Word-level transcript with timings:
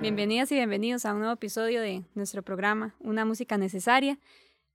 Bienvenidas 0.00 0.52
y 0.52 0.56
bienvenidos 0.56 1.06
a 1.06 1.12
un 1.12 1.20
nuevo 1.20 1.34
episodio 1.34 1.80
de 1.80 2.02
nuestro 2.14 2.42
programa, 2.42 2.94
Una 2.98 3.24
Música 3.24 3.56
Necesaria. 3.56 4.18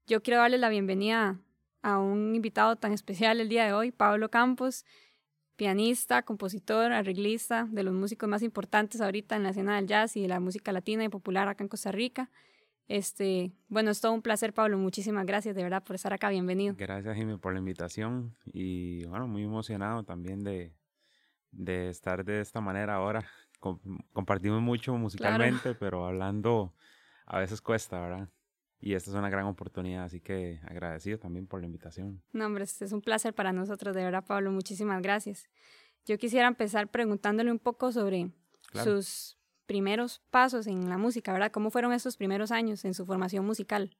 Yo 0.08 0.24
quiero 0.24 0.40
darles 0.40 0.60
la 0.60 0.70
bienvenida 0.70 1.40
a 1.82 2.00
un 2.00 2.34
invitado 2.34 2.78
tan 2.78 2.94
especial 2.94 3.40
el 3.40 3.48
día 3.48 3.66
de 3.66 3.74
hoy, 3.74 3.92
Pablo 3.92 4.30
Campos, 4.32 4.86
pianista, 5.56 6.24
compositor, 6.24 6.92
arreglista, 6.92 7.68
de 7.70 7.84
los 7.84 7.94
músicos 7.94 8.28
más 8.28 8.42
importantes 8.42 9.02
ahorita 9.02 9.36
en 9.36 9.44
la 9.44 9.50
escena 9.50 9.76
del 9.76 9.88
jazz 9.88 10.18
y 10.18 10.24
de 10.24 10.30
la 10.30 10.40
música 10.40 10.72
latina 10.72 11.04
y 11.04 11.10
popular 11.10 11.48
acá 11.48 11.64
en 11.64 11.68
Costa 11.68 11.92
Rica. 11.92 12.32
Este, 12.88 13.52
bueno, 13.68 13.92
es 13.92 14.00
todo 14.00 14.14
un 14.14 14.22
placer, 14.22 14.54
Pablo. 14.54 14.78
Muchísimas 14.78 15.26
gracias 15.26 15.56
de 15.56 15.64
verdad 15.64 15.84
por 15.84 15.96
estar 15.96 16.14
acá. 16.14 16.30
Bienvenido. 16.30 16.76
Gracias, 16.78 17.16
Jimmy, 17.16 17.38
por 17.38 17.54
la 17.54 17.60
invitación 17.60 18.36
y 18.46 19.06
bueno, 19.06 19.28
muy 19.28 19.44
emocionado 19.44 20.04
también 20.04 20.44
de, 20.44 20.76
de 21.52 21.90
estar 21.90 22.24
de 22.24 22.42
esta 22.42 22.62
manera 22.62 22.96
ahora. 22.96 23.26
compartimos 24.14 24.62
mucho 24.62 24.96
musicalmente, 24.96 25.74
pero 25.76 26.06
hablando 26.06 26.74
a 27.26 27.40
veces 27.40 27.62
cuesta, 27.62 28.00
¿verdad? 28.00 28.30
Y 28.80 28.94
esta 28.94 29.10
es 29.10 29.16
una 29.16 29.30
gran 29.30 29.46
oportunidad, 29.46 30.04
así 30.04 30.22
que 30.22 30.60
agradecido 30.68 31.18
también 31.18 31.48
por 31.48 31.60
la 31.60 31.66
invitación. 31.66 32.22
No, 32.34 32.46
hombre, 32.46 32.66
es 32.66 32.92
un 32.92 33.02
placer 33.02 33.34
para 33.34 33.52
nosotros, 33.52 33.96
de 33.96 34.04
verdad, 34.04 34.24
Pablo. 34.26 34.52
Muchísimas 34.52 35.02
gracias. 35.02 35.50
Yo 36.06 36.18
quisiera 36.20 36.48
empezar 36.48 36.90
preguntándole 36.90 37.52
un 37.52 37.58
poco 37.58 37.92
sobre 37.92 38.30
sus 38.84 39.40
primeros 39.66 40.22
pasos 40.30 40.68
en 40.68 40.90
la 40.90 40.98
música, 40.98 41.34
¿verdad? 41.34 41.52
¿Cómo 41.52 41.72
fueron 41.72 41.94
esos 41.94 42.18
primeros 42.18 42.52
años 42.52 42.86
en 42.86 42.94
su 42.94 43.06
formación 43.06 43.46
musical? 43.46 43.96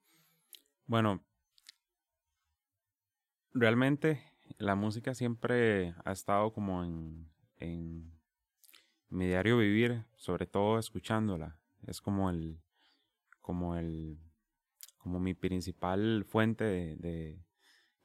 Bueno, 0.86 1.24
realmente 3.54 4.22
la 4.58 4.76
música 4.76 5.14
siempre 5.14 5.96
ha 6.04 6.12
estado 6.12 6.54
como 6.54 6.84
en, 6.84 7.30
en 7.58 8.12
mi 9.10 9.28
diario 9.28 9.58
vivir, 9.58 10.06
sobre 10.16 10.46
todo 10.46 10.78
escuchándola. 10.78 11.60
Es 11.88 12.02
como 12.02 12.30
el, 12.30 12.60
como 13.42 13.76
el, 13.76 14.20
como 14.98 15.20
mi 15.20 15.34
principal 15.34 16.26
fuente 16.28 16.64
de, 16.64 17.45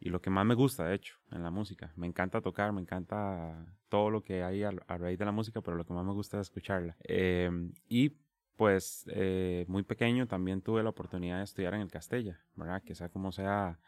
y 0.00 0.08
lo 0.08 0.22
que 0.22 0.30
más 0.30 0.46
me 0.46 0.54
gusta, 0.54 0.86
de 0.86 0.94
hecho, 0.94 1.16
en 1.30 1.42
la 1.42 1.50
música. 1.50 1.92
Me 1.94 2.06
encanta 2.06 2.40
tocar, 2.40 2.72
me 2.72 2.80
encanta 2.80 3.66
todo 3.90 4.08
lo 4.08 4.22
que 4.22 4.42
hay 4.42 4.62
a, 4.62 4.70
raíz 4.70 5.18
de 5.18 5.26
la 5.26 5.32
música, 5.32 5.60
pero 5.60 5.76
lo 5.76 5.84
que 5.84 5.92
más 5.92 6.06
me 6.06 6.12
gusta 6.12 6.38
es 6.38 6.46
escucharla. 6.46 6.96
Em, 7.00 7.72
y 7.86 8.16
pues 8.56 9.04
eh, 9.08 9.66
muy 9.68 9.82
pequeño 9.82 10.26
también 10.26 10.62
tuve 10.62 10.82
la 10.82 10.88
oportunidad 10.90 11.38
de 11.38 11.44
estudiar 11.44 11.74
en 11.74 11.82
el 11.82 11.90
Castella, 11.90 12.40
¿verdad? 12.56 12.82
Que 12.82 12.94
sea 12.94 13.10
como 13.10 13.30
sea, 13.30 13.78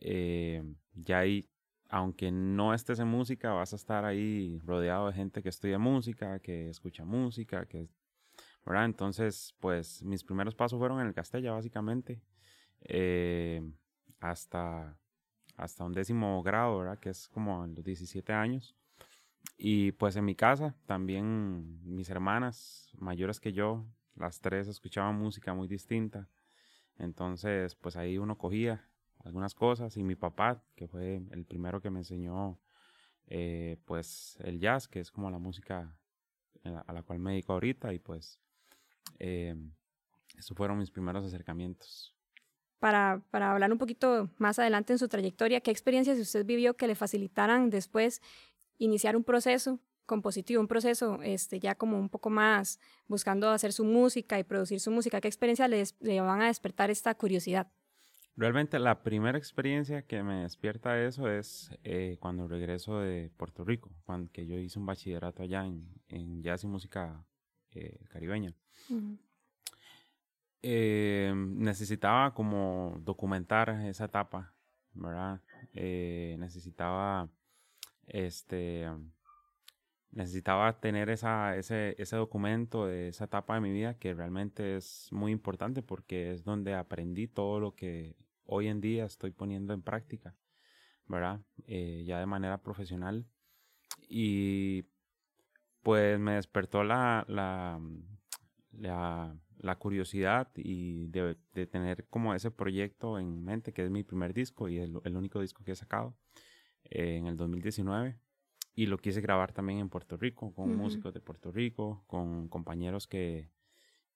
eh, 0.00 0.62
ya 0.94 1.18
ahí, 1.18 1.48
aunque 1.88 2.30
no 2.30 2.72
estés 2.72 3.00
en 3.00 3.08
música, 3.08 3.52
vas 3.52 3.72
a 3.72 3.76
estar 3.76 4.04
ahí 4.04 4.60
rodeado 4.64 5.08
de 5.08 5.14
gente 5.14 5.42
que 5.42 5.48
estudia 5.48 5.78
música, 5.78 6.38
que 6.38 6.68
escucha 6.68 7.04
música, 7.04 7.66
que, 7.66 7.88
¿verdad? 8.64 8.84
Entonces, 8.84 9.56
pues 9.58 10.04
mis 10.04 10.22
primeros 10.22 10.54
pasos 10.54 10.78
fueron 10.78 11.00
en 11.00 11.08
el 11.08 11.14
Castella, 11.14 11.52
básicamente, 11.52 12.22
eh, 12.82 13.62
hasta 14.20 14.96
hasta 15.58 15.84
un 15.84 15.92
décimo 15.92 16.42
grado, 16.42 16.78
¿verdad? 16.78 16.98
Que 16.98 17.10
es 17.10 17.28
como 17.28 17.64
en 17.64 17.74
los 17.74 17.84
17 17.84 18.32
años. 18.32 18.74
Y 19.58 19.92
pues 19.92 20.16
en 20.16 20.24
mi 20.24 20.34
casa 20.34 20.74
también 20.86 21.80
mis 21.84 22.08
hermanas 22.10 22.90
mayores 22.96 23.40
que 23.40 23.52
yo, 23.52 23.84
las 24.14 24.40
tres 24.40 24.68
escuchaban 24.68 25.16
música 25.16 25.52
muy 25.54 25.68
distinta. 25.68 26.28
Entonces, 26.96 27.74
pues 27.74 27.96
ahí 27.96 28.18
uno 28.18 28.38
cogía 28.38 28.88
algunas 29.24 29.54
cosas 29.54 29.96
y 29.96 30.04
mi 30.04 30.14
papá, 30.14 30.62
que 30.76 30.86
fue 30.86 31.20
el 31.32 31.44
primero 31.44 31.80
que 31.80 31.90
me 31.90 32.00
enseñó 32.00 32.60
eh, 33.26 33.78
pues 33.84 34.38
el 34.40 34.60
jazz, 34.60 34.88
que 34.88 35.00
es 35.00 35.10
como 35.10 35.30
la 35.30 35.38
música 35.38 35.96
a 36.64 36.92
la 36.92 37.02
cual 37.02 37.18
me 37.18 37.32
dedico 37.32 37.52
ahorita 37.52 37.92
y 37.94 37.98
pues 37.98 38.38
eh, 39.18 39.56
esos 40.36 40.56
fueron 40.56 40.78
mis 40.78 40.90
primeros 40.90 41.24
acercamientos 41.24 42.17
para, 42.78 43.22
para, 43.30 43.52
hablar 43.52 43.72
un 43.72 43.78
poquito 43.78 44.30
más 44.38 44.58
adelante 44.58 44.92
en 44.92 44.98
su 44.98 45.08
trayectoria, 45.08 45.60
¿qué 45.60 45.70
experiencias 45.70 46.18
usted 46.18 46.44
vivió 46.44 46.76
que 46.76 46.86
le 46.86 46.94
facilitaran 46.94 47.70
después 47.70 48.22
iniciar 48.78 49.16
un 49.16 49.24
proceso 49.24 49.80
compositivo, 50.06 50.60
un 50.60 50.68
proceso 50.68 51.20
este, 51.22 51.60
ya 51.60 51.74
como 51.74 51.98
un 51.98 52.08
poco 52.08 52.30
más 52.30 52.80
buscando 53.06 53.50
hacer 53.50 53.72
su 53.72 53.84
música 53.84 54.38
y 54.38 54.44
producir 54.44 54.80
su 54.80 54.90
música? 54.90 55.20
¿Qué 55.20 55.28
experiencias 55.28 55.68
le, 55.68 55.84
le 56.00 56.20
van 56.20 56.40
a 56.42 56.46
despertar 56.46 56.90
esta 56.90 57.14
curiosidad? 57.14 57.70
Realmente 58.36 58.78
la 58.78 59.02
primera 59.02 59.36
experiencia 59.36 60.02
que 60.02 60.22
me 60.22 60.42
despierta 60.42 61.02
eso 61.02 61.28
es 61.28 61.70
eh, 61.82 62.18
cuando 62.20 62.46
regreso 62.46 63.00
de 63.00 63.30
Puerto 63.36 63.64
Rico, 63.64 63.90
cuando 64.04 64.30
que 64.30 64.46
yo 64.46 64.56
hice 64.56 64.78
un 64.78 64.86
bachillerato 64.86 65.42
allá 65.42 65.64
en, 65.66 65.88
en 66.08 66.40
jazz 66.42 66.62
y 66.62 66.68
música 66.68 67.24
eh, 67.72 67.98
caribeña 68.08 68.54
eh, 70.62 71.32
necesitaba 71.36 72.34
como 72.34 72.98
documentar 73.00 73.70
esa 73.86 74.06
etapa, 74.06 74.54
¿verdad? 74.92 75.40
Eh, 75.74 76.36
necesitaba, 76.38 77.28
este, 78.06 78.88
necesitaba 80.10 80.80
tener 80.80 81.10
esa, 81.10 81.56
ese, 81.56 81.94
ese 81.98 82.16
documento 82.16 82.86
de 82.86 83.08
esa 83.08 83.24
etapa 83.24 83.54
de 83.54 83.60
mi 83.60 83.72
vida 83.72 83.98
que 83.98 84.14
realmente 84.14 84.76
es 84.76 85.08
muy 85.12 85.32
importante 85.32 85.82
porque 85.82 86.32
es 86.32 86.44
donde 86.44 86.74
aprendí 86.74 87.28
todo 87.28 87.60
lo 87.60 87.74
que 87.74 88.16
hoy 88.44 88.68
en 88.68 88.80
día 88.80 89.04
estoy 89.04 89.30
poniendo 89.30 89.74
en 89.74 89.82
práctica, 89.82 90.34
¿verdad? 91.06 91.40
Eh, 91.66 92.04
ya 92.06 92.18
de 92.18 92.26
manera 92.26 92.62
profesional. 92.62 93.26
Y 94.08 94.86
pues 95.82 96.18
me 96.18 96.34
despertó 96.34 96.82
la, 96.82 97.24
la, 97.28 97.80
la 98.72 99.36
la 99.60 99.76
curiosidad 99.76 100.50
y 100.56 101.06
de, 101.08 101.36
tener 101.66 102.06
como 102.08 102.34
ese 102.34 102.50
proyecto 102.50 103.18
en 103.18 103.44
mente, 103.44 103.72
que 103.72 103.84
es 103.84 103.90
mi 103.90 104.04
primer 104.04 104.32
disco 104.32 104.68
y 104.68 104.78
el, 104.78 104.98
el 105.04 105.16
único 105.16 105.40
disco 105.40 105.64
que 105.64 105.72
he 105.72 105.76
sacado 105.76 106.16
eh, 106.84 107.16
en 107.16 107.26
el 107.26 107.36
2019. 107.36 108.18
Y 108.74 108.86
lo 108.86 108.98
quise 108.98 109.20
grabar 109.20 109.52
también 109.52 109.80
en 109.80 109.88
Puerto 109.88 110.16
Rico, 110.16 110.54
con 110.54 110.76
músicos 110.76 111.12
de 111.12 111.20
Puerto 111.20 111.50
Rico, 111.50 112.04
con 112.06 112.48
compañeros 112.48 113.08
que, 113.08 113.50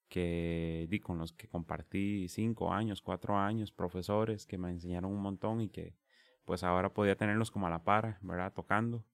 que 0.09 0.87
di, 0.89 1.01
con 1.01 1.19
los 1.19 1.33
que 1.33 1.49
compartí 1.49 2.29
cinco 2.29 2.73
años, 2.73 3.03
cuatro 3.03 3.37
años, 3.37 3.73
profesores 3.73 4.47
que 4.47 4.59
me 4.59 4.71
enseñaron 4.71 5.11
un 5.11 5.21
montón 5.21 5.61
y 5.63 5.69
que 5.69 5.97
pues 6.45 6.63
ahora 6.63 6.93
podía 6.93 7.17
tenerlos 7.17 7.51
como 7.51 7.67
a 7.67 7.71
la 7.71 7.83
par, 7.83 8.19
¿verdad? 8.23 8.53
Tocando 8.53 9.05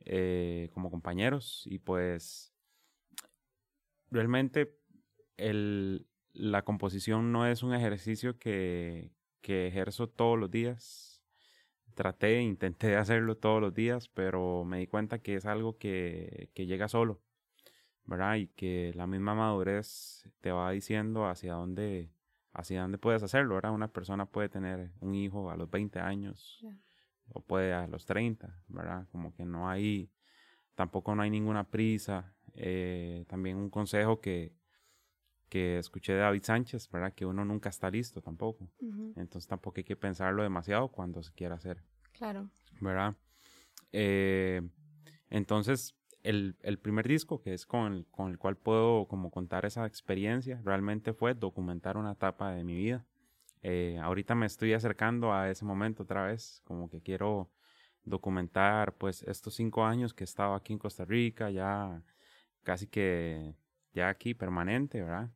eh, 0.00 0.70
como 0.72 0.90
compañeros 0.90 1.64
y 1.66 1.78
pues 1.80 2.54
realmente 4.10 4.78
el, 5.38 6.06
la 6.34 6.62
composición 6.62 7.32
no 7.32 7.46
es 7.46 7.62
un 7.62 7.74
ejercicio 7.74 8.38
que, 8.38 9.12
que 9.40 9.66
ejerzo 9.66 10.08
todos 10.08 10.38
los 10.38 10.50
días. 10.50 11.22
Traté, 11.94 12.42
intenté 12.42 12.96
hacerlo 12.96 13.36
todos 13.36 13.60
los 13.60 13.74
días, 13.74 14.08
pero 14.08 14.64
me 14.64 14.78
di 14.78 14.86
cuenta 14.86 15.20
que 15.20 15.36
es 15.36 15.46
algo 15.46 15.78
que, 15.78 16.50
que 16.54 16.66
llega 16.66 16.88
solo, 16.88 17.22
¿verdad? 18.04 18.36
Y 18.36 18.48
que 18.48 18.92
la 18.94 19.06
misma 19.06 19.34
madurez 19.34 20.28
te 20.40 20.52
va 20.52 20.70
diciendo 20.70 21.26
hacia 21.26 21.54
dónde, 21.54 22.12
hacia 22.52 22.82
dónde 22.82 22.98
puedes 22.98 23.22
hacerlo, 23.22 23.54
¿verdad? 23.54 23.72
Una 23.72 23.92
persona 23.92 24.26
puede 24.26 24.48
tener 24.48 24.92
un 25.00 25.14
hijo 25.14 25.50
a 25.50 25.56
los 25.56 25.70
20 25.70 25.98
años 26.00 26.64
o 27.32 27.40
puede 27.40 27.72
a 27.72 27.86
los 27.86 28.06
30, 28.06 28.62
¿verdad? 28.68 29.06
Como 29.10 29.34
que 29.34 29.44
no 29.44 29.68
hay, 29.68 30.10
tampoco 30.74 31.14
no 31.14 31.22
hay 31.22 31.30
ninguna 31.30 31.64
prisa. 31.70 32.34
Eh, 32.54 33.24
también 33.28 33.56
un 33.56 33.70
consejo 33.70 34.20
que, 34.20 34.52
que 35.48 35.78
escuché 35.78 36.12
de 36.12 36.20
David 36.20 36.42
Sánchez, 36.42 36.90
¿verdad? 36.90 37.12
Que 37.14 37.26
uno 37.26 37.44
nunca 37.44 37.68
está 37.68 37.90
listo 37.90 38.20
tampoco. 38.20 38.70
Entonces 39.16 39.46
tampoco 39.48 39.78
hay 39.78 39.84
que 39.84 39.96
pensarlo 39.96 40.42
demasiado 40.42 40.88
cuando 40.88 41.22
se 41.22 41.32
quiera 41.32 41.56
hacer. 41.56 41.82
Claro. 42.12 42.50
¿Verdad? 42.80 43.16
Eh, 43.92 44.62
entonces, 45.30 45.94
el, 46.22 46.54
primer 46.82 47.08
disco, 47.08 47.40
que 47.40 47.54
es 47.54 47.66
con 47.66 47.92
el, 47.92 48.06
con 48.06 48.30
el 48.30 48.38
cual 48.38 48.56
puedo 48.56 49.06
como 49.06 49.30
contar 49.30 49.64
esa 49.64 49.86
experiencia, 49.86 50.60
realmente 50.64 51.12
fue 51.12 51.34
documentar 51.34 51.96
una 51.96 52.12
etapa 52.12 52.52
de 52.52 52.64
mi 52.64 52.76
vida. 52.76 53.06
Eh, 53.62 53.98
ahorita 54.00 54.34
me 54.34 54.46
estoy 54.46 54.72
acercando 54.72 55.32
a 55.32 55.50
ese 55.50 55.64
momento 55.64 56.02
otra 56.02 56.26
vez, 56.26 56.60
como 56.64 56.88
que 56.88 57.00
quiero 57.00 57.50
documentar 58.04 58.94
pues 58.94 59.22
estos 59.24 59.54
cinco 59.54 59.84
años 59.84 60.14
que 60.14 60.24
he 60.24 60.26
estado 60.26 60.54
aquí 60.54 60.72
en 60.72 60.78
Costa 60.78 61.04
Rica, 61.04 61.50
ya 61.50 62.02
casi 62.62 62.86
que 62.86 63.54
ya 63.92 64.08
aquí 64.08 64.34
permanente, 64.34 65.02
¿verdad? 65.02 65.30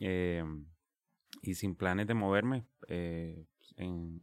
Em, 0.00 0.66
y 1.42 1.54
sin 1.54 1.74
planes 1.74 2.06
de 2.06 2.14
moverme 2.14 2.66
eh, 2.88 3.46
en, 3.76 4.20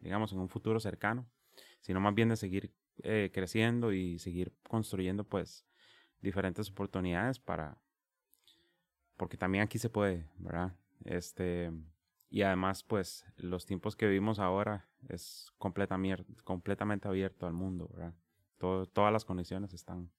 digamos, 0.00 0.32
en 0.32 0.38
un 0.38 0.48
futuro 0.48 0.80
cercano, 0.80 1.28
sino 1.80 2.00
más 2.00 2.14
bien 2.14 2.28
de 2.28 2.36
seguir 2.36 2.72
eh, 3.02 3.30
creciendo 3.32 3.92
y 3.92 4.18
seguir 4.18 4.52
construyendo, 4.68 5.24
pues, 5.24 5.66
diferentes 6.20 6.70
oportunidades 6.70 7.38
para, 7.38 7.80
porque 9.16 9.36
también 9.36 9.64
aquí 9.64 9.78
se 9.78 9.90
puede, 9.90 10.28
¿verdad? 10.38 10.76
Este, 11.04 11.72
y 12.28 12.42
además, 12.42 12.84
pues, 12.84 13.24
los 13.36 13.64
tiempos 13.66 13.96
que 13.96 14.06
vivimos 14.06 14.38
ahora 14.38 14.88
es 15.08 15.50
completamente 15.58 17.08
abierto 17.08 17.46
al 17.46 17.52
mundo, 17.52 17.88
¿verdad? 17.92 18.14
todas 18.58 19.10
las 19.10 19.24
condiciones 19.24 19.72
están. 19.72 20.10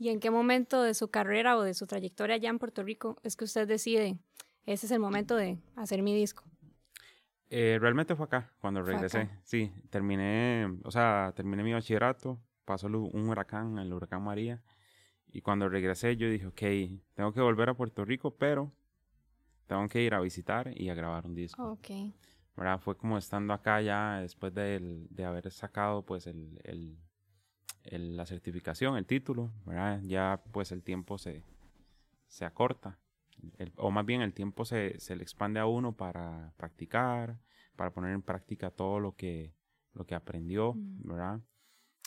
¿Y 0.00 0.08
en 0.08 0.18
qué 0.18 0.30
momento 0.30 0.82
de 0.82 0.94
su 0.94 1.10
carrera 1.10 1.58
o 1.58 1.62
de 1.62 1.74
su 1.74 1.86
trayectoria 1.86 2.36
allá 2.36 2.48
en 2.48 2.58
Puerto 2.58 2.82
Rico 2.82 3.18
es 3.22 3.36
que 3.36 3.44
usted 3.44 3.68
decide, 3.68 4.18
ese 4.64 4.86
es 4.86 4.92
el 4.92 4.98
momento 4.98 5.36
de 5.36 5.58
hacer 5.76 6.02
mi 6.02 6.14
disco? 6.14 6.42
Eh, 7.50 7.76
realmente 7.78 8.16
fue 8.16 8.24
acá, 8.24 8.50
cuando 8.62 8.82
regresé. 8.82 9.28
Sí, 9.44 9.70
terminé, 9.90 10.78
o 10.84 10.90
sea, 10.90 11.34
terminé 11.36 11.62
mi 11.62 11.74
bachillerato, 11.74 12.40
pasó 12.64 12.86
un 12.86 13.28
huracán, 13.28 13.78
el 13.78 13.92
huracán 13.92 14.22
María, 14.22 14.62
y 15.26 15.42
cuando 15.42 15.68
regresé 15.68 16.16
yo 16.16 16.30
dije, 16.30 16.46
ok, 16.46 17.02
tengo 17.12 17.34
que 17.34 17.42
volver 17.42 17.68
a 17.68 17.74
Puerto 17.74 18.02
Rico, 18.06 18.34
pero 18.34 18.72
tengo 19.66 19.86
que 19.86 20.00
ir 20.00 20.14
a 20.14 20.20
visitar 20.20 20.72
y 20.80 20.88
a 20.88 20.94
grabar 20.94 21.26
un 21.26 21.34
disco. 21.34 21.72
Ok. 21.72 21.90
¿Verdad? 22.56 22.80
Fue 22.80 22.96
como 22.96 23.18
estando 23.18 23.52
acá 23.52 23.82
ya 23.82 24.20
después 24.22 24.54
de, 24.54 25.06
de 25.10 25.24
haber 25.26 25.50
sacado 25.50 26.06
pues 26.06 26.26
el, 26.26 26.58
el, 26.64 26.96
la 27.98 28.26
certificación, 28.26 28.96
el 28.96 29.06
título, 29.06 29.52
¿verdad? 29.64 30.00
Ya 30.02 30.42
pues 30.52 30.72
el 30.72 30.82
tiempo 30.82 31.18
se, 31.18 31.42
se 32.26 32.44
acorta. 32.44 32.98
o 33.76 33.90
más 33.90 34.06
bien 34.06 34.22
el 34.22 34.32
tiempo 34.32 34.64
se, 34.64 34.98
se, 34.98 35.16
le 35.16 35.22
expande 35.22 35.60
a 35.60 35.66
uno 35.66 35.96
para 35.96 36.52
practicar, 36.56 37.38
para 37.76 37.90
poner 37.92 38.12
en 38.12 38.22
práctica 38.22 38.70
todo 38.70 39.00
lo 39.00 39.16
que, 39.16 39.54
lo 39.94 40.06
que 40.06 40.14
aprendió, 40.14 40.74
mm. 40.74 41.08
¿verdad? 41.08 41.40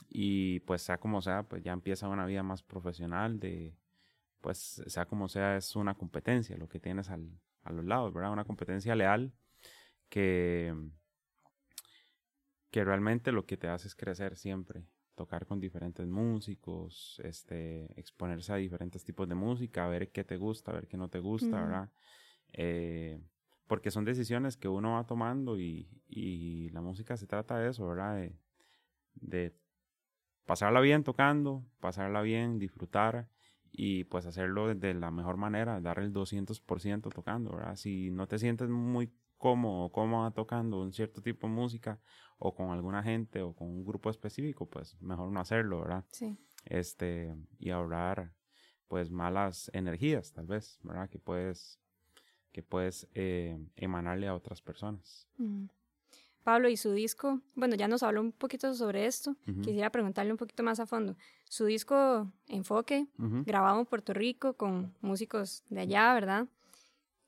Y 0.10 0.60
pues 0.62 0.82
sea 0.82 1.00
como 1.00 1.22
sea, 1.22 1.44
pues 1.44 1.64
ya 1.64 1.74
empieza 1.74 2.08
una 2.08 2.26
vida 2.26 2.44
más 2.44 2.64
profesional 2.64 3.40
de, 3.40 3.76
pues 4.42 4.84
sea 4.88 5.06
como 5.06 5.28
sea, 5.30 5.58
es 5.58 5.76
una 5.76 5.96
competencia 5.96 6.58
lo 6.58 6.68
que 6.68 6.80
tienes 6.80 7.10
al, 7.10 7.40
a 7.64 7.72
los 7.72 7.86
lados, 7.86 8.14
¿verdad? 8.14 8.32
Una 8.32 8.46
competencia 8.46 8.96
leal 8.96 9.34
que, 10.10 10.76
que 12.70 12.84
realmente 12.84 13.32
lo 13.32 13.46
que 13.46 13.58
te 13.58 13.68
hace 13.68 13.88
es 13.88 13.96
crecer 13.96 14.36
siempre, 14.36 14.86
tocar 15.16 15.46
con 15.46 15.60
diferentes 15.60 16.08
músicos, 16.08 17.22
este, 17.24 17.88
exponerse 18.00 18.54
a 18.54 18.58
diferentes 18.58 19.04
tipos 19.04 19.28
de 19.30 19.36
música, 19.36 19.86
a 19.86 19.90
ver 19.90 20.12
qué 20.12 20.24
te 20.24 20.38
gusta, 20.38 20.72
a 20.72 20.76
ver 20.76 20.88
qué 20.88 20.98
no 20.98 21.10
te 21.10 21.20
gusta, 21.20 21.62
¿verdad? 21.62 21.90
Eh, 22.54 23.22
porque 23.68 23.92
son 23.92 24.06
decisiones 24.06 24.58
que 24.58 24.68
uno 24.68 24.94
va 24.94 25.06
tomando 25.06 25.60
y, 25.60 25.88
y, 26.08 26.70
la 26.70 26.82
música 26.82 27.18
se 27.18 27.28
trata 27.28 27.58
de 27.58 27.70
eso, 27.70 27.88
¿verdad? 27.88 28.16
De, 28.16 28.36
de 29.16 29.56
pasarla 30.46 30.82
bien 30.82 31.04
tocando, 31.04 31.66
pasarla 31.80 32.22
bien, 32.22 32.60
disfrutar 32.60 33.30
y 33.72 34.04
pues 34.04 34.26
hacerlo 34.26 34.74
de 34.74 34.94
la 34.94 35.10
mejor 35.12 35.38
manera, 35.38 35.82
dar 35.82 36.00
el 36.00 36.14
200% 36.14 37.10
tocando, 37.10 37.52
¿verdad? 37.52 37.76
Si 37.76 38.12
no 38.12 38.28
te 38.28 38.38
sientes 38.38 38.70
muy 38.70 39.12
cómodo, 39.44 39.90
cómoda 39.90 40.32
tocando 40.32 40.82
un 40.82 40.94
cierto 40.94 41.22
tipo 41.22 41.48
de 41.48 41.54
música 41.54 42.00
o 42.38 42.56
con 42.56 42.72
alguna 42.72 43.04
gente 43.04 43.42
o 43.42 43.54
con 43.54 43.68
un 43.68 43.84
grupo 43.84 44.10
específico, 44.10 44.66
pues 44.66 44.96
mejor 45.02 45.34
no 45.34 45.42
hacerlo, 45.42 45.82
¿verdad? 45.82 46.06
Sí. 46.14 46.38
Este, 46.64 47.36
y 47.60 47.70
ahorrar 47.72 48.32
pues 48.88 49.12
malas 49.12 49.70
energías, 49.74 50.32
tal 50.32 50.46
vez, 50.46 50.80
¿verdad? 50.82 51.10
Que 51.10 51.20
puedes, 51.20 51.78
que 52.54 52.64
puedes 52.64 53.10
eh, 53.16 53.60
emanarle 53.76 54.30
a 54.30 54.34
otras 54.34 54.62
personas. 54.62 55.28
Pablo, 56.46 56.70
y 56.70 56.78
su 56.78 56.94
disco, 56.94 57.42
bueno, 57.54 57.76
ya 57.76 57.90
nos 57.90 58.02
habló 58.02 58.22
un 58.22 58.32
poquito 58.32 58.74
sobre 58.74 59.08
esto, 59.08 59.36
quisiera 59.62 59.90
preguntarle 59.90 60.32
un 60.32 60.38
poquito 60.38 60.64
más 60.64 60.80
a 60.80 60.86
fondo. 60.86 61.18
Su 61.50 61.66
disco 61.66 62.32
Enfoque, 62.48 63.08
grabado 63.18 63.82
en 63.82 63.88
Puerto 63.88 64.14
Rico 64.14 64.54
con 64.54 64.96
músicos 65.02 65.66
de 65.70 65.82
allá, 65.82 66.14
¿verdad? 66.14 66.48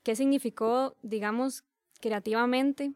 ¿Qué 0.04 0.16
significó, 0.16 0.96
digamos, 1.02 1.66
creativamente 2.00 2.94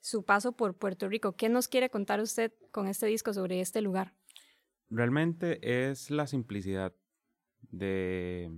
su 0.00 0.24
paso 0.24 0.52
por 0.52 0.74
Puerto 0.76 1.08
Rico? 1.08 1.36
¿Qué 1.36 1.48
nos 1.48 1.68
quiere 1.68 1.90
contar 1.90 2.20
usted 2.20 2.52
con 2.70 2.86
este 2.86 3.06
disco 3.06 3.32
sobre 3.32 3.60
este 3.60 3.80
lugar? 3.80 4.14
Realmente 4.90 5.90
es 5.90 6.10
la 6.10 6.26
simplicidad 6.26 6.92
de 7.70 8.50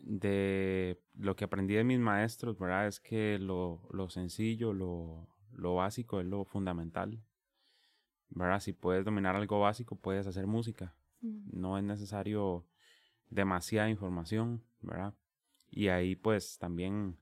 de 0.00 1.00
lo 1.18 1.36
que 1.36 1.44
aprendí 1.44 1.74
de 1.74 1.84
mis 1.84 1.98
maestros, 1.98 2.58
¿verdad? 2.58 2.86
Es 2.86 3.00
que 3.00 3.38
lo, 3.38 3.88
lo 3.92 4.08
sencillo, 4.08 4.72
lo, 4.72 5.28
lo, 5.52 5.74
básico 5.74 6.20
es 6.20 6.26
lo 6.26 6.44
fundamental, 6.44 7.22
¿verdad? 8.30 8.60
Si 8.60 8.72
puedes 8.72 9.04
dominar 9.04 9.36
algo 9.36 9.60
básico, 9.60 9.96
puedes 9.96 10.26
hacer 10.26 10.46
música. 10.46 10.94
No 11.20 11.76
es 11.76 11.84
necesario 11.84 12.64
demasiada 13.28 13.90
información, 13.90 14.64
¿verdad? 14.80 15.14
Y 15.70 15.88
ahí 15.88 16.14
pues 16.16 16.58
también 16.58 17.18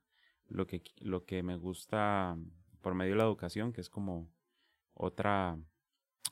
lo 0.48 0.66
que, 0.66 0.82
lo 0.98 1.24
que 1.24 1.42
me 1.42 1.56
gusta 1.56 2.36
por 2.80 2.94
medio 2.94 3.12
de 3.12 3.18
la 3.18 3.24
educación, 3.24 3.72
que 3.72 3.80
es 3.80 3.90
como 3.90 4.30
otra, 4.94 5.58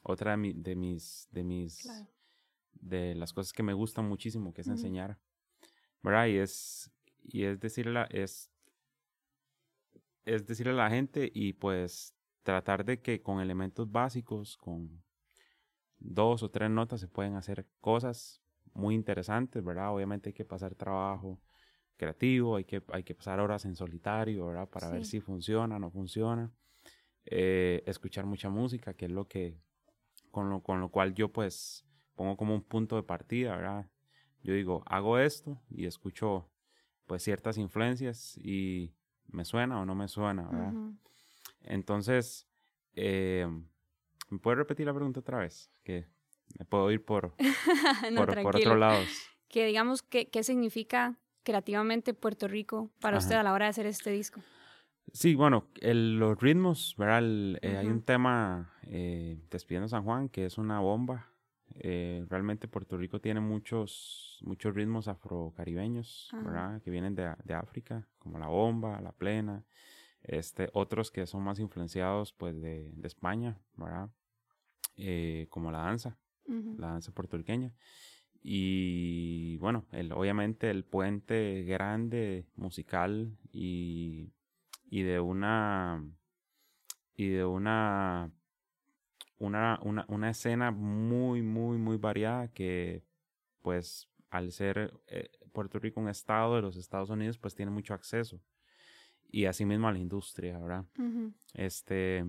otra 0.02 0.36
de, 0.36 0.52
de 0.54 0.76
mis, 0.76 1.28
de 1.30 1.44
mis, 1.44 1.88
de 2.72 3.14
las 3.14 3.32
cosas 3.32 3.52
que 3.52 3.62
me 3.62 3.72
gustan 3.72 4.08
muchísimo, 4.08 4.52
que 4.52 4.60
es 4.60 4.68
enseñar. 4.68 5.18
¿verdad? 6.04 6.26
Y 6.26 6.36
es, 6.36 6.92
y 7.22 7.44
es 7.44 7.58
decirle, 7.58 8.04
es, 8.10 8.52
es 10.26 10.46
decirle 10.46 10.72
a 10.72 10.76
la 10.76 10.90
gente 10.90 11.30
y 11.34 11.54
pues 11.54 12.14
tratar 12.42 12.84
de 12.84 13.00
que 13.00 13.22
con 13.22 13.40
elementos 13.40 13.90
básicos, 13.90 14.58
con 14.58 15.02
dos 15.98 16.42
o 16.42 16.50
tres 16.50 16.70
notas 16.70 17.00
se 17.00 17.08
pueden 17.08 17.36
hacer 17.36 17.66
cosas 17.80 18.42
muy 18.74 18.94
interesantes, 18.94 19.64
¿verdad? 19.64 19.94
Obviamente 19.94 20.28
hay 20.28 20.34
que 20.34 20.44
pasar 20.44 20.74
trabajo 20.74 21.40
creativo, 21.96 22.56
hay 22.56 22.64
que, 22.64 22.82
hay 22.92 23.02
que 23.02 23.14
pasar 23.14 23.40
horas 23.40 23.64
en 23.64 23.76
solitario, 23.76 24.46
¿verdad? 24.46 24.68
Para 24.68 24.90
ver 24.90 25.04
si 25.04 25.20
funciona, 25.20 25.78
no 25.78 25.90
funciona. 25.90 26.50
Eh, 27.26 27.82
escuchar 27.86 28.26
mucha 28.26 28.50
música, 28.50 28.94
que 28.94 29.06
es 29.06 29.10
lo 29.10 29.26
que, 29.26 29.58
con 30.30 30.50
lo, 30.50 30.62
con 30.62 30.80
lo 30.80 30.90
cual 30.90 31.14
yo 31.14 31.32
pues 31.32 31.86
pongo 32.14 32.36
como 32.36 32.54
un 32.54 32.62
punto 32.62 32.96
de 32.96 33.02
partida, 33.02 33.56
¿verdad? 33.56 33.86
yo 34.44 34.52
digo, 34.52 34.82
hago 34.86 35.18
esto 35.18 35.58
y 35.70 35.86
escucho 35.86 36.50
pues 37.06 37.22
ciertas 37.22 37.56
influencias 37.56 38.36
y 38.36 38.94
me 39.26 39.44
suena 39.44 39.80
o 39.80 39.86
no 39.86 39.94
me 39.94 40.06
suena, 40.06 40.42
¿verdad? 40.48 40.72
Entonces, 41.62 42.46
eh, 42.94 43.48
¿me 44.28 44.38
puedes 44.38 44.58
repetir 44.58 44.86
la 44.86 44.94
pregunta 44.94 45.20
otra 45.20 45.38
vez? 45.38 45.70
Que 45.82 46.06
me 46.58 46.66
puedo 46.66 46.90
ir 46.90 47.02
por, 47.04 47.34
por, 48.16 48.42
por, 48.42 48.56
otros 48.56 48.78
lados. 48.78 49.08
Que 49.48 49.64
digamos, 49.64 50.02
¿qué, 50.02 50.28
¿qué 50.28 50.42
significa 50.42 51.18
creativamente 51.44 52.14
Puerto 52.14 52.48
Rico 52.48 52.90
para 53.00 53.18
usted 53.18 53.36
a 53.36 53.42
la 53.42 53.52
hora 53.52 53.66
de 53.66 53.70
hacer 53.70 53.86
este 53.86 54.10
disco? 54.10 54.40
Sí, 55.12 55.34
bueno, 55.34 55.68
los 55.80 56.40
ritmos, 56.40 56.94
¿verdad? 56.98 57.22
Eh, 57.62 57.76
hay 57.76 57.86
un 57.86 58.02
tema, 58.02 58.72
eh, 58.82 59.38
Despidiendo 59.50 59.88
San 59.88 60.02
Juan, 60.02 60.28
que 60.28 60.46
es 60.46 60.58
una 60.58 60.80
bomba, 60.80 61.28
eh, 61.76 62.24
realmente 62.28 62.68
Puerto 62.68 62.96
Rico 62.96 63.20
tiene 63.20 63.40
muchos, 63.40 64.38
muchos 64.42 64.74
ritmos 64.74 65.08
afrocaribeños, 65.08 66.30
¿verdad? 66.32 66.80
Que 66.82 66.90
vienen 66.90 67.14
de, 67.14 67.34
de, 67.44 67.54
África, 67.54 68.06
como 68.18 68.38
la 68.38 68.46
bomba, 68.46 69.00
la 69.00 69.12
plena. 69.12 69.64
Este, 70.22 70.70
otros 70.72 71.10
que 71.10 71.26
son 71.26 71.42
más 71.42 71.58
influenciados, 71.58 72.32
pues, 72.32 72.60
de, 72.60 72.90
de 72.94 73.06
España, 73.08 73.58
¿verdad? 73.76 74.08
Eh, 74.96 75.48
como 75.50 75.72
la 75.72 75.78
danza, 75.78 76.16
la 76.46 76.88
danza 76.88 77.12
puertorriqueña. 77.12 77.72
Y 78.46 79.56
bueno, 79.56 79.86
el, 79.90 80.12
obviamente 80.12 80.68
el 80.68 80.84
puente 80.84 81.64
grande 81.64 82.44
musical 82.56 83.34
y, 83.50 84.30
y 84.90 85.02
de 85.02 85.18
una 85.18 86.04
y 87.16 87.28
de 87.28 87.44
una 87.46 88.30
una, 89.38 89.78
una, 89.82 90.04
una 90.08 90.30
escena 90.30 90.70
muy, 90.70 91.40
muy, 91.42 91.78
muy 91.78 91.96
variada 91.96 92.48
que 92.48 93.02
pues 93.62 94.08
al 94.28 94.52
ser 94.52 94.92
eh, 95.06 95.30
Puerto 95.52 95.78
Rico 95.78 96.00
un 96.00 96.08
estado 96.08 96.56
de 96.56 96.62
los 96.62 96.76
Estados 96.76 97.08
Unidos, 97.08 97.38
pues 97.38 97.54
tiene 97.54 97.70
mucho 97.70 97.94
acceso. 97.94 98.40
Y 99.30 99.46
asimismo 99.46 99.88
a 99.88 99.92
la 99.92 99.98
industria, 99.98 100.58
¿verdad? 100.58 100.84
Este, 101.54 102.24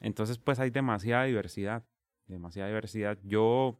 entonces, 0.00 0.38
pues 0.38 0.58
hay 0.60 0.70
demasiada 0.70 1.24
diversidad, 1.24 1.84
demasiada 2.26 2.68
diversidad. 2.68 3.18
Yo 3.24 3.78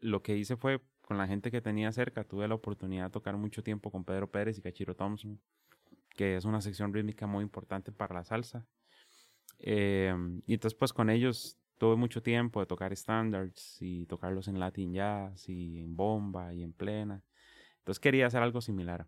lo 0.00 0.22
que 0.22 0.36
hice 0.36 0.56
fue 0.56 0.80
con 1.06 1.16
la 1.16 1.28
gente 1.28 1.52
que 1.52 1.60
tenía 1.60 1.92
cerca, 1.92 2.24
tuve 2.24 2.48
la 2.48 2.56
oportunidad 2.56 3.04
de 3.04 3.10
tocar 3.10 3.36
mucho 3.36 3.62
tiempo 3.62 3.92
con 3.92 4.04
Pedro 4.04 4.28
Pérez 4.28 4.58
y 4.58 4.60
Cachiro 4.60 4.96
Thompson, 4.96 5.40
que 6.10 6.36
es 6.36 6.44
una 6.44 6.60
sección 6.60 6.92
rítmica 6.92 7.28
muy 7.28 7.44
importante 7.44 7.92
para 7.92 8.12
la 8.12 8.24
salsa. 8.24 8.66
Eh, 9.60 10.12
y 10.46 10.54
entonces, 10.54 10.76
pues 10.76 10.92
con 10.92 11.08
ellos 11.08 11.56
tuve 11.78 11.94
mucho 11.94 12.22
tiempo 12.22 12.58
de 12.58 12.66
tocar 12.66 12.94
standards 12.96 13.78
y 13.80 14.06
tocarlos 14.06 14.48
en 14.48 14.58
Latin 14.58 14.92
Jazz 14.92 15.48
y 15.48 15.78
en 15.78 15.94
bomba 15.94 16.52
y 16.52 16.64
en 16.64 16.72
plena. 16.72 17.22
Entonces 17.78 18.00
quería 18.00 18.26
hacer 18.26 18.42
algo 18.42 18.60
similar, 18.60 19.06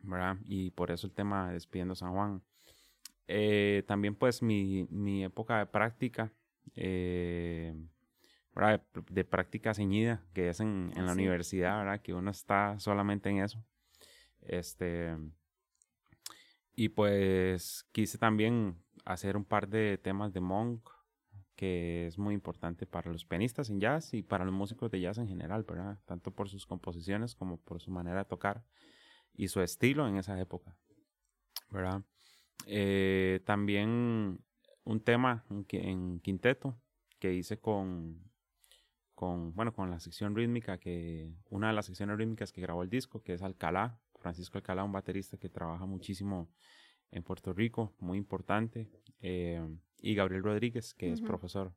¿verdad? 0.00 0.38
Y 0.44 0.72
por 0.72 0.90
eso 0.90 1.06
el 1.06 1.12
tema 1.12 1.52
Despidiendo 1.52 1.94
San 1.94 2.12
Juan. 2.12 2.42
Eh, 3.28 3.84
también 3.86 4.16
pues 4.16 4.42
mi, 4.42 4.88
mi, 4.90 5.22
época 5.22 5.58
de 5.60 5.66
práctica, 5.66 6.32
eh, 6.74 7.72
De, 9.10 9.24
práctica 9.24 9.74
ceñida, 9.74 10.22
que 10.32 10.48
es 10.48 10.60
en, 10.60 10.92
en 10.96 11.06
la 11.06 11.12
universidad, 11.12 11.78
¿verdad? 11.78 12.00
Que 12.00 12.14
uno 12.14 12.30
está 12.30 12.78
solamente 12.78 13.28
en 13.28 13.38
eso. 13.38 13.64
Este, 14.42 15.16
y 16.76 16.90
pues 16.90 17.86
quise 17.92 18.18
también 18.18 18.76
hacer 19.04 19.36
un 19.36 19.44
par 19.44 19.68
de 19.68 19.98
temas 19.98 20.32
de 20.32 20.40
Monk, 20.40 20.88
que 21.56 22.06
es 22.06 22.18
muy 22.18 22.34
importante 22.34 22.86
para 22.86 23.10
los 23.10 23.24
pianistas 23.24 23.70
en 23.70 23.80
jazz 23.80 24.12
y 24.12 24.22
para 24.22 24.44
los 24.44 24.52
músicos 24.52 24.90
de 24.90 25.00
jazz 25.00 25.18
en 25.18 25.28
general, 25.28 25.62
¿verdad? 25.62 25.98
Tanto 26.04 26.32
por 26.32 26.48
sus 26.48 26.66
composiciones 26.66 27.34
como 27.34 27.58
por 27.58 27.80
su 27.80 27.90
manera 27.90 28.18
de 28.18 28.24
tocar 28.24 28.64
y 29.34 29.48
su 29.48 29.60
estilo 29.60 30.08
en 30.08 30.16
esa 30.16 30.38
época, 30.40 30.76
¿verdad? 31.70 32.02
Eh, 32.66 33.40
también 33.44 34.40
un 34.84 35.00
tema 35.00 35.44
en 35.48 36.20
quinteto 36.20 36.76
que 37.18 37.34
hice 37.34 37.58
con, 37.58 38.20
con, 39.14 39.54
bueno, 39.54 39.72
con 39.72 39.90
la 39.90 40.00
sección 40.00 40.34
rítmica, 40.34 40.78
que 40.78 41.32
una 41.50 41.68
de 41.68 41.74
las 41.74 41.86
secciones 41.86 42.16
rítmicas 42.18 42.52
que 42.52 42.60
grabó 42.60 42.82
el 42.82 42.90
disco, 42.90 43.22
que 43.22 43.34
es 43.34 43.42
Alcalá, 43.42 43.98
Francisco 44.18 44.58
Alcalá, 44.58 44.84
un 44.84 44.92
baterista 44.92 45.36
que 45.36 45.48
trabaja 45.48 45.86
muchísimo 45.86 46.48
en 47.10 47.22
Puerto 47.22 47.52
Rico, 47.52 47.94
muy 48.00 48.18
importante, 48.18 48.90
eh, 49.20 49.62
y 50.00 50.14
Gabriel 50.14 50.42
Rodríguez, 50.42 50.94
que 50.94 51.12
es 51.12 51.20
profesor. 51.20 51.72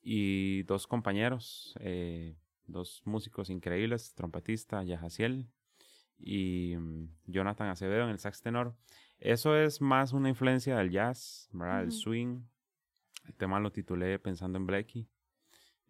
Y 0.00 0.62
dos 0.64 0.86
compañeros, 0.86 1.74
eh, 1.80 2.36
dos 2.66 3.02
músicos 3.04 3.50
increíbles, 3.50 4.14
trompetista 4.14 4.82
Yajaciel 4.82 5.48
y 6.18 6.76
mm, 6.76 7.08
Jonathan 7.26 7.68
Acevedo 7.68 8.04
en 8.04 8.10
el 8.10 8.18
sax 8.18 8.40
tenor. 8.40 8.76
Eso 9.18 9.56
es 9.56 9.80
más 9.80 10.12
una 10.12 10.28
influencia 10.28 10.76
del 10.76 10.90
jazz, 10.90 11.48
¿verdad? 11.52 11.82
El 11.82 11.92
swing. 11.92 12.42
El 13.26 13.34
tema 13.34 13.58
lo 13.58 13.72
titulé 13.72 14.18
Pensando 14.18 14.58
en 14.58 14.66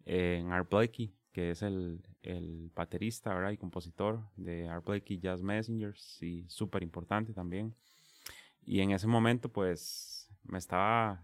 Blakey. 0.05 0.39
en 0.39 0.51
Art 0.51 0.69
Blakey, 0.69 1.13
que 1.31 1.51
es 1.51 1.61
el, 1.61 2.01
el 2.21 2.71
baterista, 2.75 3.33
¿verdad? 3.33 3.51
Y 3.51 3.57
compositor 3.57 4.21
de 4.35 4.67
Art 4.67 4.85
Blakey 4.85 5.19
Jazz 5.19 5.41
Messengers 5.41 6.21
y 6.21 6.45
súper 6.47 6.83
importante 6.83 7.33
también. 7.33 7.75
Y 8.63 8.79
en 8.79 8.91
ese 8.91 9.07
momento, 9.07 9.49
pues, 9.49 10.29
me 10.43 10.57
estaba, 10.57 11.23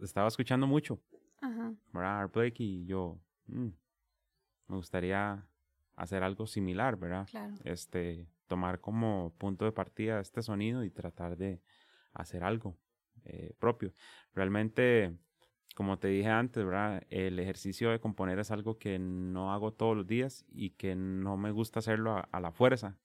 estaba 0.00 0.28
escuchando 0.28 0.66
mucho, 0.66 1.00
Ajá. 1.40 1.74
¿verdad? 1.92 2.20
Art 2.20 2.34
Blakey 2.34 2.82
y 2.82 2.86
yo, 2.86 3.18
mm, 3.46 3.68
me 4.68 4.76
gustaría 4.76 5.44
hacer 5.96 6.22
algo 6.22 6.46
similar, 6.46 6.96
¿verdad? 6.96 7.26
Claro. 7.30 7.54
Este, 7.64 8.26
tomar 8.46 8.80
como 8.80 9.34
punto 9.38 9.64
de 9.64 9.72
partida 9.72 10.20
este 10.20 10.42
sonido 10.42 10.84
y 10.84 10.90
tratar 10.90 11.36
de 11.36 11.60
hacer 12.12 12.44
algo 12.44 12.76
eh, 13.24 13.54
propio. 13.58 13.92
Realmente, 14.34 15.16
como 15.74 15.98
te 15.98 16.08
dije 16.08 16.28
antes, 16.28 16.64
¿verdad? 16.64 17.02
El 17.10 17.38
ejercicio 17.38 17.90
de 17.90 18.00
componer 18.00 18.38
es 18.38 18.50
algo 18.50 18.78
que 18.78 18.98
no 18.98 19.52
hago 19.52 19.72
todos 19.72 19.96
los 19.96 20.06
días 20.06 20.44
y 20.48 20.70
que 20.70 20.94
no 20.94 21.36
me 21.36 21.50
gusta 21.50 21.80
hacerlo 21.80 22.22
a, 22.30 22.40
la 22.40 22.52
fuerza. 22.52 22.98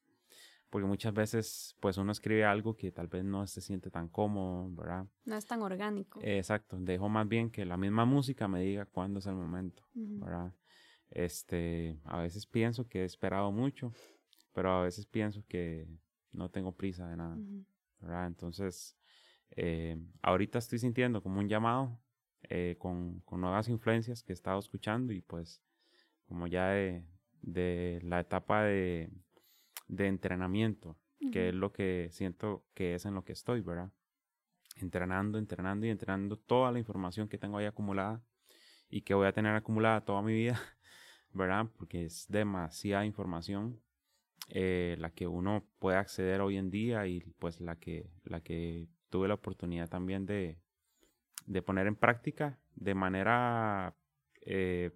Porque 0.70 0.86
muchas 0.86 1.14
veces, 1.14 1.78
pues 1.80 1.98
uno 1.98 2.12
escribe 2.12 2.44
algo 2.44 2.76
que 2.76 2.92
tal 2.92 3.08
vez 3.08 3.24
no 3.24 3.48
se 3.48 3.62
siente 3.62 3.90
tan 3.90 4.10
cómodo, 4.10 4.70
¿verdad? 4.76 5.08
No 5.24 5.36
es 5.36 5.46
tan 5.46 5.62
orgánico. 5.62 6.20
exacto. 6.22 6.78
Dejo 6.78 7.08
más 7.08 7.28
bien 7.28 7.50
que 7.50 7.66
la 7.66 7.78
misma 7.78 8.04
música 8.04 8.48
me 8.48 8.62
diga 8.62 8.86
cuándo 8.86 9.20
es 9.20 9.28
el 9.28 9.36
momento, 9.36 9.88
¿verdad? 9.94 10.54
Este, 11.10 12.02
a 12.04 12.20
veces 12.20 12.46
pienso 12.46 12.88
que 12.90 13.04
he 13.04 13.06
esperado 13.06 13.50
mucho 13.52 13.94
pero 14.58 14.72
a 14.72 14.82
veces 14.82 15.06
pienso 15.06 15.46
que 15.48 15.88
no 16.32 16.50
tengo 16.50 16.72
prisa 16.72 17.08
de 17.08 17.16
nada, 17.16 17.38
¿verdad? 18.00 18.26
Entonces, 18.26 18.98
eh, 19.52 19.96
ahorita 20.24 20.58
estoy 20.58 20.80
sintiendo 20.80 21.22
como 21.22 21.40
un 21.40 21.48
llamado 21.48 22.02
eh, 22.50 22.76
con, 22.80 23.22
con, 23.22 23.42
nuevas 23.42 23.68
influencias 23.70 24.24
que 24.24 24.32
he 24.32 24.36
estado 24.36 24.60
escuchando 24.60 25.14
y 25.14 25.22
pues 25.22 25.62
como 26.28 26.48
ya 26.48 26.70
de, 26.70 27.06
de 27.42 28.00
la 28.04 28.20
etapa 28.20 28.64
de, 28.64 29.10
de 29.88 30.08
entrenamiento, 30.08 30.98
que 31.32 31.50
es 31.50 31.56
lo 31.56 31.72
que 31.72 32.10
siento 32.12 32.64
que 32.74 32.96
es 32.96 33.06
en 33.06 33.14
lo 33.14 33.24
que 33.24 33.34
estoy, 33.34 33.62
¿verdad? 33.62 33.92
Entrenando, 34.76 35.38
entrenando 35.38 35.86
y 35.86 35.90
entrenando 35.90 36.38
toda 36.38 36.72
la 36.72 36.80
información 36.80 37.28
que 37.28 37.38
tengo 37.38 37.58
ahí 37.58 37.66
acumulada 37.66 38.22
y 38.90 39.02
que 39.02 39.14
voy 39.14 39.28
a 39.28 39.34
tener 39.34 39.56
acumulada 39.56 40.02
toda 40.02 40.22
mi 40.22 40.34
vida, 40.34 40.60
¿verdad? 41.34 41.68
Porque 41.78 42.06
es 42.06 42.28
demasiada 42.30 43.06
información 43.06 43.82
eh, 44.50 44.96
la 45.00 45.10
que 45.10 45.28
uno 45.28 45.66
puede 45.80 45.98
acceder 45.98 46.42
hoy 46.42 46.58
en 46.58 46.70
día 46.70 47.08
y 47.08 47.22
pues 47.40 47.60
la 47.60 47.76
que, 47.76 48.10
la 48.24 48.42
que 48.42 48.88
tuve 49.10 49.28
la 49.28 49.34
oportunidad 49.34 49.90
también 49.90 50.26
de, 50.26 50.60
de 51.48 51.62
poner 51.62 51.88
en 51.88 51.96
práctica 51.96 52.60
de 52.76 52.94
manera, 52.94 53.96
eh, 54.42 54.92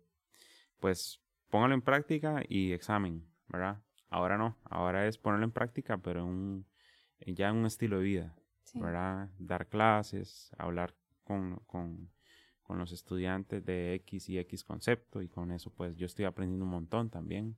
pues 0.79 1.19
póngalo 1.49 1.73
en 1.73 1.81
práctica 1.81 2.43
y 2.47 2.73
examen, 2.73 3.25
¿verdad? 3.47 3.81
Ahora 4.09 4.37
no, 4.37 4.57
ahora 4.65 5.07
es 5.07 5.17
ponerlo 5.17 5.45
en 5.45 5.51
práctica, 5.51 5.97
pero 5.97 6.25
un, 6.25 6.67
ya 7.25 7.49
en 7.49 7.55
un 7.55 7.65
estilo 7.65 7.97
de 7.97 8.03
vida, 8.03 8.35
¿verdad? 8.75 9.29
Dar 9.39 9.67
clases, 9.67 10.51
hablar 10.57 10.93
con, 11.23 11.55
con, 11.65 12.11
con 12.61 12.77
los 12.77 12.91
estudiantes 12.91 13.65
de 13.65 13.95
X 13.95 14.29
y 14.29 14.37
X 14.37 14.63
concepto 14.63 15.21
y 15.21 15.29
con 15.29 15.51
eso 15.51 15.71
pues 15.73 15.95
yo 15.95 16.05
estoy 16.05 16.25
aprendiendo 16.25 16.65
un 16.65 16.71
montón 16.71 17.09
también 17.09 17.57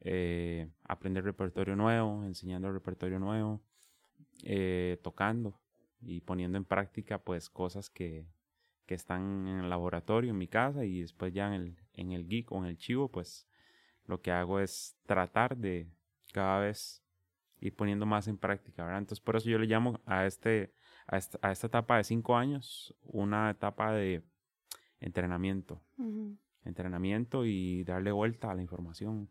eh, 0.00 0.68
aprender 0.84 1.22
repertorio 1.22 1.76
nuevo, 1.76 2.24
enseñando 2.24 2.72
repertorio 2.72 3.20
nuevo, 3.20 3.62
eh, 4.42 4.98
tocando 5.02 5.61
y 6.02 6.20
poniendo 6.20 6.58
en 6.58 6.64
práctica 6.64 7.18
pues 7.18 7.48
cosas 7.48 7.90
que, 7.90 8.26
que, 8.86 8.94
están 8.94 9.46
en 9.46 9.60
el 9.60 9.70
laboratorio 9.70 10.30
en 10.30 10.38
mi 10.38 10.48
casa 10.48 10.84
y 10.84 11.00
después 11.00 11.32
ya 11.32 11.46
en 11.48 11.52
el, 11.54 11.76
en 11.94 12.12
el 12.12 12.26
geek 12.26 12.52
o 12.52 12.58
en 12.58 12.66
el 12.66 12.76
chivo 12.76 13.08
pues 13.08 13.46
lo 14.06 14.20
que 14.20 14.32
hago 14.32 14.60
es 14.60 14.96
tratar 15.06 15.56
de 15.56 15.88
cada 16.32 16.60
vez 16.60 17.02
ir 17.60 17.74
poniendo 17.76 18.06
más 18.06 18.26
en 18.26 18.36
práctica, 18.36 18.84
¿verdad? 18.84 18.98
Entonces 18.98 19.22
por 19.22 19.36
eso 19.36 19.48
yo 19.48 19.58
le 19.58 19.66
llamo 19.66 20.00
a, 20.04 20.26
este, 20.26 20.74
a, 21.06 21.16
esta, 21.16 21.38
a 21.42 21.52
esta 21.52 21.68
etapa 21.68 21.96
de 21.96 22.04
cinco 22.04 22.36
años 22.36 22.94
una 23.02 23.50
etapa 23.50 23.92
de 23.92 24.22
entrenamiento. 25.02 25.82
Entrenamiento 26.64 27.44
y 27.44 27.84
darle 27.84 28.12
vuelta 28.12 28.50
a 28.50 28.54
la 28.54 28.62
información. 28.62 29.28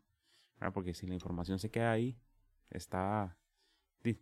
Porque 0.74 0.94
si 0.94 1.08
la 1.08 1.14
información 1.16 1.60
se 1.60 1.72
queda 1.72 1.92
ahí, 1.92 2.18
está, 2.70 3.38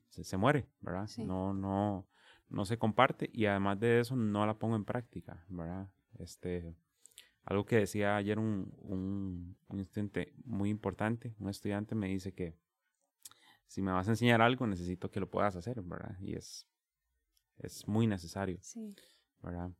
se, 0.10 0.38
muere, 0.38 0.68
¿verdad? 0.80 1.10
No, 1.18 1.54
no, 1.54 2.08
no 2.50 2.66
se 2.66 2.78
comparte 2.78 3.30
y 3.34 3.46
además 3.46 3.80
de 3.80 4.00
eso 4.00 4.16
no 4.16 4.46
la 4.46 4.58
pongo 4.58 4.76
en 4.76 4.86
práctica, 4.86 5.44
¿verdad? 5.50 5.90
Este, 6.18 6.76
algo 7.44 7.66
que 7.66 7.78
decía 7.78 8.16
ayer 8.16 8.40
un, 8.40 8.74
un, 8.80 9.58
un 9.68 9.80
estudiante 9.80 10.34
muy 10.46 10.70
importante, 10.70 11.36
un 11.40 11.50
estudiante 11.50 11.96
me 11.96 12.08
dice 12.08 12.34
que 12.34 12.56
si 13.68 13.82
me 13.82 13.92
vas 13.92 14.08
a 14.08 14.12
enseñar 14.12 14.42
algo 14.42 14.66
necesito 14.68 15.12
que 15.12 15.20
lo 15.20 15.30
puedas 15.30 15.56
hacer, 15.56 15.82
¿verdad? 15.82 16.18
Y 16.20 16.36
es, 16.36 16.68
es 17.60 17.88
muy 17.88 18.08
necesario, 18.08 18.60
¿verdad? 19.42 19.72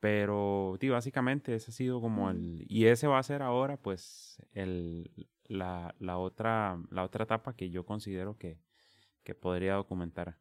Pero, 0.00 0.76
sí, 0.80 0.88
básicamente 0.88 1.54
ese 1.54 1.70
ha 1.70 1.74
sido 1.74 2.00
como 2.00 2.30
el... 2.30 2.64
Y 2.68 2.86
ese 2.86 3.06
va 3.06 3.18
a 3.18 3.22
ser 3.22 3.42
ahora, 3.42 3.76
pues, 3.76 4.42
el, 4.52 5.28
la, 5.44 5.94
la, 5.98 6.18
otra, 6.18 6.82
la 6.90 7.04
otra 7.04 7.24
etapa 7.24 7.54
que 7.54 7.70
yo 7.70 7.84
considero 7.86 8.36
que, 8.36 8.58
que 9.22 9.34
podría 9.34 9.74
documentar. 9.74 10.38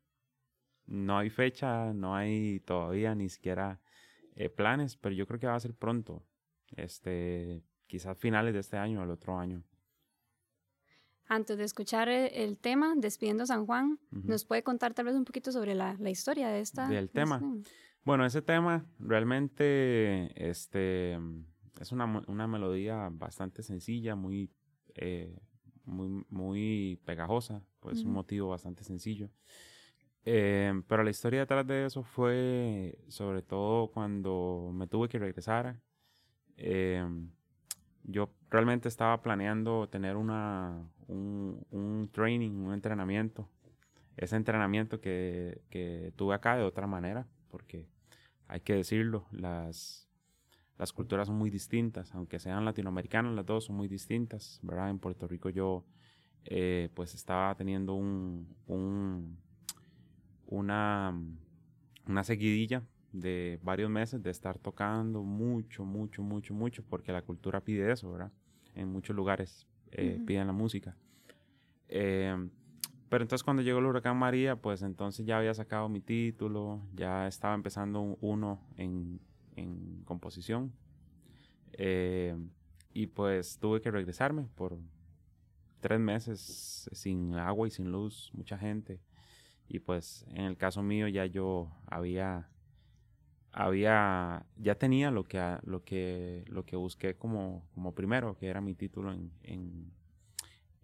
No 0.86 1.18
hay 1.18 1.30
fecha, 1.30 1.94
no 1.94 2.16
hay 2.16 2.60
todavía 2.62 3.16
ni 3.16 3.30
siquiera 3.30 3.80
eh, 4.36 4.50
planes, 4.50 4.98
pero 4.98 5.16
yo 5.16 5.26
creo 5.28 5.40
que 5.40 5.48
va 5.48 5.56
a 5.56 5.60
ser 5.60 5.74
pronto. 5.74 6.24
Este, 6.76 7.64
quizás 7.88 8.18
finales 8.18 8.54
de 8.54 8.60
este 8.60 8.78
año 8.78 9.02
o 9.02 9.04
el 9.04 9.12
otro 9.12 9.38
año. 9.38 9.64
Antes 11.28 11.58
de 11.58 11.64
escuchar 11.64 12.10
eh, 12.10 12.44
el, 12.44 12.58
tema, 12.58 12.94
Despidiendo 12.98 13.46
San 13.46 13.66
Juan, 13.66 14.00
¿nos 14.12 14.46
puede 14.46 14.64
contar 14.64 14.94
tal 14.94 15.06
vez 15.06 15.16
un 15.16 15.24
poquito 15.24 15.52
sobre 15.52 15.76
la, 15.76 15.96
la 16.00 16.10
historia 16.10 16.50
de 16.50 16.60
esta? 16.60 16.88
Del 16.88 17.10
tema. 17.10 17.42
Bueno, 18.04 18.26
ese 18.26 18.42
tema 18.42 18.86
realmente 19.00 20.32
este, 20.36 21.18
es 21.80 21.92
una, 21.92 22.06
una 22.28 22.48
melodía 22.48 23.10
bastante 23.12 23.64
sencilla, 23.64 24.16
muy 24.16 24.50
eh, 24.96 25.40
muy, 25.86 26.26
muy 26.30 27.00
pegajosa, 27.06 27.66
pues 27.80 28.04
un 28.04 28.14
motivo 28.14 28.50
bastante 28.50 28.84
sencillo. 28.84 29.30
Em, 30.24 30.84
pero 30.84 31.04
la 31.04 31.10
historia 31.10 31.40
detrás 31.40 31.66
de 31.66 31.86
eso 31.86 32.04
fue 32.04 32.98
sobre 33.08 33.42
todo 33.42 33.90
cuando 33.92 34.72
me 34.74 34.88
tuve 34.88 35.10
que 35.10 35.20
regresar. 35.20 35.80
Em, 36.58 37.32
yo 38.04 38.30
realmente 38.50 38.88
estaba 38.88 39.22
planeando 39.22 39.90
tener 39.90 40.16
una, 40.16 40.88
un, 41.08 41.66
un, 41.72 42.10
training, 42.12 42.52
un 42.52 42.74
entrenamiento. 42.74 43.50
Ese 44.18 44.36
entrenamiento 44.36 45.00
que, 45.02 45.62
que 45.70 46.14
tuve 46.16 46.36
acá 46.36 46.56
de 46.58 46.64
otra 46.64 46.88
manera, 46.88 47.28
porque 47.50 47.88
hay 48.48 48.62
que 48.62 48.76
decirlo, 48.76 49.26
las, 49.32 50.10
las 50.78 50.94
culturas 50.94 51.28
son 51.28 51.38
muy 51.38 51.50
distintas, 51.50 52.14
aunque 52.14 52.40
sean 52.40 52.66
latinoamericanas, 52.66 53.34
las 53.34 53.46
dos 53.46 53.66
son 53.66 53.76
muy 53.78 53.88
distintas, 53.88 54.60
¿verdad? 54.62 54.90
En 54.90 55.00
Puerto 55.00 55.28
Rico 55.28 55.50
yo 55.50 55.86
eh, 56.46 56.90
pues 56.96 57.14
estaba 57.14 57.54
teniendo 57.56 57.94
un, 57.94 59.38
una, 60.52 61.20
una 62.06 62.24
seguidilla 62.24 62.84
de 63.14 63.60
varios 63.64 63.90
meses 63.90 64.22
de 64.22 64.30
estar 64.30 64.60
tocando 64.60 65.24
mucho, 65.24 65.84
mucho, 65.84 66.22
mucho, 66.22 66.54
mucho, 66.54 66.84
porque 66.84 67.12
la 67.12 67.24
cultura 67.24 67.62
pide 67.62 67.92
eso, 67.92 68.12
¿verdad? 68.12 68.32
En 68.76 68.90
muchos 68.90 69.16
lugares 69.16 69.68
eh, 69.92 70.22
piden 70.26 70.48
la 70.48 70.54
música. 70.54 70.96
Eh, 71.88 72.36
pero 73.10 73.24
entonces 73.24 73.44
cuando 73.44 73.64
llegó 73.64 73.80
el 73.80 73.86
huracán 73.86 74.18
María, 74.18 74.56
pues 74.56 74.82
entonces 74.84 75.26
ya 75.26 75.38
había 75.38 75.54
sacado 75.54 75.90
mi 75.90 76.00
título, 76.00 76.82
ya 76.94 77.28
estaba 77.28 77.56
empezando 77.56 78.18
uno 78.22 78.62
en, 78.78 79.20
en 79.56 80.04
composición. 80.06 80.72
Eh, 81.74 82.38
y 82.94 83.08
pues 83.08 83.58
tuve 83.58 83.82
que 83.82 83.90
regresarme 83.90 84.48
por 84.56 84.78
tres 85.80 86.00
meses 86.00 86.90
sin 86.92 87.36
agua 87.36 87.68
y 87.68 87.72
sin 87.72 87.92
luz, 87.92 88.32
mucha 88.34 88.58
gente. 88.58 89.00
Y 89.72 89.80
pues 89.80 90.26
en 90.30 90.42
el 90.46 90.58
caso 90.58 90.84
mío 90.84 91.08
ya 91.08 91.26
yo 91.26 91.72
había, 91.86 92.50
había, 93.52 94.46
ya 94.58 94.76
tenía 94.76 95.12
lo 95.12 95.24
que, 95.24 95.58
lo 95.64 95.84
que, 95.84 96.44
lo 96.48 96.66
que 96.66 96.76
busqué 96.76 97.16
como, 97.16 97.70
como 97.74 97.94
primero, 97.94 98.38
que 98.38 98.48
era 98.48 98.60
mi 98.60 98.76
título 98.76 99.14
en, 99.14 99.32
en, 99.44 99.94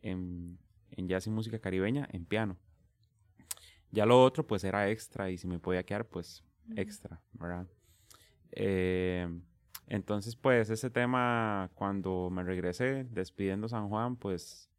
en 0.01 0.57
en 0.91 1.07
jazz 1.07 1.27
y 1.27 1.29
música 1.29 1.59
caribeña 1.59 2.07
en 2.11 2.25
piano. 2.25 2.57
Ya 3.91 4.05
lo 4.05 4.21
otro 4.21 4.45
pues 4.45 4.63
era 4.63 4.89
extra 4.89 5.29
y 5.29 5.37
si 5.37 5.47
me 5.47 5.59
podía 5.59 5.83
quedar 5.83 6.05
pues 6.05 6.43
extra, 6.75 7.21
¿verdad? 7.33 7.67
Eh, 8.51 9.27
entonces 9.87 10.35
pues 10.35 10.69
ese 10.69 10.89
tema 10.89 11.69
cuando 11.73 12.29
me 12.29 12.43
regresé 12.43 13.05
despidiendo 13.05 13.69
San 13.69 13.87
Juan 13.87 14.15
pues 14.17 14.69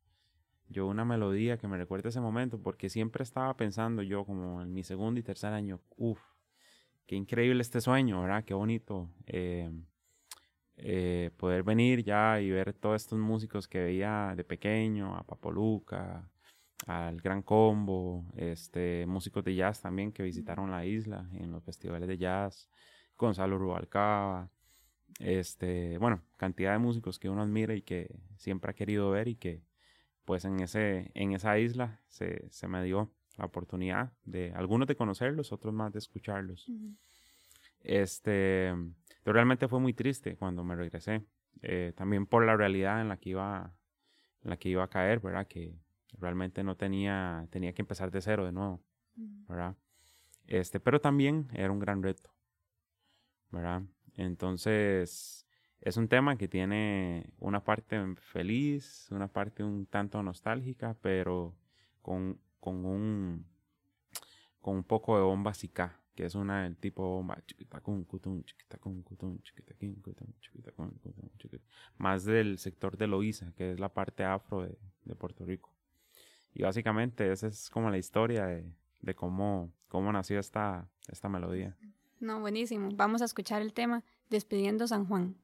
yo 0.69 0.87
una 0.87 1.05
melodía 1.05 1.59
que 1.59 1.69
me 1.69 1.79
recuerda 1.79 2.09
ese 2.09 2.21
momento 2.21 2.61
porque 2.61 2.91
siempre 2.91 3.23
estaba 3.23 3.57
pensando 3.57 4.03
yo 4.03 4.25
como 4.25 4.63
en 4.63 4.73
mi 4.73 4.85
segundo 4.85 5.21
y 5.21 5.23
tercer 5.23 5.53
año, 5.53 5.81
uff, 5.97 6.21
qué 7.07 7.17
increíble 7.17 7.63
este 7.63 7.81
sueño, 7.81 8.23
¿verdad? 8.23 8.45
Qué 8.45 8.55
bonito. 8.55 9.11
Eh, 9.27 9.71
eh, 10.77 11.31
poder 11.37 11.65
venir 11.65 12.05
ya 12.05 12.41
y 12.41 12.51
ver 12.51 12.73
todos 12.73 13.03
estos 13.03 13.19
músicos 13.19 13.67
que 13.67 13.81
veía 13.81 14.35
de 14.37 14.45
pequeño, 14.45 15.17
a 15.17 15.25
Papoluca, 15.25 16.31
al 16.87 17.21
Gran 17.21 17.43
Combo, 17.43 18.25
este, 18.37 19.05
músicos 19.07 19.45
de 19.45 19.55
jazz 19.57 19.81
también 19.81 20.13
que 20.13 20.23
visitaron 20.23 20.71
la 20.71 20.87
isla 20.87 21.29
en 21.35 21.51
los 21.51 21.65
festivales 21.65 22.09
de 22.09 22.19
jazz, 22.19 22.69
Gonzalo 23.17 23.59
Rubalcaba, 23.59 24.51
este, 25.19 25.99
bueno, 25.99 26.23
cantidad 26.37 26.73
de 26.73 26.79
músicos 26.79 27.19
que 27.19 27.29
uno 27.29 27.43
admira 27.43 27.75
y 27.75 27.83
que 27.83 28.15
siempre 28.37 28.71
ha 28.71 28.75
querido 28.75 29.11
ver 29.11 29.29
y 29.29 29.35
que 29.37 29.63
pues 30.29 30.45
en, 30.45 30.61
ese, 30.61 31.11
en 31.15 31.33
esa 31.33 31.59
isla 31.59 32.03
se, 32.07 32.51
se 32.51 32.69
me 32.69 32.85
dio 32.85 33.11
la 33.39 33.47
oportunidad 33.47 34.13
de 34.27 34.53
algunos 34.53 34.87
de 34.87 34.95
conocerlos, 34.95 35.53
otros 35.53 35.73
más 35.73 35.91
de 35.91 36.01
escucharlos. 36.01 36.71
Este, 37.81 38.75
pero 39.23 39.33
realmente 39.33 39.69
fue 39.69 39.81
muy 39.81 39.95
triste 39.95 40.37
cuando 40.37 40.63
me 40.65 40.77
regresé. 40.77 41.25
Eh, 41.63 41.95
también 41.97 42.27
por 42.27 42.45
la 42.45 42.59
realidad 42.59 43.01
en 43.01 43.09
la 43.09 43.17
que 43.17 43.31
iba, 43.31 43.73
en 44.43 44.51
la 44.51 44.59
que 44.59 44.69
iba 44.69 44.85
a 44.85 44.89
caer, 44.89 45.21
¿verdad? 45.21 45.47
Que 45.47 45.81
realmente 46.19 46.63
no 46.63 46.77
tenía, 46.77 47.49
tenía 47.49 47.73
que 47.73 47.81
empezar 47.81 48.11
de 48.11 48.21
cero 48.21 48.45
de 48.45 48.53
nuevo, 48.53 48.83
¿verdad? 49.49 49.77
Este, 50.47 50.79
pero 50.79 51.01
también 51.01 51.49
era 51.55 51.73
un 51.73 51.79
gran 51.79 52.03
reto, 52.03 52.35
¿verdad? 53.51 53.81
Entonces, 54.15 55.47
es 55.81 55.97
un 55.97 56.09
tema 56.09 56.37
que 56.37 56.49
tiene 56.49 57.31
una 57.39 57.65
parte 57.65 58.15
feliz, 58.17 59.09
una 59.11 59.29
parte 59.29 59.63
un 59.63 59.87
tanto 59.87 60.23
nostálgica, 60.23 60.97
pero 61.01 61.55
con, 62.03 62.39
con 62.61 62.85
un 62.85 63.47
con 64.61 64.77
un 64.77 64.85
poco 64.85 65.17
de 65.17 65.23
bomba 65.23 65.55
sica 65.55 66.01
que 66.19 66.25
es 66.25 66.35
una 66.35 66.65
del 66.65 66.77
tipo 66.77 67.25
más 71.97 72.25
del 72.25 72.59
sector 72.59 72.97
de 72.97 73.07
Loíza, 73.07 73.53
que 73.57 73.71
es 73.71 73.79
la 73.79 73.89
parte 73.89 74.25
afro 74.25 74.63
de, 74.63 74.77
de, 75.05 75.15
Puerto 75.15 75.45
Rico. 75.45 75.73
Y 76.53 76.65
básicamente 76.65 77.31
esa 77.31 77.47
es 77.47 77.71
como 77.71 77.89
la 77.89 77.99
historia 77.99 78.47
de, 78.47 78.69
de 79.01 79.15
cómo, 79.15 79.73
cómo 79.87 80.11
nació 80.11 80.41
esta, 80.41 80.91
esta 81.07 81.29
melodía. 81.29 81.77
No, 82.19 82.41
buenísimo. 82.41 82.89
Vamos 82.95 83.23
a 83.23 83.27
escuchar 83.27 83.63
el 83.63 83.73
tema 83.73 84.03
Despidiendo 84.29 84.89
San 84.89 85.07
Juan. 85.07 85.37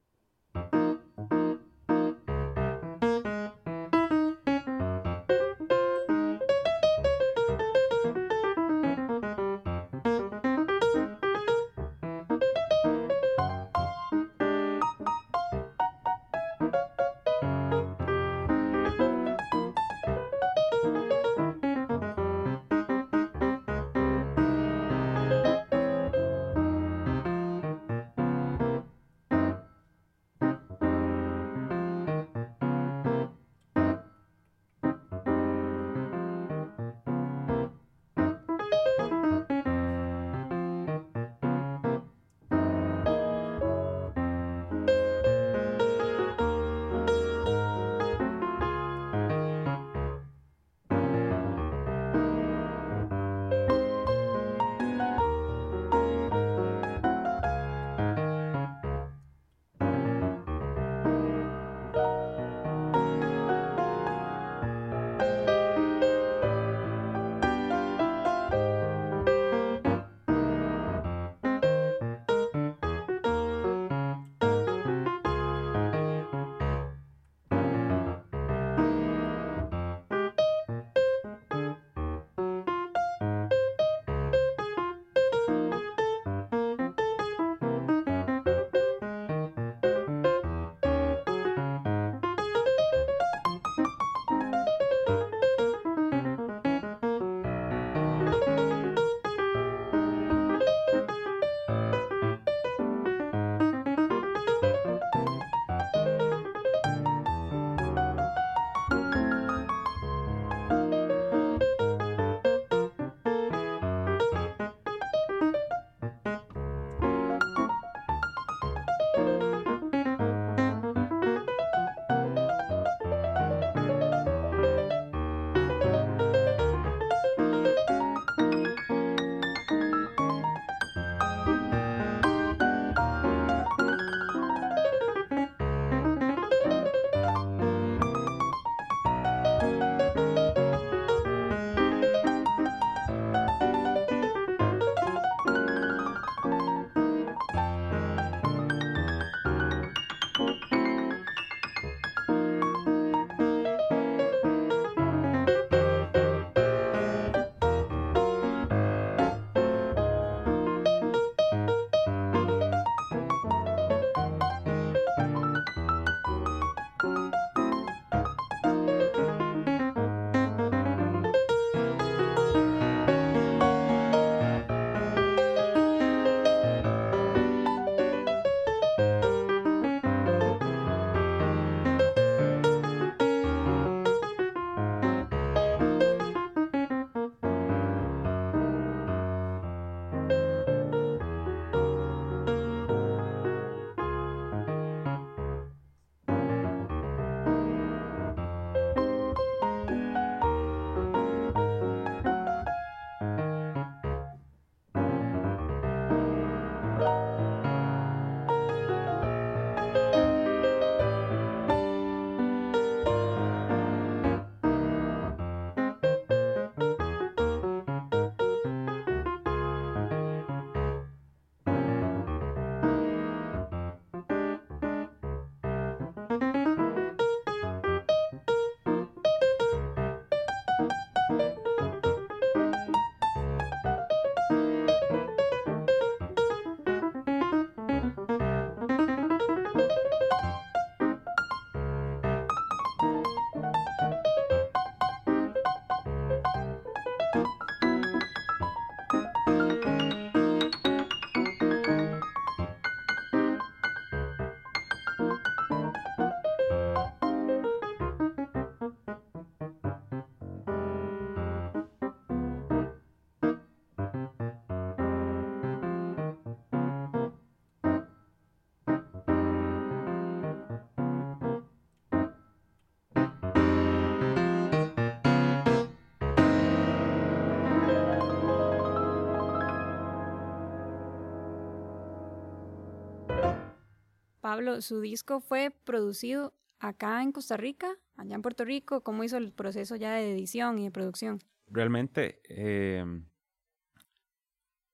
Pablo, 284.45 284.79
su 284.83 285.01
disco 285.01 285.39
fue 285.39 285.71
producido 285.71 286.53
acá 286.77 287.23
en 287.23 287.31
Costa 287.31 287.57
Rica, 287.57 287.87
allá 288.15 288.35
en 288.35 288.43
Puerto 288.43 288.63
Rico. 288.63 289.01
¿Cómo 289.01 289.23
hizo 289.23 289.37
el 289.37 289.51
proceso 289.51 289.95
ya 289.95 290.13
de 290.13 290.33
edición 290.33 290.77
y 290.77 290.83
de 290.83 290.91
producción? 290.91 291.39
Realmente, 291.65 292.41
em, 292.47 293.25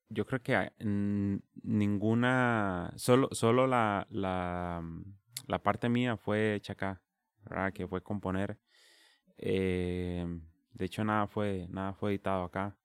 yo 0.08 0.26
creo 0.26 0.42
que 0.42 0.72
ninguna, 1.64 2.94
solo, 2.96 3.28
solo 3.34 3.68
la, 3.68 4.08
la, 4.10 4.82
la, 5.48 5.60
parte 5.62 5.90
mía 5.90 6.16
fue 6.16 6.56
hecha 6.56 6.72
acá. 6.72 7.02
Que 7.74 7.86
fue 7.90 8.02
componer. 8.02 8.58
Em, 9.36 10.48
de 10.72 10.86
hecho, 10.86 11.04
nada 11.04 11.28
fue, 11.28 11.68
nada 11.70 11.92
fue 11.92 12.12
editado 12.12 12.46
acá. 12.46 12.78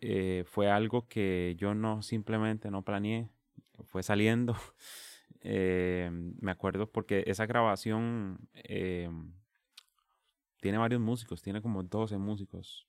Eh, 0.00 0.42
fue 0.44 0.68
algo 0.68 1.06
que 1.06 1.54
yo 1.56 1.72
no 1.72 2.02
simplemente 2.02 2.68
no 2.72 2.82
planeé, 2.82 3.28
fue 3.84 4.02
saliendo. 4.02 4.56
Eh, 5.46 6.10
me 6.40 6.50
acuerdo 6.50 6.90
porque 6.90 7.22
esa 7.26 7.44
grabación 7.44 8.38
eh, 8.54 9.10
tiene 10.60 10.78
varios 10.78 11.02
músicos, 11.02 11.42
tiene 11.42 11.60
como 11.60 11.82
12 11.82 12.16
músicos. 12.16 12.88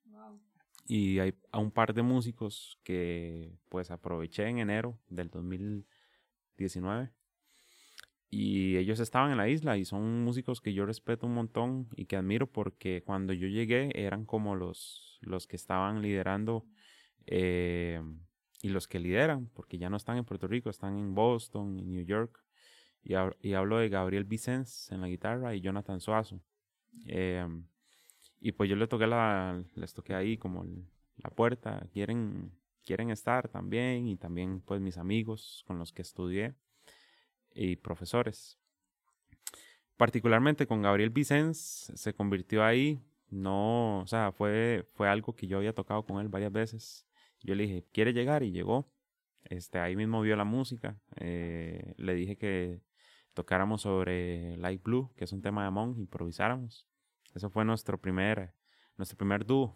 Y 0.88 1.20
hay 1.20 1.34
a 1.52 1.60
un 1.60 1.72
par 1.72 1.94
de 1.94 2.04
músicos 2.04 2.80
que 2.84 3.58
pues 3.70 3.92
aproveché 3.92 4.48
en 4.48 4.60
enero 4.60 4.98
del 5.10 5.30
2019. 5.30 7.12
Y 8.30 8.78
ellos 8.78 9.00
estaban 9.00 9.32
en 9.32 9.38
la 9.38 9.50
isla 9.50 9.78
y 9.78 9.86
son 9.86 10.24
músicos 10.24 10.62
que 10.62 10.74
yo 10.74 10.86
respeto 10.86 11.26
un 11.28 11.34
montón 11.34 11.90
y 11.96 12.06
que 12.06 12.16
admiro 12.16 12.48
porque 12.48 13.04
cuando 13.04 13.34
yo 13.34 13.48
llegué 13.48 13.92
eran 13.94 14.26
como 14.26 14.56
los, 14.56 15.20
los 15.22 15.48
que 15.48 15.56
estaban 15.58 16.02
liderando 16.02 16.66
eh, 17.28 18.02
y 18.62 18.70
los 18.70 18.88
que 18.88 19.00
lideran, 19.00 19.48
porque 19.54 19.78
ya 19.78 19.90
no 19.90 19.98
están 19.98 20.18
en 20.18 20.26
Puerto 20.26 20.48
Rico, 20.48 20.70
están 20.70 20.98
en 20.98 21.14
Boston, 21.14 21.78
en 21.80 21.92
New 21.92 22.06
York. 22.06 22.45
Y, 23.06 23.54
hablo 23.54 23.78
de 23.78 23.88
Gabriel 23.90 24.26
Vicens 24.26 24.92
en 24.92 25.00
la 25.00 25.08
guitarra 25.08 25.56
y 25.56 25.62
Jonathan 25.62 26.02
Suazo. 26.02 26.42
Em, 27.06 27.66
y 28.42 28.52
pues 28.52 28.70
yo 28.70 28.76
le 28.76 28.88
toqué 28.88 29.08
la, 29.08 29.64
les 29.76 29.94
toqué 29.94 30.16
ahí 30.16 30.38
como 30.38 30.66
la 31.18 31.30
puerta, 31.30 31.88
quieren, 31.94 32.52
quieren 32.84 33.12
estar 33.12 33.48
también 33.48 34.08
y 34.08 34.18
también 34.18 34.60
pues 34.62 34.82
mis 34.82 34.98
amigos 34.98 35.64
con 35.68 35.78
los 35.80 35.94
que 35.94 36.02
estudié 36.02 36.56
y 37.54 37.78
profesores. 37.78 38.58
Particularmente 39.98 40.68
con 40.68 40.82
Gabriel 40.82 41.12
Vicens 41.12 41.92
se 41.96 42.14
convirtió 42.14 42.64
ahí, 42.64 43.00
no, 43.30 44.02
o 44.02 44.08
sea, 44.08 44.32
fue, 44.32 44.86
fue 44.94 45.08
algo 45.08 45.36
que 45.36 45.48
yo 45.48 45.58
había 45.58 45.74
tocado 45.74 46.04
con 46.04 46.20
él 46.20 46.28
varias 46.28 46.52
veces 46.52 47.06
yo 47.46 47.56
le 47.56 47.64
dije, 47.64 47.86
¿quiere 47.94 48.14
llegar? 48.14 48.44
Y 48.44 48.52
llegó. 48.52 48.92
Este, 49.44 49.80
ahí 49.80 49.96
mismo 49.96 50.22
vio 50.22 50.36
la 50.36 50.44
música. 50.44 51.00
Eh, 51.18 51.94
le 51.98 52.16
dije 52.16 52.38
que 52.38 52.82
tocáramos 53.36 53.84
sobre 53.84 54.58
Light 54.58 54.82
Blue, 54.82 55.12
que 55.16 55.26
es 55.26 55.34
un 55.34 55.42
tema 55.44 55.62
de 55.62 55.68
Amon, 55.68 56.00
improvisáramos. 56.00 56.88
Eso 57.36 57.52
fue 57.52 57.66
nuestro 57.66 58.00
primer, 58.00 58.54
nuestro 58.98 59.18
primer 59.18 59.46
dúo, 59.46 59.76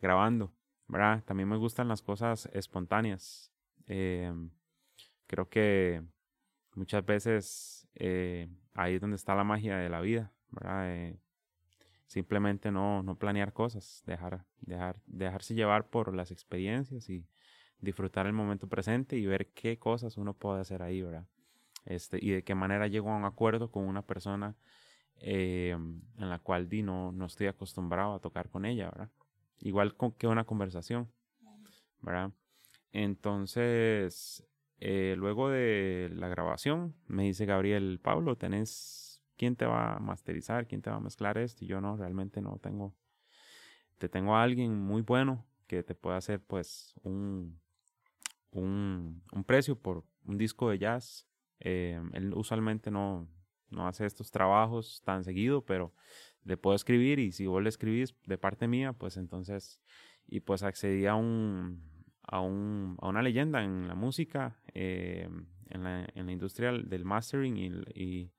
grabando. 0.00 0.54
¿verdad? 0.86 1.24
También 1.24 1.48
me 1.48 1.56
gustan 1.56 1.88
las 1.88 2.02
cosas 2.02 2.46
espontáneas. 2.52 3.50
Em, 3.86 4.50
creo 5.26 5.48
que 5.48 6.02
muchas 6.74 7.04
veces 7.04 7.88
eh, 7.94 8.48
ahí 8.74 8.94
es 8.94 9.00
donde 9.00 9.16
está 9.16 9.34
la 9.34 9.44
magia 9.44 9.78
de 9.78 9.88
la 9.88 10.00
vida. 10.00 10.32
¿verdad? 10.50 10.94
Eh, 10.94 11.18
simplemente 12.06 12.70
no, 12.70 13.02
no 13.02 13.16
planear 13.16 13.52
cosas, 13.52 14.02
dejar, 14.06 14.44
dejar, 14.60 15.00
dejarse 15.06 15.54
llevar 15.54 15.88
por 15.88 16.14
las 16.14 16.30
experiencias 16.30 17.08
y 17.08 17.26
disfrutar 17.80 18.26
el 18.26 18.34
momento 18.34 18.68
presente 18.68 19.16
y 19.16 19.26
ver 19.26 19.52
qué 19.52 19.78
cosas 19.78 20.18
uno 20.18 20.34
puede 20.34 20.60
hacer 20.60 20.82
ahí, 20.82 21.02
¿verdad? 21.02 21.26
Este, 21.84 22.18
y 22.20 22.30
de 22.30 22.42
qué 22.42 22.54
manera 22.54 22.86
llego 22.86 23.10
a 23.10 23.16
un 23.16 23.24
acuerdo 23.24 23.70
con 23.70 23.84
una 23.84 24.02
persona 24.02 24.56
eh, 25.16 25.70
en 25.70 26.30
la 26.30 26.38
cual 26.38 26.68
di, 26.68 26.82
no, 26.82 27.12
no 27.12 27.26
estoy 27.26 27.46
acostumbrado 27.46 28.14
a 28.14 28.20
tocar 28.20 28.48
con 28.48 28.64
ella, 28.64 28.86
¿verdad? 28.86 29.10
Igual 29.60 29.96
con, 29.96 30.12
que 30.12 30.26
una 30.26 30.44
conversación, 30.44 31.10
¿verdad? 32.00 32.32
Entonces, 32.92 34.46
eh, 34.78 35.14
luego 35.16 35.50
de 35.50 36.10
la 36.14 36.28
grabación, 36.28 36.94
me 37.06 37.24
dice 37.24 37.46
Gabriel, 37.46 38.00
Pablo, 38.02 38.36
tenés 38.36 39.22
quién 39.36 39.56
te 39.56 39.66
va 39.66 39.94
a 39.94 39.98
masterizar, 39.98 40.66
quién 40.66 40.82
te 40.82 40.90
va 40.90 40.96
a 40.96 41.00
mezclar 41.00 41.38
esto. 41.38 41.64
Y 41.64 41.68
yo 41.68 41.80
no, 41.80 41.96
realmente 41.96 42.40
no 42.40 42.58
tengo. 42.58 42.94
Te 43.98 44.08
tengo 44.08 44.36
a 44.36 44.42
alguien 44.42 44.78
muy 44.78 45.02
bueno 45.02 45.46
que 45.66 45.82
te 45.82 45.94
pueda 45.94 46.16
hacer 46.16 46.40
pues 46.40 46.94
un, 47.02 47.58
un, 48.50 49.22
un 49.32 49.44
precio 49.44 49.78
por 49.78 50.04
un 50.24 50.38
disco 50.38 50.70
de 50.70 50.78
jazz. 50.78 51.26
Eh, 51.60 52.00
él 52.12 52.34
usualmente 52.34 52.90
no, 52.90 53.28
no 53.70 53.86
hace 53.86 54.06
estos 54.06 54.30
trabajos 54.30 55.02
tan 55.04 55.24
seguido, 55.24 55.64
pero 55.64 55.92
le 56.44 56.56
puedo 56.56 56.76
escribir 56.76 57.18
y 57.18 57.32
si 57.32 57.46
vos 57.46 57.62
le 57.62 57.68
escribís 57.68 58.14
de 58.26 58.38
parte 58.38 58.68
mía, 58.68 58.92
pues 58.92 59.16
entonces, 59.16 59.80
y 60.26 60.40
pues 60.40 60.62
accedí 60.62 61.06
a 61.06 61.14
un, 61.14 61.82
a, 62.22 62.40
un, 62.40 62.96
a 63.00 63.08
una 63.08 63.22
leyenda 63.22 63.64
en 63.64 63.88
la 63.88 63.94
música, 63.94 64.60
eh, 64.74 65.28
en, 65.70 65.84
la, 65.84 66.06
en 66.14 66.26
la 66.26 66.32
industria 66.32 66.72
del 66.72 67.04
mastering 67.04 67.56
y, 67.56 67.66
y, 67.94 68.32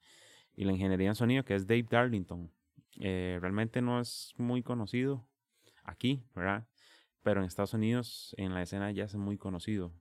y 0.55 0.65
la 0.65 0.71
ingeniería 0.71 1.09
en 1.09 1.15
sonido, 1.15 1.43
que 1.43 1.55
es 1.55 1.65
Dave 1.65 1.87
Darlington. 1.89 2.51
Eh, 2.99 3.37
realmente 3.41 3.81
no 3.81 3.99
es 3.99 4.33
muy 4.37 4.63
conocido 4.63 5.27
aquí, 5.83 6.23
¿verdad? 6.33 6.67
Pero 7.23 7.41
en 7.41 7.47
Estados 7.47 7.73
Unidos, 7.73 8.35
en 8.37 8.53
la 8.53 8.61
escena 8.61 8.91
ya 8.91 9.05
es 9.05 9.15
muy 9.15 9.37
conocido. 9.37 9.91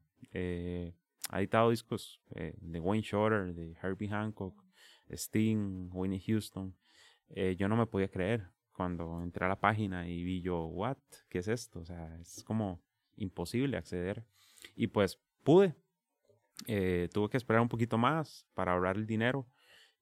Ha 1.31 1.39
editado 1.41 1.71
discos 1.71 2.21
eh, 2.35 2.55
de 2.61 2.81
Wayne 2.81 3.03
Shorter, 3.03 3.55
de 3.55 3.77
Herbie 3.83 4.09
Hancock, 4.09 4.63
Sting, 5.11 5.91
Winnie 5.93 6.23
Houston. 6.27 6.75
yo 7.57 7.69
no 7.69 7.77
me 7.77 7.87
podía 7.87 8.09
creer 8.09 8.49
cuando 8.73 9.23
entré 9.23 9.45
a 9.45 9.49
la 9.49 9.61
página 9.61 10.09
y 10.09 10.23
vi 10.23 10.41
yo, 10.41 10.65
¿what? 10.67 10.99
¿Qué 11.29 11.39
es 11.39 11.49
esto? 11.49 11.81
O 11.81 11.85
sea, 11.85 12.17
es 12.21 12.43
como 12.45 12.83
imposible 13.17 13.77
acceder. 13.77 14.25
Y 14.77 14.87
pues 14.89 15.21
pude. 15.43 15.75
tuve 16.67 17.29
que 17.29 17.37
esperar 17.37 17.61
un 17.61 17.69
poquito 17.69 17.99
más 17.99 18.47
para 18.55 18.73
ahorrar 18.73 18.97
el 18.97 19.07
dinero 19.07 19.47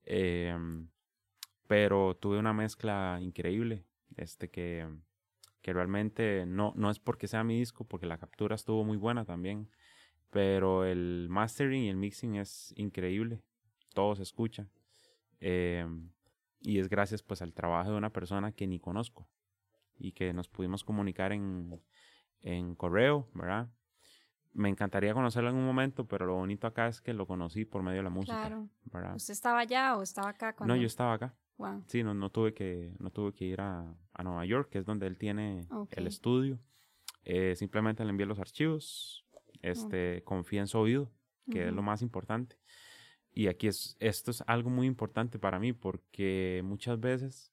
Em, 0.05 0.89
pero 1.67 2.17
tuve 2.17 2.39
una 2.39 2.53
mezcla 2.53 3.19
increíble, 3.21 3.85
este 4.17 4.51
que, 4.51 4.89
que 5.63 5.73
realmente 5.73 6.45
no, 6.47 6.73
no 6.77 6.91
es 6.91 6.99
porque 6.99 7.29
sea 7.29 7.45
mi 7.45 7.59
disco, 7.59 7.85
porque 7.85 8.07
la 8.07 8.19
captura 8.19 8.55
estuvo 8.57 8.85
muy 8.85 8.97
buena 8.97 9.25
también, 9.25 9.71
pero 10.33 10.85
el 10.85 11.29
mastering 11.31 11.85
y 11.85 11.89
el 11.91 11.97
mixing 11.97 12.37
es 12.37 12.73
increíble, 12.77 13.43
todo 13.95 14.17
se 14.17 14.23
escucha. 14.23 14.67
Em, 15.39 16.11
y 16.61 16.79
es 16.79 16.89
gracias 16.89 17.23
pues 17.23 17.43
al 17.43 17.53
trabajo 17.53 17.91
de 17.91 17.99
una 17.99 18.11
persona 18.11 18.53
que 18.53 18.67
ni 18.67 18.81
conozco 18.81 19.29
y 19.99 20.13
que 20.13 20.33
nos 20.33 20.49
pudimos 20.49 20.83
comunicar 20.83 21.33
en, 21.33 21.81
en 22.41 22.75
correo, 22.75 23.29
¿verdad? 23.35 23.69
me 24.55 24.69
encantaría 24.69 25.15
conocerlo 25.15 25.51
en 25.51 25.57
un 25.57 25.65
momento, 25.65 26.07
pero 26.07 26.27
lo 26.27 26.35
bonito 26.35 26.67
acá 26.67 26.89
es 26.89 27.01
que 27.01 27.15
lo 27.15 27.27
conocí 27.27 27.65
por 27.65 27.83
medio 27.83 27.99
de 27.99 28.03
la 28.05 28.11
música. 28.11 28.49
Claro. 28.91 29.15
¿Usted 29.15 29.33
estaba 29.33 29.61
allá 29.61 29.97
o 29.97 30.03
estaba 30.03 30.31
acá? 30.31 30.55
No, 30.67 30.77
yo 30.77 30.87
estaba 30.87 31.15
acá. 31.15 31.35
Wow. 31.57 31.85
Sí, 31.87 32.03
no, 32.03 32.15
no, 32.15 32.31
tuve 32.31 32.55
que, 32.55 32.95
no 32.99 33.11
tuve 33.11 33.33
que 33.33 33.45
ir 33.45 33.61
a, 33.61 33.95
a 34.13 34.23
Nueva 34.23 34.45
York, 34.45 34.69
que 34.71 34.79
es 34.79 34.85
donde 34.85 35.07
él 35.07 35.17
tiene 35.17 35.67
el 35.91 36.07
estudio. 36.07 36.59
Eh, 37.25 37.55
simplemente 37.57 38.05
le 38.05 38.11
envié 38.11 38.27
los 38.27 38.39
archivos, 38.39 39.25
este, 39.61 40.23
confía 40.25 40.61
en 40.61 40.67
su 40.67 40.79
oído, 40.79 41.11
que 41.51 41.69
es 41.69 41.73
lo 41.73 41.83
más 41.83 42.03
importante. 42.03 42.57
Y 43.35 43.49
aquí 43.49 43.67
es, 43.67 43.97
esto 43.99 44.31
es 44.31 44.43
algo 44.47 44.71
muy 44.71 44.87
importante 44.87 45.39
para 45.39 45.59
mí 45.59 45.73
porque 45.73 46.63
muchas 46.65 47.01
veces 47.01 47.53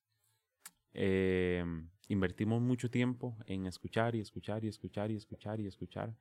eh, 0.93 1.63
invertimos 2.07 2.61
mucho 2.61 2.89
tiempo 2.89 3.37
en 3.45 3.65
escuchar 3.65 4.15
y 4.15 4.19
escuchar 4.19 4.63
y 4.63 4.67
escuchar 4.67 5.11
y 5.11 5.15
escuchar 5.15 5.59
y 5.59 5.67
escuchar 5.67 6.13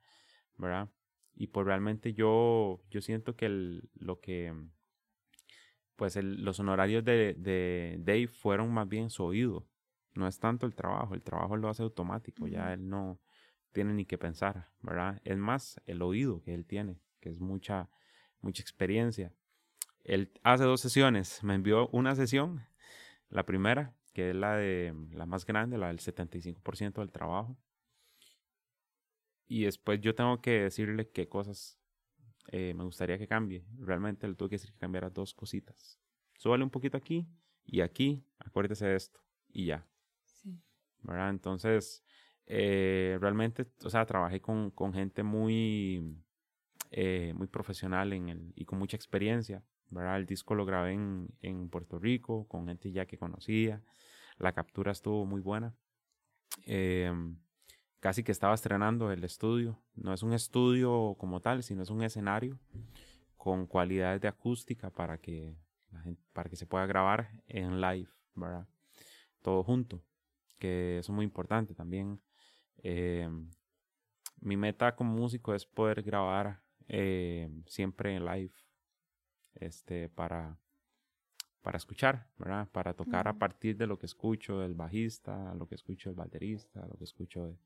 ¿verdad? 0.59 0.89
Y 1.35 1.47
pues 1.47 1.65
realmente 1.65 2.13
yo, 2.13 2.81
yo 2.91 3.01
siento 3.01 3.35
que 3.35 3.45
el, 3.45 3.89
lo 3.95 4.19
que, 4.19 4.53
pues 5.95 6.15
el, 6.17 6.43
los 6.43 6.59
honorarios 6.59 7.03
de, 7.03 7.33
de, 7.35 7.97
Dave 7.99 8.27
fueron 8.27 8.71
más 8.71 8.87
bien 8.87 9.09
su 9.09 9.23
oído. 9.23 9.65
No 10.13 10.27
es 10.27 10.37
tanto 10.37 10.65
el 10.65 10.75
trabajo, 10.75 11.15
el 11.15 11.23
trabajo 11.23 11.55
lo 11.55 11.69
hace 11.69 11.81
automático, 11.81 12.47
ya 12.47 12.73
él 12.73 12.89
no 12.89 13.19
tiene 13.71 13.93
ni 13.93 14.05
que 14.05 14.17
pensar, 14.17 14.69
¿verdad? 14.81 15.21
Es 15.23 15.37
más 15.37 15.81
el 15.85 16.01
oído 16.01 16.41
que 16.41 16.53
él 16.53 16.65
tiene, 16.65 16.99
que 17.19 17.29
es 17.29 17.39
mucha, 17.39 17.89
mucha 18.41 18.61
experiencia. 18.61 19.33
Él 20.03 20.31
hace 20.43 20.63
dos 20.63 20.81
sesiones, 20.81 21.43
me 21.43 21.55
envió 21.55 21.89
una 21.89 22.15
sesión, 22.15 22.65
la 23.29 23.45
primera, 23.45 23.93
que 24.13 24.31
es 24.31 24.35
la 24.35 24.55
de 24.55 24.93
la 25.11 25.25
más 25.25 25.45
grande, 25.45 25.77
la 25.77 25.87
del 25.87 25.99
75% 25.99 27.01
del 27.01 27.11
trabajo, 27.11 27.57
y 29.47 29.63
después 29.63 29.99
yo 29.99 30.13
tengo 30.13 30.41
que 30.41 30.61
decirle 30.61 31.09
qué 31.09 31.27
cosas 31.27 31.79
eh, 32.51 32.73
me 32.75 32.83
gustaría 32.83 33.17
que 33.17 33.27
cambie. 33.27 33.65
Realmente 33.79 34.27
le 34.27 34.35
tuve 34.35 34.49
que 34.49 34.55
decir 34.55 34.71
que 34.71 34.77
cambiara 34.77 35.09
dos 35.09 35.33
cositas. 35.33 35.99
Súbale 36.37 36.63
un 36.63 36.69
poquito 36.69 36.97
aquí 36.97 37.27
y 37.65 37.81
aquí, 37.81 38.23
acuérdese 38.37 38.85
de 38.87 38.95
esto 38.95 39.19
y 39.49 39.65
ya. 39.65 39.85
Sí. 40.25 40.59
¿Verdad? 41.01 41.31
Entonces, 41.31 42.03
eh, 42.49 43.17
realmente, 43.21 43.67
o 43.83 43.89
sea, 43.91 44.05
trabajé 44.07 44.41
con, 44.41 44.71
con 44.71 44.91
gente 44.91 45.21
muy, 45.21 46.17
eh, 46.89 47.31
muy 47.35 47.45
profesional 47.47 48.11
en 48.11 48.29
el, 48.29 48.53
y 48.55 48.65
con 48.65 48.79
mucha 48.79 48.97
experiencia. 48.97 49.63
El 49.91 50.25
disco 50.25 50.55
lo 50.55 50.65
grabé 50.65 50.93
en, 50.93 51.29
en 51.41 51.69
Puerto 51.69 51.99
Rico 51.99 52.47
con 52.47 52.67
gente 52.67 52.91
ya 52.91 53.05
que 53.05 53.17
conocía. 53.17 53.83
La 54.37 54.51
captura 54.53 54.91
estuvo 54.91 55.25
muy 55.25 55.41
buena. 55.41 55.75
Em, 56.65 57.37
casi 57.99 58.23
que 58.23 58.31
estaba 58.31 58.55
estrenando 58.55 59.11
el 59.11 59.23
estudio. 59.23 59.79
No 59.95 60.13
es 60.13 60.23
un 60.23 60.33
estudio 60.33 61.15
como 61.19 61.41
tal, 61.41 61.61
sino 61.63 61.83
es 61.83 61.89
un 61.91 62.03
escenario 62.03 62.59
con 63.37 63.67
cualidades 63.67 64.21
de 64.21 64.27
acústica 64.27 64.89
para 64.89 65.19
que, 65.19 65.55
para 66.33 66.49
que 66.49 66.55
se 66.55 66.65
pueda 66.65 66.85
grabar 66.87 67.29
en 67.47 67.79
live, 67.79 68.09
¿verdad? 68.35 68.67
Todo 69.41 69.63
junto, 69.63 70.03
que 70.57 70.99
eso 70.99 71.11
es 71.11 71.15
muy 71.15 71.25
importante 71.25 71.73
también. 71.73 72.19
Em, 72.83 73.49
mi 74.41 74.57
meta 74.57 74.95
como 74.95 75.13
músico 75.13 75.53
es 75.53 75.65
poder 75.65 76.01
grabar 76.01 76.61
em, 76.87 77.63
siempre 77.65 78.15
en 78.15 78.25
live, 78.25 78.53
este, 79.55 80.09
para, 80.09 80.57
para 81.61 81.77
escuchar, 81.77 82.29
¿verdad? 82.37 82.69
Para 82.71 82.93
tocar 82.93 83.27
a 83.27 83.37
partir 83.37 83.77
de 83.77 83.87
lo 83.87 83.97
que 83.97 84.05
escucho 84.05 84.59
del 84.59 84.73
bajista, 84.73 85.53
lo 85.55 85.67
que 85.67 85.75
escucho 85.75 86.09
del 86.09 86.15
baterista, 86.15 86.85
lo 86.87 86.97
que 86.97 87.03
escucho 87.03 87.45
de, 87.45 87.57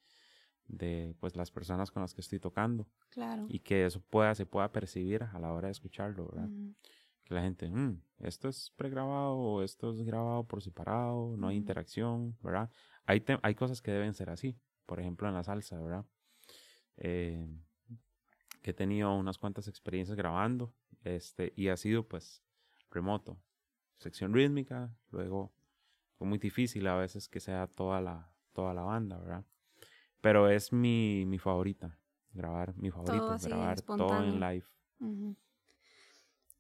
de 0.68 1.16
pues 1.20 1.36
las 1.36 1.52
personas 1.52 1.92
con 1.92 2.02
las 2.02 2.14
que 2.14 2.22
estoy 2.22 2.40
tocando. 2.40 2.88
Claro. 3.10 3.46
Y 3.48 3.60
que 3.60 3.86
eso 3.86 4.02
pueda, 4.02 4.34
se 4.36 4.46
pueda 4.46 4.72
percibir 4.72 5.24
a 5.24 5.40
la 5.40 5.52
hora 5.52 5.68
de 5.68 5.74
escucharlo, 5.74 6.28
¿verdad? 6.28 6.50
Que 7.24 7.34
la 7.34 7.42
gente, 7.42 7.70
mm, 7.70 8.02
esto 8.20 8.50
es 8.50 8.72
pregrabado 8.76 9.36
o 9.36 9.62
esto 9.62 9.92
es 9.92 10.02
grabado 10.02 10.44
por 10.46 10.62
separado, 10.62 11.36
no 11.38 11.48
hay 11.48 11.58
interacción, 11.58 12.36
¿verdad? 12.42 12.70
Hay, 13.06 13.24
hay 13.42 13.56
cosas 13.56 13.82
que 13.82 13.92
deben 13.92 14.14
ser 14.14 14.30
así, 14.30 14.58
por 14.86 15.00
ejemplo 15.00 15.28
en 15.28 15.34
la 15.34 15.44
salsa, 15.44 15.80
¿verdad? 15.80 16.06
Eh, 16.98 17.48
que 18.62 18.72
he 18.72 18.74
tenido 18.74 19.14
unas 19.14 19.38
cuantas 19.38 19.68
experiencias 19.68 20.18
grabando, 20.18 20.74
este, 21.04 21.54
y 21.56 21.68
ha 21.68 21.78
sido 21.78 22.08
pues 22.08 22.44
remoto, 22.90 23.38
sección 23.98 24.34
rítmica, 24.34 24.96
luego 25.12 25.54
fue 26.18 26.28
muy 26.28 26.38
difícil 26.38 26.88
a 26.88 26.96
veces 26.96 27.28
que 27.28 27.40
sea 27.40 27.68
toda 27.68 28.00
la, 28.02 28.32
toda 28.54 28.74
la 28.74 28.84
banda, 28.84 29.18
¿verdad? 29.18 29.46
Pero 30.22 30.50
es 30.50 30.72
mi, 30.72 31.26
mi 31.26 31.40
favorita, 31.40 32.00
grabar, 32.32 32.76
mi 32.78 32.90
favorito, 32.90 33.38
grabar 33.42 33.82
todo 33.82 34.24
en 34.24 34.40
live. 34.40 34.66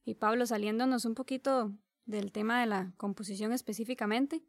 Y 0.04 0.16
Pablo, 0.16 0.46
saliéndonos 0.46 1.06
un 1.06 1.16
poquito 1.16 1.74
del 2.06 2.34
tema 2.34 2.60
de 2.60 2.66
la 2.68 2.94
composición 2.98 3.54
específicamente, 3.54 4.44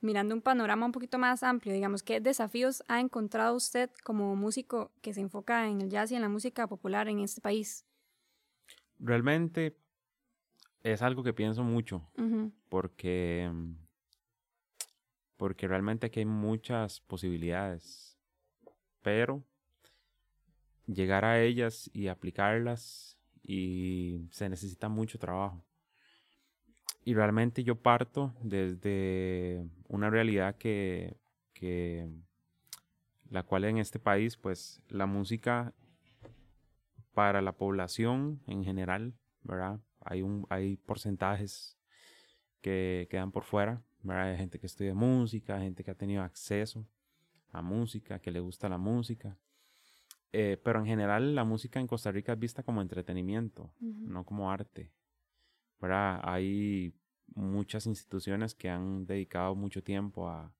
mirando 0.00 0.34
un 0.34 0.42
panorama 0.42 0.86
un 0.86 0.92
poquito 0.92 1.18
más 1.18 1.42
amplio, 1.42 1.74
digamos, 1.74 2.02
¿qué 2.02 2.20
desafíos 2.20 2.82
ha 2.88 3.00
encontrado 3.00 3.56
usted 3.56 3.90
como 4.04 4.36
músico 4.36 4.92
que 5.02 5.14
se 5.14 5.20
enfoca 5.20 5.66
en 5.68 5.80
el 5.80 5.90
jazz 5.90 6.12
y 6.12 6.16
en 6.16 6.22
la 6.22 6.28
música 6.28 6.66
popular 6.66 7.08
en 7.08 7.20
este 7.20 7.40
país? 7.40 7.84
Realmente 8.98 9.76
es 10.82 11.02
algo 11.02 11.22
que 11.22 11.32
pienso 11.32 11.62
mucho, 11.62 12.08
porque, 12.68 13.50
porque 15.36 15.68
realmente 15.68 16.06
aquí 16.06 16.20
hay 16.20 16.26
muchas 16.26 17.00
posibilidades 17.00 18.08
pero 19.02 19.42
llegar 20.86 21.24
a 21.24 21.40
ellas 21.40 21.90
y 21.92 22.08
aplicarlas 22.08 23.18
y 23.42 24.28
se 24.30 24.48
necesita 24.48 24.88
mucho 24.88 25.18
trabajo. 25.18 25.64
Y 27.08 27.14
realmente 27.14 27.64
yo 27.64 27.74
parto 27.74 28.34
desde 28.42 29.66
una 29.88 30.10
realidad 30.10 30.56
que, 30.56 31.16
que 31.54 32.06
la 33.30 33.44
cual 33.44 33.64
en 33.64 33.78
este 33.78 33.98
país, 33.98 34.36
pues 34.36 34.82
la 34.90 35.06
música 35.06 35.72
para 37.14 37.40
la 37.40 37.52
población 37.52 38.42
en 38.46 38.62
general, 38.62 39.14
¿verdad? 39.42 39.80
Hay, 40.00 40.20
un, 40.20 40.46
hay 40.50 40.76
porcentajes 40.76 41.78
que 42.60 43.08
quedan 43.10 43.32
por 43.32 43.44
fuera, 43.44 43.80
¿verdad? 44.02 44.32
Hay 44.32 44.36
gente 44.36 44.58
que 44.58 44.66
estudia 44.66 44.92
música, 44.92 45.58
gente 45.60 45.82
que 45.82 45.90
ha 45.90 45.94
tenido 45.94 46.22
acceso 46.22 46.86
a 47.52 47.62
música, 47.62 48.18
que 48.18 48.30
le 48.30 48.40
gusta 48.40 48.68
la 48.68 48.76
música. 48.76 49.34
Eh, 50.34 50.60
pero 50.62 50.80
en 50.80 50.84
general 50.84 51.34
la 51.34 51.44
música 51.44 51.80
en 51.80 51.86
Costa 51.86 52.12
Rica 52.12 52.34
es 52.34 52.38
vista 52.38 52.62
como 52.62 52.82
entretenimiento, 52.82 53.72
no 53.80 54.24
como 54.24 54.52
arte. 54.52 54.92
¿Verdad? 55.80 56.20
Hay 56.22 56.94
muchas 57.34 57.86
instituciones 57.86 58.54
que 58.54 58.68
han 58.68 59.06
dedicado 59.06 59.54
mucho 59.54 59.82
tiempo 59.82 60.28
a, 60.28 60.52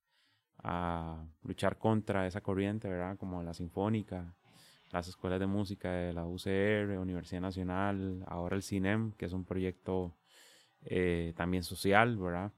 a 0.59 1.25
luchar 1.43 1.79
contra 1.79 2.27
esa 2.27 2.41
corriente, 2.41 2.89
¿verdad? 2.89 3.17
Como 3.17 3.43
la 3.43 3.55
Sinfónica, 3.55 4.35
las 4.91 5.09
escuelas 5.09 5.41
de 5.41 5.47
música 5.47 5.93
de 5.93 6.13
la 6.13 6.25
UCR, 6.25 6.99
Universidad 6.99 7.41
Nacional, 7.41 8.25
ahora 8.27 8.57
el 8.57 8.63
CINEM, 8.63 9.13
que 9.13 9.27
es 9.27 9.33
un 9.33 9.45
proyecto 9.45 10.17
eh, 10.83 11.35
también 11.37 11.63
social, 11.63 12.17
¿verdad? 12.17 12.53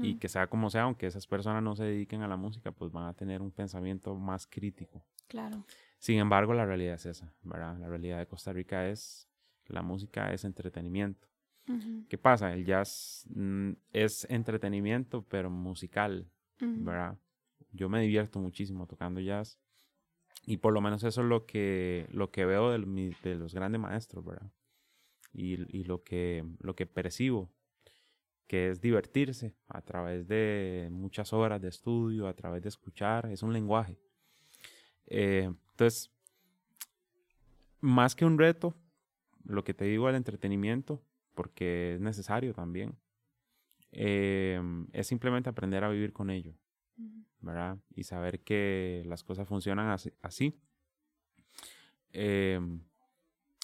Y 0.00 0.18
que 0.18 0.28
sea 0.28 0.46
como 0.46 0.70
sea, 0.70 0.82
aunque 0.82 1.08
esas 1.08 1.26
personas 1.26 1.60
no 1.60 1.74
se 1.74 1.82
dediquen 1.82 2.22
a 2.22 2.28
la 2.28 2.36
música, 2.36 2.70
pues 2.70 2.92
van 2.92 3.08
a 3.08 3.14
tener 3.14 3.42
un 3.42 3.50
pensamiento 3.50 4.14
más 4.14 4.46
crítico. 4.46 5.04
Claro. 5.26 5.64
Sin 5.98 6.20
embargo, 6.20 6.54
la 6.54 6.64
realidad 6.64 6.94
es 6.94 7.06
esa, 7.06 7.32
¿verdad? 7.42 7.76
La 7.78 7.88
realidad 7.88 8.18
de 8.18 8.26
Costa 8.28 8.52
Rica 8.52 8.88
es, 8.88 9.28
la 9.66 9.82
música 9.82 10.32
es 10.32 10.44
entretenimiento. 10.44 11.26
¿Qué 12.08 12.18
pasa? 12.18 12.52
El 12.52 12.66
jazz 12.66 13.26
mm, 13.34 13.72
es 13.92 14.26
entretenimiento, 14.28 15.22
pero 15.22 15.50
musical, 15.50 16.28
¿verdad? 16.60 17.16
Yo 17.72 17.88
me 17.88 18.02
divierto 18.02 18.38
muchísimo 18.38 18.86
tocando 18.86 19.20
jazz. 19.20 19.58
Y 20.46 20.58
por 20.58 20.74
lo 20.74 20.82
menos 20.82 21.02
eso 21.04 21.22
es 21.22 21.26
lo 21.26 21.46
que, 21.46 22.06
lo 22.12 22.30
que 22.30 22.44
veo 22.44 22.70
de, 22.70 23.16
de 23.22 23.34
los 23.36 23.54
grandes 23.54 23.80
maestros, 23.80 24.24
¿verdad? 24.24 24.50
Y, 25.32 25.54
y, 25.76 25.84
lo, 25.84 26.04
que, 26.04 26.44
lo 26.60 26.76
que 26.76 26.86
percibo 26.86 27.50
que 28.46 28.70
es 28.70 28.80
divertirse 28.80 29.54
a 29.68 29.80
través 29.80 30.28
de 30.28 30.88
muchas 30.90 31.32
horas 31.32 31.60
de 31.60 31.68
estudio, 31.68 32.28
a 32.28 32.34
través 32.34 32.62
de 32.62 32.68
escuchar, 32.68 33.26
es 33.26 33.42
un 33.42 33.52
lenguaje. 33.52 33.98
Eh, 35.06 35.50
entonces, 35.70 36.10
más 37.80 38.14
que 38.14 38.24
un 38.24 38.38
reto, 38.38 38.74
lo 39.44 39.64
que 39.64 39.74
te 39.74 39.86
digo 39.86 40.08
el 40.08 40.14
entretenimiento, 40.14 41.02
porque 41.34 41.94
es 41.94 42.00
necesario 42.00 42.54
también, 42.54 42.96
eh, 43.92 44.60
es 44.92 45.06
simplemente 45.06 45.48
aprender 45.48 45.84
a 45.84 45.88
vivir 45.88 46.12
con 46.12 46.30
ello, 46.30 46.54
¿verdad? 47.40 47.78
Y 47.94 48.04
saber 48.04 48.42
que 48.42 49.02
las 49.06 49.22
cosas 49.22 49.46
funcionan 49.46 49.96
así. 50.22 50.60
Eh, 52.12 52.60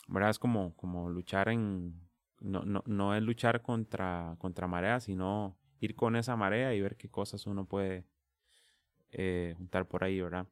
¿Verdad? 0.08 0.30
Es 0.30 0.38
como, 0.38 0.74
como 0.74 1.08
luchar 1.08 1.48
en, 1.48 2.00
no, 2.40 2.62
no, 2.64 2.82
no 2.86 3.14
es 3.14 3.22
luchar 3.22 3.62
contra, 3.62 4.34
contra 4.38 4.66
marea, 4.66 5.00
sino 5.00 5.56
ir 5.78 5.94
con 5.94 6.16
esa 6.16 6.36
marea 6.36 6.74
y 6.74 6.80
ver 6.80 6.96
qué 6.96 7.08
cosas 7.08 7.46
uno 7.46 7.64
puede 7.64 8.04
eh, 9.12 9.54
juntar 9.56 9.88
por 9.88 10.04
ahí, 10.04 10.20
¿verdad? 10.20 10.46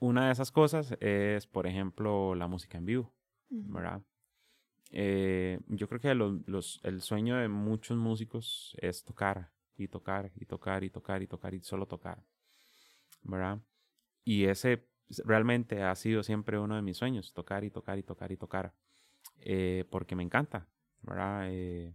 Una 0.00 0.26
de 0.26 0.32
esas 0.32 0.52
cosas 0.52 0.96
es, 1.00 1.46
por 1.46 1.66
ejemplo, 1.66 2.34
la 2.34 2.46
música 2.46 2.78
en 2.78 2.86
vivo, 2.86 3.12
¿verdad? 3.50 4.02
Eh, 4.90 5.60
yo 5.68 5.88
creo 5.88 6.00
que 6.00 6.14
los, 6.14 6.80
el 6.82 7.02
sueño 7.02 7.36
de 7.36 7.48
muchos 7.48 7.96
músicos 7.96 8.76
es 8.80 9.04
tocar 9.04 9.50
y 9.76 9.88
tocar 9.88 10.30
y 10.34 10.46
tocar 10.46 10.82
y 10.82 10.90
tocar 10.90 11.22
y 11.22 11.26
tocar 11.26 11.54
y 11.54 11.60
solo 11.60 11.86
tocar, 11.86 12.22
¿verdad? 13.22 13.60
Y 14.24 14.44
ese 14.44 14.86
realmente 15.24 15.82
ha 15.82 15.94
sido 15.94 16.22
siempre 16.22 16.58
uno 16.58 16.76
de 16.76 16.82
mis 16.82 16.96
sueños, 16.96 17.32
tocar 17.32 17.64
y 17.64 17.70
tocar 17.70 17.98
y 17.98 18.02
tocar 18.02 18.32
y 18.32 18.36
tocar. 18.36 18.74
Eh, 19.40 19.84
porque 19.90 20.16
me 20.16 20.22
encanta. 20.22 20.68
Eh, 21.44 21.94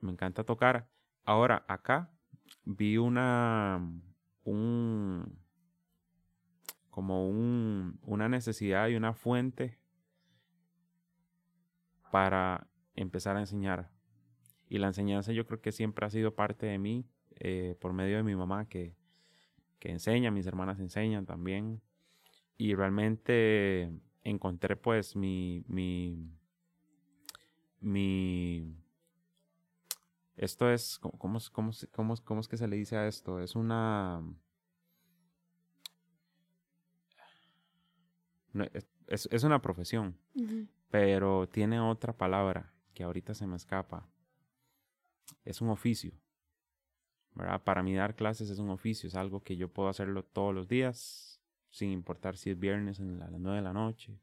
me 0.00 0.12
encanta 0.12 0.44
tocar. 0.44 0.88
Ahora, 1.24 1.64
acá 1.68 2.10
vi 2.64 2.96
una, 2.96 3.80
un, 4.44 5.38
como 6.90 7.28
un, 7.28 7.98
una 8.02 8.28
necesidad 8.28 8.88
y 8.88 8.96
una 8.96 9.12
fuente 9.12 9.79
para 12.10 12.66
empezar 12.94 13.36
a 13.36 13.40
enseñar. 13.40 13.90
Y 14.68 14.78
la 14.78 14.88
enseñanza 14.88 15.32
yo 15.32 15.46
creo 15.46 15.60
que 15.60 15.72
siempre 15.72 16.06
ha 16.06 16.10
sido 16.10 16.34
parte 16.34 16.66
de 16.66 16.78
mí, 16.78 17.06
eh, 17.36 17.76
por 17.80 17.92
medio 17.92 18.16
de 18.16 18.22
mi 18.22 18.36
mamá 18.36 18.68
que, 18.68 18.94
que 19.78 19.90
enseña, 19.90 20.30
mis 20.30 20.46
hermanas 20.46 20.78
enseñan 20.78 21.26
también. 21.26 21.80
Y 22.56 22.74
realmente 22.74 23.90
encontré 24.22 24.76
pues 24.76 25.16
mi, 25.16 25.64
mi, 25.66 26.30
mi, 27.80 28.76
esto 30.36 30.70
es, 30.70 30.98
¿cómo, 30.98 31.18
cómo, 31.18 31.40
cómo, 31.92 32.14
cómo 32.24 32.40
es 32.40 32.48
que 32.48 32.56
se 32.56 32.68
le 32.68 32.76
dice 32.76 32.96
a 32.96 33.06
esto? 33.08 33.40
Es 33.40 33.56
una, 33.56 34.22
es, 39.10 39.44
una 39.44 39.60
profesión, 39.60 40.16
pero 40.88 41.48
tiene 41.48 41.80
otra 41.80 42.12
palabra 42.12 42.72
que 42.94 43.02
ahorita 43.02 43.34
se 43.34 43.46
me 43.46 43.56
escapa. 43.56 44.06
Es 45.44 45.60
un 45.60 45.68
oficio. 45.68 46.12
¿verdad? 47.34 47.62
Para 47.62 47.82
mí 47.82 47.94
dar 47.94 48.14
clases 48.14 48.50
es 48.50 48.58
un 48.58 48.70
oficio, 48.70 49.08
es 49.08 49.14
algo 49.14 49.42
que 49.42 49.56
yo 49.56 49.68
puedo 49.68 49.88
hacerlo 49.88 50.24
todos 50.24 50.54
los 50.54 50.68
días, 50.68 51.40
sin 51.70 51.90
importar 51.90 52.36
si 52.36 52.50
es 52.50 52.58
viernes 52.58 53.00
a 53.00 53.04
las 53.04 53.40
9 53.40 53.56
de 53.56 53.62
la 53.62 53.72
noche, 53.72 54.18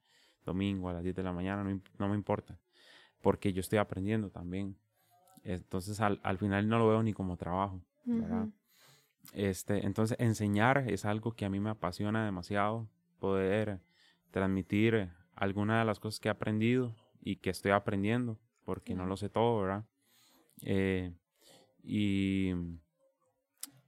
domingo 0.45 0.89
a 0.89 0.93
las 0.93 1.03
10 1.03 1.15
de 1.15 1.23
la 1.23 1.33
mañana, 1.33 1.63
no, 1.97 2.09
me 2.09 2.15
importa. 2.15 2.57
porque 3.21 3.51
yo 3.51 3.59
estoy 3.59 3.79
aprendiendo 3.79 4.29
también. 4.29 4.77
Entonces 5.43 5.99
al, 5.99 6.19
al 6.23 6.37
final 6.37 6.67
no 6.67 6.79
lo 6.79 6.87
veo 6.87 7.03
ni 7.03 7.13
como 7.13 7.35
trabajo, 7.37 7.81
¿verdad? 8.05 8.47
este, 9.33 9.85
entonces 9.85 10.17
enseñar 10.19 10.85
es 10.89 11.03
algo 11.05 11.33
que 11.33 11.45
a 11.45 11.49
mí 11.49 11.59
me 11.59 11.69
apasiona 11.69 12.25
demasiado, 12.25 12.87
poder 13.19 13.79
transmitir 14.31 15.09
algunas 15.35 15.79
de 15.79 15.85
las 15.85 15.99
cosas 15.99 16.19
que 16.19 16.29
he 16.29 16.31
aprendido 16.31 16.95
y 17.21 17.37
que 17.37 17.49
estoy 17.49 17.71
aprendiendo, 17.71 18.39
porque 18.63 18.95
no 18.95 19.05
lo 19.05 19.17
sé 19.17 19.29
todo, 19.29 19.61
¿verdad? 19.61 19.85
Eh, 20.61 21.13
y, 21.83 22.53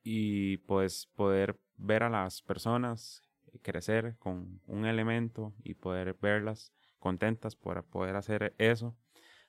y 0.04 0.58
pues 0.58 1.08
poder 1.16 1.60
ver 1.78 2.04
a 2.04 2.10
las 2.10 2.42
personas 2.42 3.22
crecer 3.62 4.16
con 4.20 4.62
un 4.68 4.86
elemento 4.86 5.54
y 5.64 5.74
poder 5.74 6.16
verlas 6.22 6.74
contentas 7.00 7.56
por 7.56 7.84
poder 7.86 8.16
hacer 8.16 8.54
eso, 8.58 8.96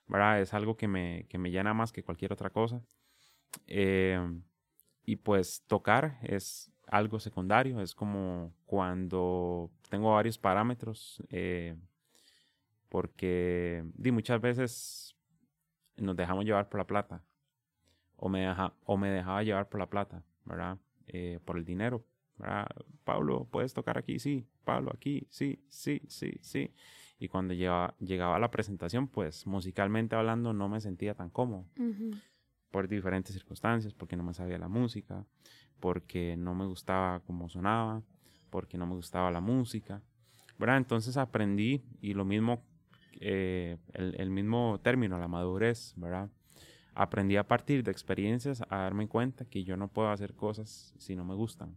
¿verdad? 0.06 0.40
Es 0.40 0.54
algo 0.54 0.76
que 0.76 0.88
me, 0.88 1.26
que 1.28 1.38
me 1.38 1.50
llena 1.50 1.74
más 1.74 1.92
que 1.92 2.02
cualquier 2.02 2.32
otra 2.32 2.50
cosa. 2.50 2.82
Eh, 3.66 4.18
y 5.04 5.16
pues 5.16 5.64
tocar 5.66 6.18
es 6.22 6.72
algo 6.86 7.20
secundario, 7.20 7.80
es 7.80 7.94
como 7.94 8.54
cuando 8.64 9.70
tengo 9.90 10.14
varios 10.14 10.38
parámetros, 10.38 11.22
eh, 11.28 11.76
porque 12.88 13.84
di, 13.94 14.10
muchas 14.12 14.40
veces 14.40 15.16
nos 15.96 16.16
dejamos 16.16 16.46
llevar 16.46 16.70
por 16.70 16.78
la 16.78 16.86
plata, 16.86 17.22
o 18.16 18.28
me, 18.28 18.40
deja, 18.40 18.72
o 18.84 18.96
me 18.96 19.10
dejaba 19.10 19.42
llevar 19.42 19.68
por 19.68 19.80
la 19.80 19.90
plata, 19.90 20.24
¿verdad? 20.44 20.78
Eh, 21.06 21.40
por 21.44 21.58
el 21.58 21.64
dinero, 21.64 22.04
¿verdad? 22.38 22.66
Pablo, 23.04 23.46
¿puedes 23.50 23.74
tocar 23.74 23.98
aquí? 23.98 24.18
Sí, 24.18 24.46
Pablo, 24.64 24.92
aquí, 24.94 25.26
sí, 25.28 25.62
sí, 25.68 26.00
sí, 26.08 26.38
sí. 26.40 26.72
Y 27.18 27.28
cuando 27.28 27.52
llegaba, 27.52 27.94
llegaba 27.98 28.36
a 28.36 28.38
la 28.38 28.50
presentación, 28.50 29.08
pues 29.08 29.46
musicalmente 29.46 30.16
hablando 30.16 30.52
no 30.52 30.68
me 30.68 30.80
sentía 30.80 31.14
tan 31.14 31.28
cómodo. 31.28 31.66
Por 32.70 32.88
diferentes 32.88 33.34
circunstancias, 33.34 33.92
porque 33.92 34.16
no 34.16 34.22
me 34.22 34.32
sabía 34.32 34.56
la 34.56 34.68
música, 34.68 35.26
porque 35.80 36.36
no 36.36 36.54
me 36.54 36.66
gustaba 36.66 37.20
cómo 37.20 37.48
sonaba, 37.48 38.02
porque 38.50 38.76
no 38.78 38.86
me 38.86 38.94
gustaba 38.94 39.30
la 39.30 39.40
música. 39.40 40.02
¿verdad? 40.60 40.76
Entonces 40.76 41.16
aprendí 41.16 41.82
y 42.02 42.12
lo 42.12 42.26
mismo, 42.26 42.62
eh, 43.18 43.78
el, 43.94 44.30
mismo 44.30 44.78
término, 44.82 45.18
la 45.18 45.26
madurez, 45.26 45.94
¿verdad? 45.96 46.28
Aprendí 46.94 47.36
a 47.36 47.48
partir 47.48 47.82
de 47.82 47.90
experiencias 47.90 48.62
a 48.68 48.76
darme 48.76 49.08
cuenta 49.08 49.46
que 49.46 49.64
yo 49.64 49.78
no 49.78 49.88
puedo 49.88 50.10
hacer 50.10 50.34
cosas 50.34 50.92
si 50.98 51.16
no 51.16 51.24
me 51.24 51.34
gustan. 51.34 51.74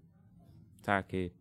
O 0.82 0.84
sea, 0.84 1.08
que 1.08 1.32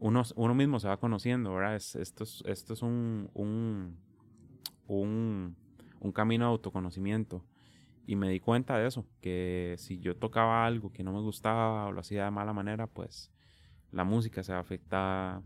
uno, 0.00 0.24
uno 0.34 0.54
mismo 0.54 0.80
se 0.80 0.88
va 0.88 0.96
conociendo, 0.96 1.54
¿verdad? 1.54 1.76
Es, 1.76 1.94
esto, 1.94 2.24
es, 2.24 2.42
esto 2.44 2.72
es 2.72 2.82
un, 2.82 3.30
un, 3.32 3.96
un, 4.88 5.56
un 6.00 6.12
camino 6.12 6.46
de 6.46 6.50
autoconocimiento. 6.50 7.44
Y 8.04 8.16
me 8.16 8.28
di 8.28 8.40
cuenta 8.40 8.76
de 8.78 8.88
eso, 8.88 9.06
que 9.20 9.76
si 9.78 10.00
yo 10.00 10.16
tocaba 10.16 10.66
algo 10.66 10.92
que 10.92 11.04
no 11.04 11.12
me 11.12 11.20
gustaba 11.20 11.86
o 11.86 11.92
lo 11.92 12.00
hacía 12.00 12.24
de 12.24 12.32
mala 12.32 12.52
manera, 12.52 12.88
pues 12.88 13.33
la 13.94 14.04
música 14.04 14.42
se 14.42 14.52
va 14.52 14.58
a 14.58 14.62
afectar, 14.62 15.40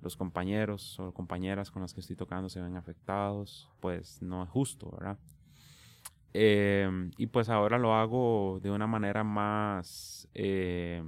los 0.00 0.16
compañeros 0.16 0.98
o 0.98 1.12
compañeras 1.12 1.70
con 1.70 1.82
las 1.82 1.94
que 1.94 2.00
estoy 2.00 2.16
tocando 2.16 2.48
se 2.48 2.60
ven 2.60 2.76
afectados, 2.76 3.70
pues 3.80 4.20
no 4.20 4.42
es 4.42 4.48
justo, 4.50 4.90
¿verdad? 4.90 5.18
Eh, 6.34 7.10
y 7.18 7.26
pues 7.26 7.48
ahora 7.50 7.78
lo 7.78 7.94
hago 7.94 8.58
de 8.62 8.70
una 8.70 8.86
manera 8.86 9.22
más... 9.22 10.28
Eh, 10.34 11.02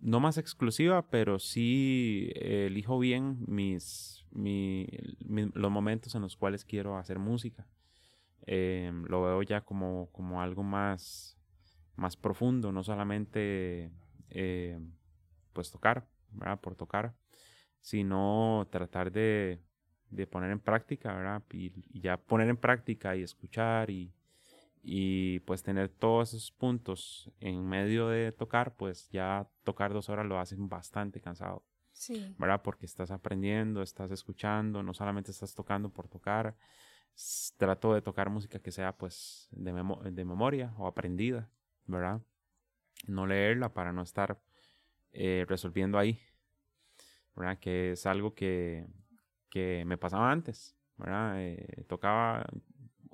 no 0.00 0.20
más 0.20 0.38
exclusiva, 0.38 1.08
pero 1.08 1.38
sí 1.38 2.30
elijo 2.34 2.98
bien 2.98 3.38
mis, 3.46 4.26
los 4.34 5.70
momentos 5.70 6.14
en 6.14 6.20
los 6.20 6.36
cuales 6.36 6.64
quiero 6.64 6.98
hacer 6.98 7.18
música. 7.18 7.66
Em, 8.46 9.04
lo 9.04 9.22
veo 9.22 9.42
ya 9.42 9.62
como, 9.62 10.10
como 10.12 10.42
algo 10.42 10.62
más, 10.62 11.38
más 11.96 12.18
profundo, 12.18 12.70
no 12.70 12.84
solamente 12.84 13.90
pues 15.54 15.70
tocar, 15.70 16.06
¿verdad? 16.32 16.60
Por 16.60 16.74
tocar, 16.74 17.14
sino 17.80 18.68
tratar 18.70 19.10
de, 19.10 19.62
de 20.10 20.26
poner 20.26 20.50
en 20.50 20.60
práctica, 20.60 21.14
¿verdad? 21.14 21.42
y, 21.52 21.72
ya 21.98 22.18
poner 22.18 22.48
en 22.50 22.58
práctica 22.58 23.16
y 23.16 23.22
escuchar 23.22 23.88
y, 23.88 24.12
y 24.82 25.40
pues 25.40 25.62
tener 25.62 25.88
todos 25.88 26.34
esos 26.34 26.52
puntos 26.52 27.30
en 27.40 27.66
medio 27.66 28.08
de 28.08 28.32
tocar, 28.32 28.74
pues 28.76 29.08
ya 29.08 29.48
tocar 29.62 29.94
dos 29.94 30.10
horas 30.10 30.26
lo 30.26 30.38
hacen 30.38 30.68
bastante 30.68 31.22
cansado. 31.22 31.64
Sí. 31.92 32.34
¿Verdad? 32.38 32.60
Porque 32.62 32.86
estás 32.86 33.10
aprendiendo, 33.10 33.80
estás 33.80 34.10
escuchando, 34.10 34.82
no 34.82 34.92
solamente 34.92 35.30
estás 35.30 35.54
tocando 35.54 35.88
por 35.88 36.08
tocar. 36.08 36.56
Trato 37.56 37.94
de 37.94 38.02
tocar 38.02 38.28
música 38.28 38.58
que 38.58 38.72
sea 38.72 38.96
pues 38.96 39.48
de, 39.52 39.72
de 40.10 40.24
memoria 40.24 40.74
o 40.76 40.86
aprendida, 40.88 41.48
¿verdad? 41.86 42.20
No 43.06 43.26
leerla 43.26 43.72
para 43.72 43.92
no 43.92 44.02
estar 44.02 44.40
eh, 45.14 45.46
resolviendo 45.48 45.98
ahí, 45.98 46.20
¿verdad? 47.34 47.58
Que 47.58 47.92
es 47.92 48.06
algo 48.06 48.34
que, 48.34 48.86
que 49.48 49.84
me 49.86 49.96
pasaba 49.96 50.30
antes. 50.30 50.76
Eh, 51.36 51.84
tocaba 51.88 52.46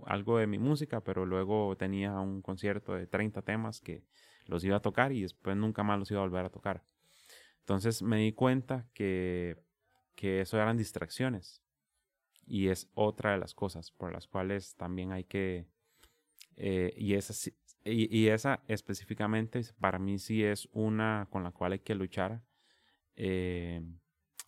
algo 0.06 0.38
de 0.38 0.46
mi 0.46 0.58
música, 0.58 1.02
pero 1.02 1.26
luego 1.26 1.76
tenía 1.76 2.18
un 2.20 2.42
concierto 2.42 2.94
de 2.94 3.06
30 3.06 3.42
temas 3.42 3.80
que 3.80 4.02
los 4.46 4.64
iba 4.64 4.76
a 4.76 4.82
tocar 4.82 5.12
y 5.12 5.22
después 5.22 5.56
nunca 5.56 5.82
más 5.82 5.98
los 5.98 6.10
iba 6.10 6.20
a 6.20 6.24
volver 6.24 6.44
a 6.44 6.50
tocar. 6.50 6.82
Entonces 7.60 8.02
me 8.02 8.16
di 8.18 8.32
cuenta 8.32 8.86
que, 8.94 9.56
que 10.14 10.40
eso 10.40 10.56
eran 10.56 10.76
distracciones 10.76 11.62
y 12.46 12.68
es 12.68 12.90
otra 12.94 13.32
de 13.32 13.38
las 13.38 13.54
cosas 13.54 13.92
por 13.92 14.12
las 14.12 14.26
cuales 14.26 14.74
también 14.76 15.12
hay 15.12 15.24
que, 15.24 15.66
eh, 16.56 16.92
y, 16.96 17.14
esa, 17.14 17.32
y, 17.84 18.28
esa 18.28 18.62
específicamente 18.68 19.62
para 19.78 19.98
mí 19.98 20.18
sí 20.18 20.44
es 20.44 20.68
una 20.72 21.26
con 21.30 21.42
la 21.42 21.50
cual 21.50 21.72
hay 21.72 21.78
que 21.78 21.94
luchar 21.94 22.42
eh, 23.16 23.82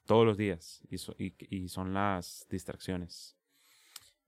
todos 0.07 0.27
los 0.27 0.37
días 0.37 0.83
y, 0.91 1.35
y 1.57 1.69
son 1.69 1.95
las 1.95 2.47
distracciones. 2.51 3.37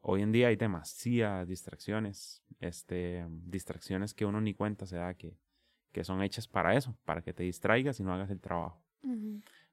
Hoy 0.06 0.20
en 0.20 0.32
día 0.32 0.48
hay 0.48 0.56
demasiadas 0.56 1.48
distracciones, 1.48 2.42
este, 2.60 3.24
distracciones 3.46 4.12
que 4.12 4.26
uno 4.26 4.38
ni 4.38 4.52
cuenta 4.52 4.86
se 4.86 4.96
da 4.96 5.14
que, 5.14 5.38
que 5.92 6.04
son 6.04 6.22
hechas 6.22 6.46
para 6.46 6.76
eso, 6.76 6.94
para 7.06 7.22
que 7.22 7.32
te 7.32 7.42
distraigas 7.42 7.98
y 8.00 8.02
no 8.02 8.12
hagas 8.12 8.28
el 8.28 8.38
trabajo. 8.38 8.84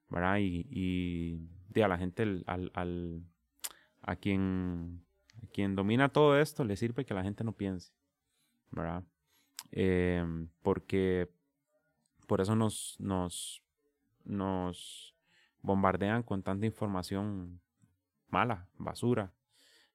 ¿Verdad? 0.08 0.38
Y, 0.38 0.66
y, 0.70 1.80
a 1.82 1.88
la 1.88 1.98
gente, 1.98 2.22
al, 2.22 2.70
al, 2.74 3.24
a, 4.00 4.16
quien, 4.16 5.04
a 5.42 5.46
quien 5.48 5.74
domina 5.74 6.08
todo 6.08 6.38
esto, 6.38 6.64
le 6.64 6.76
sirve 6.76 7.04
que 7.04 7.12
la 7.12 7.22
gente 7.22 7.44
no 7.44 7.52
piense. 7.52 7.92
¿Verdad? 8.70 9.04
Em, 9.72 10.48
porque 10.62 11.30
por 12.26 12.40
eso 12.40 12.54
nos, 12.54 12.96
nos, 13.00 13.62
nos 14.24 15.14
bombardean 15.62 16.22
con 16.22 16.42
tanta 16.42 16.66
información 16.66 17.60
mala, 18.28 18.68
basura, 18.78 19.32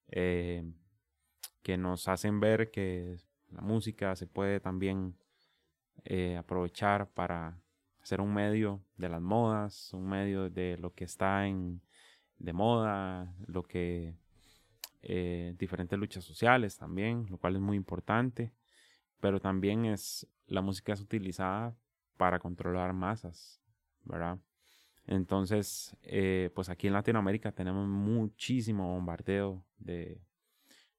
eh, 0.09 0.63
que 1.61 1.77
nos 1.77 2.07
hacen 2.07 2.39
ver 2.39 2.71
que 2.71 3.17
la 3.51 3.61
música 3.61 4.15
se 4.15 4.27
puede 4.27 4.59
también 4.59 5.15
eh, 6.05 6.37
aprovechar 6.37 7.09
para 7.09 7.59
ser 8.01 8.21
un 8.21 8.33
medio 8.33 8.81
de 8.95 9.09
las 9.09 9.21
modas, 9.21 9.93
un 9.93 10.07
medio 10.07 10.49
de 10.49 10.77
lo 10.77 10.93
que 10.93 11.03
está 11.03 11.45
en, 11.47 11.81
de 12.39 12.53
moda, 12.53 13.35
lo 13.45 13.63
que 13.63 14.15
eh, 15.01 15.53
diferentes 15.57 15.97
luchas 15.99 16.23
sociales 16.23 16.77
también, 16.77 17.27
lo 17.29 17.37
cual 17.37 17.55
es 17.55 17.61
muy 17.61 17.77
importante, 17.77 18.53
pero 19.19 19.39
también 19.39 19.85
es 19.85 20.27
la 20.47 20.61
música 20.61 20.93
es 20.93 21.01
utilizada 21.01 21.75
para 22.17 22.39
controlar 22.39 22.93
masas, 22.93 23.61
¿verdad? 24.03 24.39
Entonces, 25.05 25.95
eh, 26.03 26.49
pues 26.53 26.69
aquí 26.69 26.87
en 26.87 26.93
Latinoamérica 26.93 27.51
tenemos 27.51 27.87
muchísimo 27.87 28.93
bombardeo 28.93 29.63
de, 29.77 30.19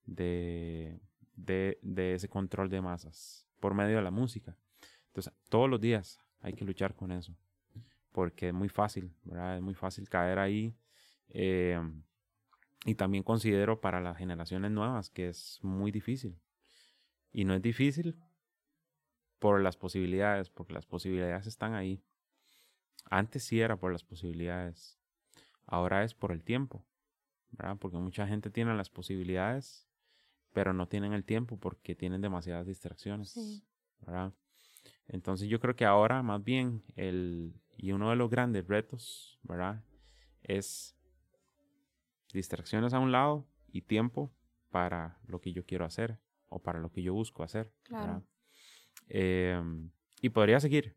de, 0.06 0.98
de, 1.34 2.14
ese 2.14 2.28
control 2.28 2.70
de 2.70 2.80
masas 2.80 3.46
por 3.60 3.74
medio 3.74 3.96
de 3.96 4.02
la 4.02 4.10
música. 4.10 4.56
Entonces, 5.08 5.32
todos 5.50 5.68
los 5.68 5.80
días 5.80 6.18
hay 6.40 6.54
que 6.54 6.64
luchar 6.64 6.94
con 6.94 7.12
eso, 7.12 7.36
porque 8.12 8.48
es 8.48 8.54
muy 8.54 8.68
fácil, 8.68 9.12
¿verdad? 9.24 9.56
Es 9.56 9.62
muy 9.62 9.74
fácil 9.74 10.08
caer 10.08 10.38
ahí. 10.38 10.74
Eh, 11.28 11.78
y 12.84 12.94
también 12.94 13.24
considero 13.24 13.80
para 13.80 14.00
las 14.00 14.16
generaciones 14.16 14.70
nuevas 14.70 15.10
que 15.10 15.28
es 15.28 15.58
muy 15.62 15.90
difícil. 15.90 16.38
Y 17.32 17.44
no 17.44 17.54
es 17.54 17.62
difícil 17.62 18.16
por 19.38 19.60
las 19.60 19.76
posibilidades, 19.76 20.50
porque 20.50 20.72
las 20.72 20.86
posibilidades 20.86 21.46
están 21.46 21.74
ahí. 21.74 22.02
Antes 23.10 23.44
sí 23.44 23.60
era 23.60 23.76
por 23.76 23.92
las 23.92 24.04
posibilidades, 24.04 24.98
ahora 25.66 26.04
es 26.04 26.14
por 26.14 26.32
el 26.32 26.42
tiempo, 26.42 26.84
¿verdad? 27.52 27.76
Porque 27.78 27.96
mucha 27.96 28.26
gente 28.26 28.50
tiene 28.50 28.74
las 28.74 28.90
posibilidades, 28.90 29.88
pero 30.52 30.72
no 30.72 30.88
tienen 30.88 31.12
el 31.12 31.24
tiempo 31.24 31.58
porque 31.58 31.94
tienen 31.94 32.20
demasiadas 32.20 32.66
distracciones, 32.66 33.62
¿verdad? 34.00 34.34
Entonces 35.06 35.48
yo 35.48 35.58
creo 35.60 35.74
que 35.74 35.86
ahora 35.86 36.22
más 36.22 36.42
bien 36.44 36.82
el, 36.96 37.54
y 37.76 37.92
uno 37.92 38.10
de 38.10 38.16
los 38.16 38.28
grandes 38.28 38.66
retos, 38.66 39.38
¿verdad? 39.42 39.82
Es 40.42 40.94
distracciones 42.34 42.92
a 42.92 42.98
un 42.98 43.12
lado 43.12 43.46
y 43.72 43.82
tiempo 43.82 44.30
para 44.70 45.18
lo 45.26 45.40
que 45.40 45.52
yo 45.52 45.64
quiero 45.64 45.86
hacer 45.86 46.18
o 46.48 46.58
para 46.58 46.80
lo 46.80 46.90
que 46.90 47.02
yo 47.02 47.14
busco 47.14 47.42
hacer. 47.42 47.72
Claro. 47.82 48.22
Em, 49.08 49.90
y 50.20 50.30
podría 50.30 50.60
seguir, 50.60 50.96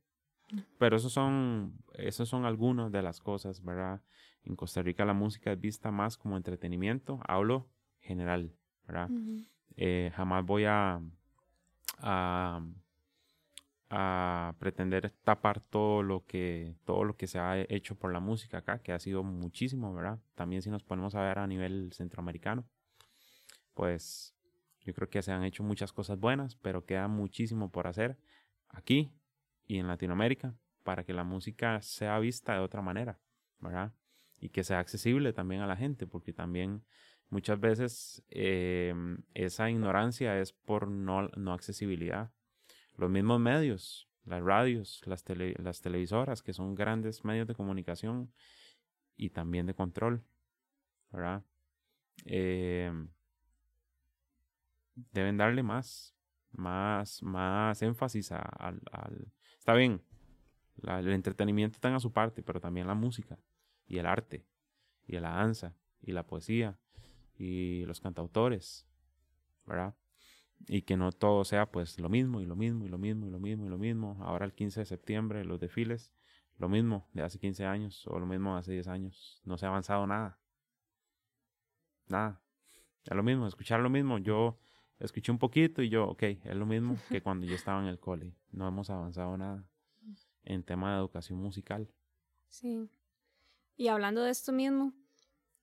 pero 0.77 0.97
esos 0.97 1.13
son, 1.13 1.77
esos 1.93 2.27
son 2.27 2.45
algunas 2.45 2.91
de 2.91 3.01
las 3.01 3.19
cosas, 3.21 3.63
¿verdad? 3.63 4.01
En 4.43 4.55
Costa 4.55 4.81
Rica 4.81 5.05
la 5.05 5.13
música 5.13 5.51
es 5.51 5.59
vista 5.59 5.91
más 5.91 6.17
como 6.17 6.37
entretenimiento, 6.37 7.19
hablo 7.27 7.69
general, 7.99 8.53
¿verdad? 8.87 9.09
Eh, 9.77 10.11
jamás 10.15 10.45
voy 10.45 10.65
a, 10.65 10.99
a, 11.99 12.61
a, 13.89 14.55
pretender 14.59 15.13
tapar 15.23 15.61
todo 15.61 16.03
lo 16.03 16.25
que 16.25 16.75
todo 16.83 17.03
lo 17.03 17.15
que 17.15 17.27
se 17.27 17.39
ha 17.39 17.59
hecho 17.61 17.95
por 17.95 18.11
la 18.11 18.19
música 18.19 18.57
acá, 18.57 18.79
que 18.79 18.91
ha 18.91 18.99
sido 18.99 19.23
muchísimo, 19.23 19.93
¿verdad? 19.93 20.19
También 20.35 20.61
si 20.61 20.69
nos 20.69 20.83
ponemos 20.83 21.15
a 21.15 21.21
ver 21.21 21.39
a 21.39 21.47
nivel 21.47 21.93
centroamericano, 21.93 22.65
pues 23.73 24.35
yo 24.83 24.93
creo 24.93 25.09
que 25.09 25.21
se 25.21 25.31
han 25.31 25.43
hecho 25.43 25.63
muchas 25.63 25.93
cosas 25.93 26.19
buenas, 26.19 26.55
pero 26.55 26.85
queda 26.85 27.07
muchísimo 27.07 27.71
por 27.71 27.87
hacer 27.87 28.17
aquí 28.69 29.11
y 29.65 29.77
en 29.77 29.87
Latinoamérica 29.87 30.55
para 30.83 31.03
que 31.03 31.13
la 31.13 31.23
música 31.23 31.81
sea 31.81 32.19
vista 32.19 32.53
de 32.53 32.59
otra 32.59 32.81
manera, 32.81 33.19
¿verdad? 33.59 33.93
Y 34.39 34.49
que 34.49 34.63
sea 34.63 34.79
accesible 34.79 35.33
también 35.33 35.61
a 35.61 35.67
la 35.67 35.77
gente, 35.77 36.07
porque 36.07 36.33
también 36.33 36.83
muchas 37.29 37.59
veces 37.59 38.23
em, 38.29 39.19
esa 39.33 39.69
ignorancia 39.69 40.39
es 40.39 40.51
por 40.51 40.87
no, 40.87 41.27
no, 41.37 41.53
accesibilidad. 41.53 42.31
Los 42.97 43.09
mismos 43.09 43.39
medios, 43.39 44.09
las 44.25 44.43
radios, 44.43 45.01
las, 45.05 45.23
las 45.59 45.81
televisoras, 45.81 46.41
que 46.41 46.53
son 46.53 46.73
grandes 46.73 47.23
medios 47.23 47.47
de 47.47 47.55
comunicación 47.55 48.33
y 49.15 49.29
también 49.29 49.67
de 49.67 49.75
control, 49.75 50.23
¿verdad? 51.11 51.43
Em, 52.25 53.09
deben 54.95 55.37
darle 55.37 55.63
más, 55.63 56.15
más, 56.51 57.21
más 57.23 57.81
énfasis 57.81 58.31
al, 58.31 58.81
al, 58.91 59.31
Está 59.57 59.73
bien, 59.73 60.01
el 60.83 61.09
entretenimiento 61.09 61.75
está 61.75 61.95
a 61.95 61.99
su 61.99 62.11
parte, 62.11 62.41
pero 62.41 62.59
también 62.59 62.87
la 62.87 62.95
música 62.95 63.37
y 63.85 63.97
el 63.97 64.05
arte 64.05 64.45
y 65.05 65.19
la 65.19 65.31
danza 65.31 65.75
y 66.01 66.13
la 66.13 66.25
poesía 66.25 66.79
y 67.35 67.85
los 67.85 67.99
cantautores, 67.99 68.87
¿verdad? 69.65 69.95
Y 70.67 70.83
que 70.83 70.97
no 70.97 71.11
todo 71.11 71.43
sea 71.43 71.71
pues 71.71 71.99
lo 71.99 72.09
mismo 72.09 72.41
y 72.41 72.45
lo 72.45 72.55
mismo 72.55 72.85
y 72.85 72.89
lo 72.89 72.97
mismo 72.97 73.27
y 73.27 73.31
lo 73.31 73.39
mismo 73.39 73.65
y 73.65 73.69
lo 73.69 73.77
mismo. 73.77 74.17
Ahora 74.21 74.45
el 74.45 74.53
15 74.53 74.81
de 74.81 74.85
septiembre 74.85 75.43
los 75.43 75.59
desfiles, 75.59 76.13
lo 76.57 76.69
mismo 76.69 77.07
de 77.13 77.23
hace 77.23 77.39
15 77.39 77.65
años 77.65 78.05
o 78.07 78.19
lo 78.19 78.25
mismo 78.25 78.53
de 78.53 78.59
hace 78.59 78.71
10 78.73 78.87
años. 78.87 79.41
No 79.43 79.57
se 79.57 79.65
ha 79.65 79.69
avanzado 79.69 80.05
nada. 80.05 80.39
Nada. 82.07 82.41
Es 83.03 83.15
lo 83.15 83.23
mismo, 83.23 83.47
escuchar 83.47 83.79
lo 83.79 83.89
mismo. 83.89 84.19
Yo 84.19 84.59
escuché 85.01 85.31
un 85.31 85.39
poquito 85.39 85.81
y 85.81 85.89
yo, 85.89 86.07
ok, 86.07 86.23
es 86.23 86.55
lo 86.55 86.65
mismo 86.65 86.97
que 87.09 87.21
cuando 87.21 87.45
yo 87.45 87.55
estaba 87.55 87.81
en 87.81 87.87
el 87.87 87.99
cole. 87.99 88.33
No 88.51 88.67
hemos 88.67 88.89
avanzado 88.89 89.37
nada 89.37 89.65
en 90.43 90.63
tema 90.63 90.93
de 90.93 90.99
educación 90.99 91.39
musical. 91.39 91.87
Sí. 92.49 92.89
Y 93.77 93.87
hablando 93.87 94.23
de 94.23 94.31
esto 94.31 94.51
mismo, 94.51 94.93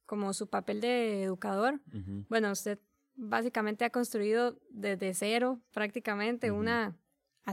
como 0.07 0.33
su 0.33 0.49
papel 0.49 0.81
de 0.81 1.23
educador, 1.23 1.81
bueno, 2.29 2.51
usted 2.51 2.79
básicamente 3.15 3.85
ha 3.85 3.91
construido 3.91 4.59
desde 4.71 5.13
cero 5.13 5.61
prácticamente 5.73 6.51
una, 6.51 6.97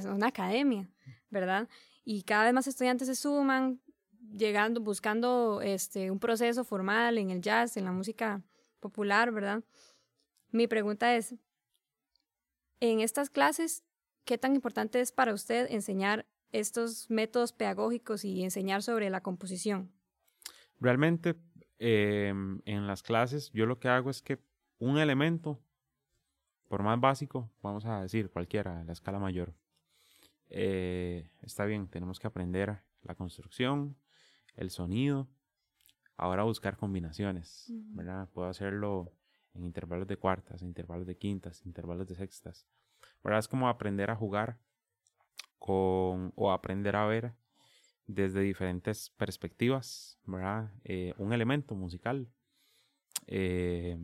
una 0.06 0.28
academia, 0.28 0.90
¿verdad? 1.30 1.68
Y 2.04 2.24
cada 2.24 2.46
vez 2.46 2.54
más 2.54 2.68
estudiantes 2.68 3.08
se 3.08 3.16
suman, 3.16 3.82
llegando, 4.34 4.80
buscando 4.80 5.62
este, 5.62 6.12
un 6.12 6.20
proceso 6.20 6.64
formal 6.64 7.18
en 7.18 7.32
el 7.32 7.42
jazz, 7.42 7.78
en 7.78 7.86
la 7.86 7.92
música 7.92 8.42
popular, 8.80 9.32
¿verdad? 9.32 9.64
Mi 10.52 10.68
pregunta 10.68 11.16
es, 11.16 11.36
en 12.80 13.00
estas 13.00 13.30
clases, 13.30 13.84
¿qué 14.26 14.38
tan 14.38 14.56
importante 14.56 15.00
es 15.00 15.12
para 15.12 15.34
usted 15.34 15.68
enseñar 15.72 16.26
estos 16.52 17.10
métodos 17.10 17.54
pedagógicos 17.54 18.26
y 18.26 18.44
enseñar 18.44 18.84
sobre 18.84 19.10
la 19.10 19.22
composición? 19.22 19.92
Realmente, 20.80 21.36
em, 21.80 22.62
en 22.66 22.88
las 22.88 23.04
clases, 23.04 23.52
yo 23.52 23.66
lo 23.66 23.80
que 23.80 23.90
hago 23.90 24.10
es 24.10 24.22
que 24.22 24.40
un 24.80 24.98
elemento, 24.98 25.60
por 26.68 26.84
más 26.84 27.00
básico, 27.00 27.52
vamos 27.62 27.86
a 27.86 28.02
decir 28.02 28.30
cualquiera, 28.30 28.84
la 28.84 28.94
escala 28.94 29.20
mayor, 29.20 29.54
eh, 30.50 31.30
está 31.42 31.66
bien, 31.66 31.88
tenemos 31.88 32.20
que 32.20 32.28
aprender 32.28 32.82
la 33.02 33.16
construcción, 33.16 33.98
el 34.56 34.70
sonido, 34.70 35.28
ahora 36.18 36.44
buscar 36.44 36.78
combinaciones, 36.78 37.66
¿verdad? 37.70 38.30
Puedo 38.30 38.48
hacerlo 38.48 39.12
en 39.56 39.64
intervalos 39.64 40.08
de 40.08 40.18
cuartas, 40.18 40.62
intervalos 40.62 41.08
de 41.08 41.18
quintas, 41.18 41.66
intervalos 41.66 42.08
de 42.08 42.16
sextas. 42.16 42.68
¿Verdad? 43.24 43.40
Es 43.40 43.48
como 43.48 43.68
aprender 43.70 44.12
a 44.12 44.16
jugar 44.16 44.60
con, 45.58 46.34
o 46.36 46.52
aprender 46.52 46.96
a 46.96 47.06
ver 47.06 47.34
desde 48.08 48.42
diferentes 48.42 49.10
perspectivas, 49.12 50.20
¿verdad? 50.26 50.72
Eh, 50.84 51.14
un 51.18 51.34
elemento 51.34 51.76
musical, 51.76 52.28
eh, 53.28 53.98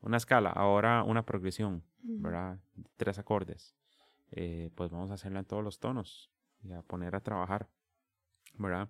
una 0.00 0.16
escala, 0.16 0.50
ahora 0.50 1.02
una 1.02 1.24
progresión, 1.24 1.82
¿verdad? 2.02 2.58
Tres 2.96 3.18
acordes. 3.18 3.74
Eh, 4.30 4.70
pues 4.74 4.90
vamos 4.90 5.10
a 5.10 5.14
hacerla 5.14 5.40
en 5.40 5.44
todos 5.44 5.62
los 5.62 5.78
tonos 5.78 6.30
y 6.62 6.72
a 6.72 6.82
poner 6.82 7.14
a 7.14 7.20
trabajar, 7.20 7.68
¿verdad? 8.54 8.88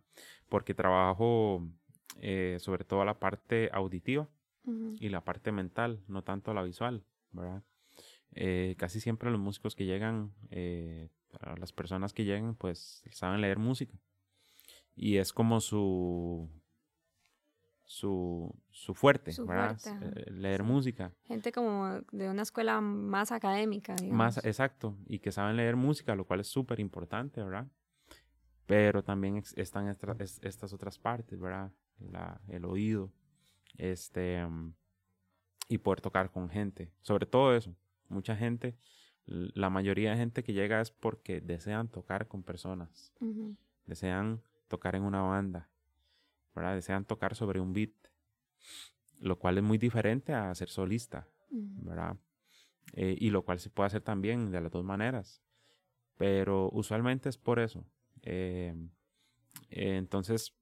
Porque 0.48 0.74
trabajo 0.74 1.66
sobre 2.58 2.84
todo 2.84 3.04
la 3.04 3.18
parte 3.18 3.68
auditiva 3.74 4.26
y 4.66 5.08
la 5.08 5.24
parte 5.24 5.52
mental, 5.52 6.02
no 6.08 6.22
tanto 6.22 6.52
la 6.54 6.62
visual, 6.62 7.04
¿verdad? 7.32 7.62
Eh, 8.32 8.74
casi 8.78 9.00
siempre 9.00 9.30
los 9.30 9.40
músicos 9.40 9.74
que 9.74 9.86
llegan, 9.86 10.32
eh, 10.50 11.08
las 11.58 11.72
personas 11.72 12.12
que 12.12 12.24
llegan, 12.24 12.54
pues 12.54 13.02
saben 13.10 13.40
leer 13.40 13.58
música. 13.58 13.98
Y 14.94 15.16
es 15.16 15.32
como 15.32 15.60
su 15.60 16.50
su, 17.86 18.52
su 18.70 18.94
fuerte, 18.94 19.32
¿verdad? 19.46 19.78
Eh, 20.02 20.30
leer 20.32 20.64
música. 20.64 21.12
Gente 21.22 21.52
como 21.52 22.00
de 22.10 22.28
una 22.28 22.42
escuela 22.42 22.80
más 22.80 23.30
académica. 23.30 23.94
Digamos. 23.94 24.18
Más, 24.18 24.44
exacto, 24.44 24.96
y 25.06 25.20
que 25.20 25.32
saben 25.32 25.56
leer 25.56 25.76
música, 25.76 26.14
lo 26.14 26.26
cual 26.26 26.40
es 26.40 26.48
súper 26.48 26.80
importante, 26.80 27.42
¿verdad? 27.42 27.68
Pero 28.66 29.04
también 29.04 29.42
están 29.54 29.88
estas, 29.88 30.40
estas 30.42 30.72
otras 30.72 30.98
partes, 30.98 31.38
¿verdad? 31.38 31.70
La, 32.00 32.40
el 32.48 32.64
oído, 32.64 33.12
este, 33.78 34.44
mm, 34.46 34.74
y 35.68 35.78
poder 35.78 36.00
tocar 36.00 36.30
con 36.30 36.48
gente. 36.48 36.90
Sobre 37.02 37.26
todo 37.26 37.54
eso, 37.54 37.74
mucha 38.08 38.36
gente, 38.36 38.76
la 39.26 39.70
mayoría 39.70 40.10
de 40.10 40.16
gente 40.16 40.44
que 40.44 40.52
llega 40.52 40.80
es 40.80 40.90
porque 40.90 41.40
desean 41.40 41.88
tocar 41.88 42.28
con 42.28 42.42
personas, 42.42 43.12
desean 43.86 44.40
tocar 44.68 44.94
en 44.94 45.02
una 45.02 45.22
banda, 45.22 45.68
¿verdad? 46.54 46.74
Desean 46.74 47.04
tocar 47.04 47.34
sobre 47.34 47.60
un 47.60 47.72
beat, 47.72 47.90
lo 49.18 49.38
cual 49.38 49.58
es 49.58 49.64
muy 49.64 49.78
diferente 49.78 50.32
a 50.32 50.54
ser 50.54 50.68
solista, 50.68 51.26
¿verdad? 51.50 52.16
Eh, 52.92 53.16
y 53.18 53.30
lo 53.30 53.42
cual 53.42 53.58
se 53.58 53.70
puede 53.70 53.88
hacer 53.88 54.02
también 54.02 54.52
de 54.52 54.60
las 54.60 54.70
dos 54.70 54.84
maneras, 54.84 55.42
pero 56.16 56.70
usualmente 56.70 57.28
es 57.28 57.36
por 57.36 57.58
eso. 57.58 57.84
Eh, 58.22 58.74
eh, 59.70 59.96
entonces, 59.96 60.54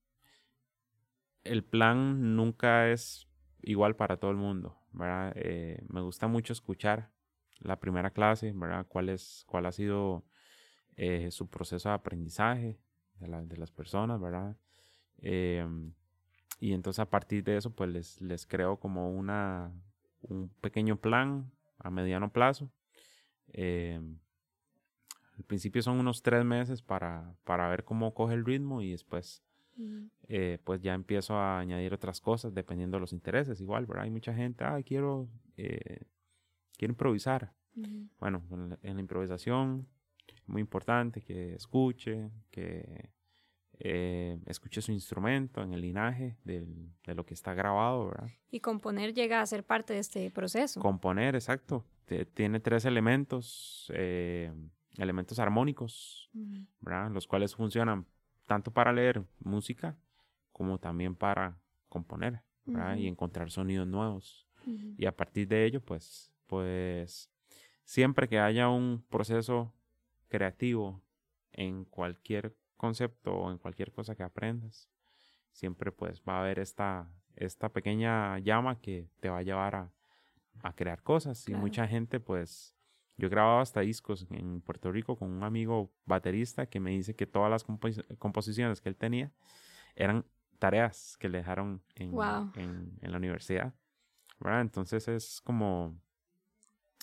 el 1.45 1.63
plan 1.63 2.37
nunca 2.37 2.91
es 2.91 3.29
igual 3.63 3.97
para 3.97 4.17
todo 4.17 4.31
el 4.31 4.37
mundo. 4.37 4.77
Eh, 5.35 5.83
me 5.89 6.01
gusta 6.01 6.27
mucho 6.27 6.53
escuchar 6.53 7.11
la 7.59 7.79
primera 7.79 8.11
clase, 8.11 8.53
¿verdad? 8.55 8.87
¿Cuál, 8.89 9.09
es, 9.09 9.45
cuál 9.47 9.67
ha 9.67 9.73
sido 9.73 10.25
eh, 10.97 11.31
su 11.31 11.49
proceso 11.49 11.89
de 11.89 11.95
aprendizaje 11.95 12.79
de, 13.19 13.57
las 13.57 13.71
personas, 13.71 14.21
¿verdad? 14.21 14.57
Em, 15.19 15.93
y 16.61 16.73
entonces 16.73 17.01
a 17.01 17.11
partir 17.11 17.45
de 17.45 17.57
eso, 17.57 17.75
pues 17.75 17.91
les, 17.91 18.21
les 18.21 18.47
creo 18.47 18.79
como 18.79 19.11
una, 19.11 19.73
un 20.23 20.49
pequeño 20.61 20.97
plan 20.97 21.51
a 21.79 21.91
mediano 21.91 22.33
plazo. 22.33 22.71
Em, 23.49 24.19
al 25.37 25.45
principio 25.45 25.83
son 25.83 25.99
unos 25.99 26.23
tres 26.23 26.45
meses 26.45 26.83
para, 26.83 27.35
para 27.45 27.69
ver 27.69 27.85
cómo 27.85 28.15
coge 28.15 28.35
el 28.35 28.45
ritmo 28.45 28.83
y 28.83 28.93
después 28.93 29.43
eh, 30.29 30.59
pues 30.65 30.81
ya 30.81 30.95
empiezo 30.95 31.35
a 31.35 31.59
añadir 31.59 31.93
otras 31.93 32.21
cosas 32.21 32.55
dependiendo 32.55 32.97
de 32.97 33.03
los 33.03 33.13
intereses. 33.13 33.61
Igual, 33.61 33.87
¿verdad? 33.87 34.05
Hay 34.05 34.11
mucha 34.11 34.35
gente, 34.35 34.65
ah, 34.65 34.81
quiero, 34.85 35.29
eh, 35.57 36.01
quiero 36.77 36.93
improvisar. 36.93 37.53
Bueno, 38.21 38.43
en 38.53 38.97
la, 38.97 39.01
improvisación, 39.01 39.89
muy 40.47 40.61
importante 40.61 41.23
que 41.23 41.55
escuche, 41.55 42.31
que 42.53 43.11
eh, 43.81 44.39
escuche 44.47 44.81
su 44.81 44.93
instrumento 44.93 45.61
en 45.61 45.73
el 45.73 45.81
linaje 45.81 46.37
de 46.45 47.15
lo 47.15 47.27
que 47.27 47.35
está 47.35 47.53
grabado, 47.53 48.07
¿verdad? 48.07 48.29
Y 48.53 48.61
componer 48.61 49.13
llega 49.13 49.41
a 49.41 49.47
ser 49.47 49.65
parte 49.65 49.93
de 49.95 49.99
este 49.99 50.31
proceso. 50.31 50.81
Componer, 50.81 51.35
exacto. 51.35 51.85
tiene 52.35 52.61
tres 52.61 52.85
elementos, 52.85 53.91
elementos 54.97 55.41
armónicos, 55.41 56.31
¿verdad? 56.81 57.11
Los 57.11 57.27
cuales 57.27 57.57
funcionan 57.57 58.07
tanto 58.47 58.71
para 58.71 58.93
leer 58.93 59.25
música 59.41 59.97
como 60.53 60.79
también 60.79 61.17
para 61.17 61.59
componer, 61.89 62.41
y 62.97 63.07
encontrar 63.09 63.51
sonidos 63.51 63.87
nuevos. 63.87 64.47
Y 64.97 65.05
a 65.05 65.15
partir 65.15 65.47
de 65.49 65.67
ello, 65.67 65.81
pues, 65.81 66.33
pues, 66.47 67.31
siempre 67.85 68.29
que 68.29 68.39
haya 68.39 68.69
un 68.69 69.05
proceso 69.11 69.75
creativo 70.29 71.03
en 71.53 71.85
cualquier 71.85 72.57
concepto 72.77 73.35
o 73.35 73.51
en 73.51 73.59
cualquier 73.59 73.93
cosa 73.93 74.15
que 74.15 74.23
aprendas, 74.23 74.89
siempre 75.53 75.93
pues 75.93 76.23
va 76.27 76.37
a 76.37 76.41
haber 76.41 76.59
esta, 76.59 77.09
esta 77.37 77.69
pequeña 77.69 78.39
llama 78.39 78.81
que 78.81 79.09
te 79.21 79.29
va 79.29 79.39
a 79.39 79.43
llevar 79.43 79.75
a, 79.77 79.93
a 80.63 80.73
crear 80.75 81.03
cosas. 81.03 81.49
Y 81.49 81.55
mucha 81.55 81.87
gente 81.87 82.21
pues, 82.21 82.74
yo 83.17 83.31
grababa 83.31 83.63
hasta 83.63 83.81
discos 83.81 84.27
en 84.31 84.61
Puerto 84.61 84.91
Rico 84.91 85.17
con 85.17 85.31
un 85.31 85.43
amigo 85.45 85.93
baterista 86.05 86.67
que 86.67 86.81
me 86.81 86.91
dice 86.91 87.15
que 87.15 87.27
todas 87.27 87.51
las 87.51 87.65
composiciones 88.19 88.81
que 88.81 88.89
él 88.89 88.97
tenía 88.97 89.33
eran 89.95 90.25
tareas 90.59 91.17
que 91.19 91.29
le 91.29 91.39
dejaron 91.39 91.83
en, 91.95 92.13
en, 92.57 93.13
la 93.13 93.17
universidad. 93.17 93.75
Entonces 94.45 95.09
es 95.09 95.41
como, 95.41 95.97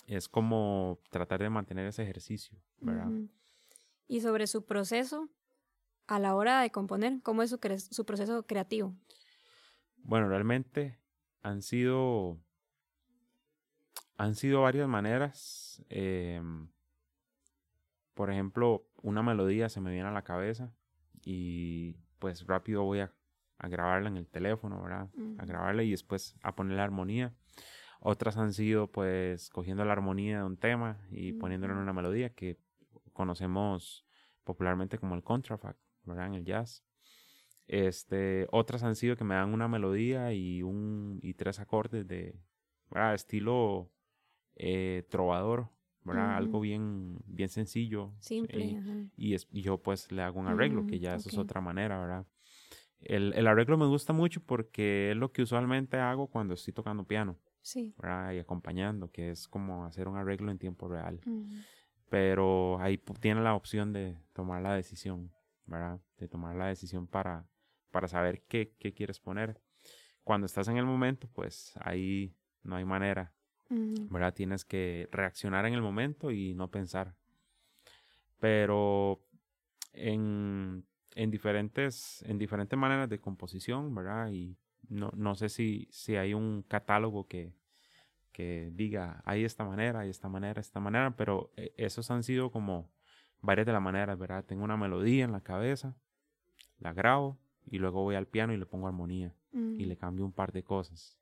es 0.06 0.28
como 0.28 0.98
tratar 1.10 1.40
de 1.40 1.50
mantener 1.50 1.86
ese 1.86 2.02
ejercicio. 2.02 2.58
¿verdad? 2.80 3.08
Y 4.06 4.20
sobre 4.20 4.46
su 4.46 4.64
proceso 4.66 5.30
a 6.06 6.18
la 6.18 6.34
hora 6.34 6.60
de 6.60 6.70
componer, 6.70 7.20
¿cómo 7.22 7.42
es 7.42 7.50
su, 7.50 7.58
su 7.90 8.04
proceso 8.04 8.46
creativo? 8.46 8.94
Bueno, 10.04 10.28
realmente 10.28 10.98
han 11.42 11.62
sido, 11.62 12.38
han 14.22 14.34
sido 14.34 14.62
varias 14.62 14.88
maneras. 14.88 15.84
Em, 15.88 16.68
por 18.14 18.30
ejemplo, 18.30 18.86
una 19.02 19.22
melodía 19.22 19.68
se 19.68 19.80
me 19.80 19.92
viene 19.92 20.08
a 20.08 20.12
la 20.12 20.22
cabeza 20.22 20.72
y 21.24 21.96
pues 22.18 22.46
rápido 22.46 22.84
voy 22.84 23.00
a 23.00 23.12
a 23.62 23.68
grabarla 23.68 24.08
en 24.08 24.16
el 24.16 24.26
teléfono, 24.26 24.82
¿verdad? 24.82 25.08
A 25.38 25.46
grabarla 25.46 25.84
y 25.84 25.92
después 25.92 26.36
a 26.42 26.54
poner 26.54 26.76
la 26.76 26.84
armonía. 26.84 27.32
Otras 28.00 28.36
han 28.36 28.52
sido 28.52 28.90
pues 28.90 29.50
cogiendo 29.50 29.84
la 29.84 29.92
armonía 29.92 30.38
de 30.38 30.44
un 30.44 30.56
tema 30.56 31.00
y 31.10 31.32
poniéndolo 31.34 31.74
en 31.74 31.78
una 31.78 31.92
melodía 31.92 32.30
que 32.30 32.58
conocemos 33.12 34.04
popularmente 34.42 34.98
como 34.98 35.14
el 35.14 35.22
contrafact, 35.22 35.78
¿verdad? 36.02 36.26
En 36.26 36.34
el 36.34 36.44
jazz. 36.44 36.84
Este, 37.68 38.48
otras 38.50 38.82
han 38.82 38.96
sido 38.96 39.14
que 39.14 39.22
me 39.22 39.36
dan 39.36 39.54
una 39.54 39.68
melodía 39.68 40.32
y 40.32 40.64
un 40.64 41.20
y 41.22 41.34
tres 41.34 41.60
acordes 41.60 42.08
de 42.08 42.34
¿verdad? 42.90 43.14
estilo 43.14 43.91
eh, 44.56 45.04
trovador, 45.08 45.68
¿verdad? 46.04 46.36
Algo 46.36 46.60
bien 46.60 47.18
bien 47.26 47.48
sencillo. 47.48 48.12
Simple. 48.20 48.78
y, 49.16 49.36
yo 49.62 49.78
pues 49.78 50.10
le 50.12 50.22
hago 50.22 50.40
un 50.40 50.46
arreglo, 50.46 50.86
que 50.86 50.98
ya 50.98 51.14
eso 51.14 51.28
es 51.28 51.38
otra 51.38 51.60
manera, 51.60 51.98
¿verdad? 51.98 52.26
El, 53.00 53.32
el, 53.34 53.46
arreglo 53.48 53.76
me 53.76 53.86
gusta 53.86 54.12
mucho 54.12 54.40
porque 54.40 55.10
es 55.10 55.16
lo 55.16 55.32
que 55.32 55.42
usualmente 55.42 55.96
hago 55.96 56.28
cuando 56.28 56.54
estoy 56.54 56.72
tocando 56.72 57.04
piano. 57.04 57.36
Sí. 57.62 57.94
Y 58.32 58.38
acompañando, 58.38 59.10
que 59.10 59.30
es 59.30 59.48
como 59.48 59.84
hacer 59.86 60.08
un 60.08 60.16
arreglo 60.16 60.50
en 60.50 60.58
tiempo 60.58 60.88
real. 60.88 61.20
Pero 62.10 62.78
ahí 62.80 62.98
tiene 63.20 63.40
la 63.40 63.54
opción 63.54 63.92
de 63.92 64.18
tomar 64.32 64.62
la 64.62 64.74
decisión, 64.74 65.32
¿verdad? 65.64 66.00
De 66.18 66.28
tomar 66.28 66.56
la 66.56 66.66
decisión 66.66 67.06
para, 67.06 67.48
para 67.90 68.08
saber 68.08 68.42
qué, 68.48 68.74
qué 68.78 68.92
quieres 68.92 69.20
poner. 69.20 69.60
Cuando 70.24 70.46
estás 70.46 70.68
en 70.68 70.76
el 70.76 70.84
momento, 70.84 71.28
pues 71.32 71.72
ahí 71.80 72.36
no 72.62 72.76
hay 72.76 72.84
manera, 72.84 73.32
¿verdad? 74.10 74.34
Tienes 74.34 74.64
que 74.64 75.08
reaccionar 75.12 75.66
en 75.66 75.74
el 75.74 75.82
momento 75.82 76.30
y 76.30 76.54
no 76.54 76.70
pensar. 76.70 77.14
Pero 78.38 79.20
en 79.92 80.84
en 81.14 81.30
diferentes, 81.30 82.22
en 82.26 82.38
diferentes 82.38 82.78
maneras 82.78 83.08
de 83.08 83.20
composición, 83.20 83.94
¿verdad? 83.94 84.30
Y 84.30 84.56
no, 84.88 85.10
no 85.14 85.34
sé 85.34 85.48
si, 85.48 85.88
si 85.90 86.16
hay 86.16 86.34
un 86.34 86.62
catálogo 86.62 87.26
que, 87.26 87.54
que 88.32 88.70
diga, 88.72 89.22
hay 89.24 89.44
esta 89.44 89.64
manera, 89.64 90.00
hay 90.00 90.10
esta 90.10 90.28
manera, 90.28 90.60
esta 90.60 90.80
manera, 90.80 91.16
pero 91.16 91.52
eh, 91.56 91.74
esos 91.76 92.10
han 92.10 92.22
sido 92.22 92.50
como 92.50 92.90
varias 93.40 93.66
de 93.66 93.72
las 93.72 93.82
maneras, 93.82 94.18
¿verdad? 94.18 94.44
Tengo 94.44 94.64
una 94.64 94.76
melodía 94.76 95.24
en 95.24 95.32
la 95.32 95.40
cabeza, 95.40 95.96
la 96.78 96.92
grabo 96.92 97.38
y 97.66 97.78
luego 97.78 98.02
voy 98.02 98.14
al 98.14 98.26
piano 98.26 98.52
y 98.52 98.56
le 98.56 98.66
pongo 98.66 98.88
armonía 98.88 99.34
y 99.52 99.84
le 99.84 99.98
cambio 99.98 100.24
un 100.24 100.32
par 100.32 100.50
de 100.50 100.62
cosas. 100.62 101.18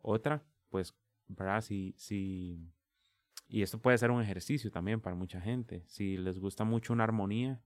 Otra, 0.00 0.42
pues, 0.70 0.94
¿verdad? 1.36 1.60
Si, 1.60 1.94
si, 1.96 2.72
y 3.48 3.62
esto 3.62 3.80
puede 3.80 3.98
ser 3.98 4.10
un 4.10 4.22
ejercicio 4.22 4.70
también 4.70 5.00
para 5.00 5.16
mucha 5.16 5.40
gente. 5.40 5.84
Si 5.86 6.16
les 6.16 6.38
gusta 6.38 6.64
mucho 6.64 6.92
una 6.92 7.04
armonía, 7.04 7.60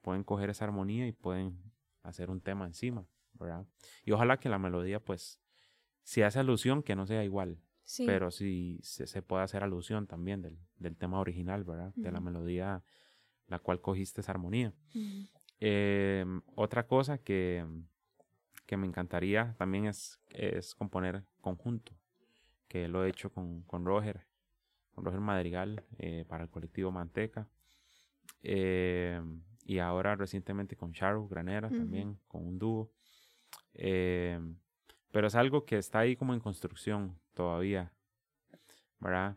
pueden 0.00 0.24
coger 0.24 0.50
esa 0.50 0.64
armonía 0.64 1.06
y 1.06 1.12
pueden 1.12 1.62
hacer 2.02 2.30
un 2.30 2.40
tema 2.40 2.66
encima, 2.66 3.06
¿verdad? 3.34 3.66
Y 4.04 4.12
ojalá 4.12 4.38
que 4.38 4.48
la 4.48 4.58
melodía, 4.58 5.00
pues, 5.00 5.40
si 6.02 6.22
hace 6.22 6.38
alusión, 6.38 6.82
que 6.82 6.96
no 6.96 7.06
sea 7.06 7.22
igual, 7.24 7.58
pero 8.06 8.30
si 8.30 8.80
se, 8.82 9.22
puede 9.22 9.42
hacer 9.42 9.62
alusión 9.62 10.06
también 10.06 10.42
del, 10.42 10.58
del 10.76 10.96
tema 10.96 11.20
original, 11.20 11.64
¿verdad? 11.64 11.92
De 11.94 12.10
la 12.10 12.20
melodía 12.20 12.82
la 13.52 13.58
cual 13.58 13.80
cogiste 13.80 14.22
esa 14.22 14.32
armonía. 14.32 14.72
Em, 15.60 16.42
otra 16.54 16.86
cosa 16.86 17.18
que, 17.18 17.64
que, 18.66 18.76
me 18.76 18.86
encantaría 18.86 19.54
también 19.58 19.86
es, 19.86 20.18
es 20.30 20.74
componer 20.74 21.24
conjunto, 21.40 21.92
que 22.72 22.88
lo 22.88 23.04
he 23.04 23.10
hecho 23.10 23.30
con, 23.30 23.64
con 23.64 23.84
Roger, 23.84 24.26
con 24.94 25.04
Roger 25.04 25.20
Madrigal, 25.20 25.84
eh, 25.98 26.24
para 26.26 26.44
el 26.44 26.48
colectivo 26.48 26.90
Manteca. 26.90 27.46
Eh, 28.42 29.20
y 29.66 29.78
ahora 29.78 30.16
recientemente 30.16 30.74
con 30.74 30.94
Charo 30.94 31.28
Granera 31.28 31.68
también, 31.68 32.18
con 32.26 32.46
un 32.46 32.58
dúo. 32.58 32.90
Eh, 33.74 34.40
pero 35.10 35.26
es 35.26 35.34
algo 35.34 35.66
que 35.66 35.76
está 35.76 35.98
ahí 35.98 36.16
como 36.16 36.32
en 36.32 36.40
construcción 36.40 37.20
todavía, 37.34 37.92
¿verdad? 39.00 39.36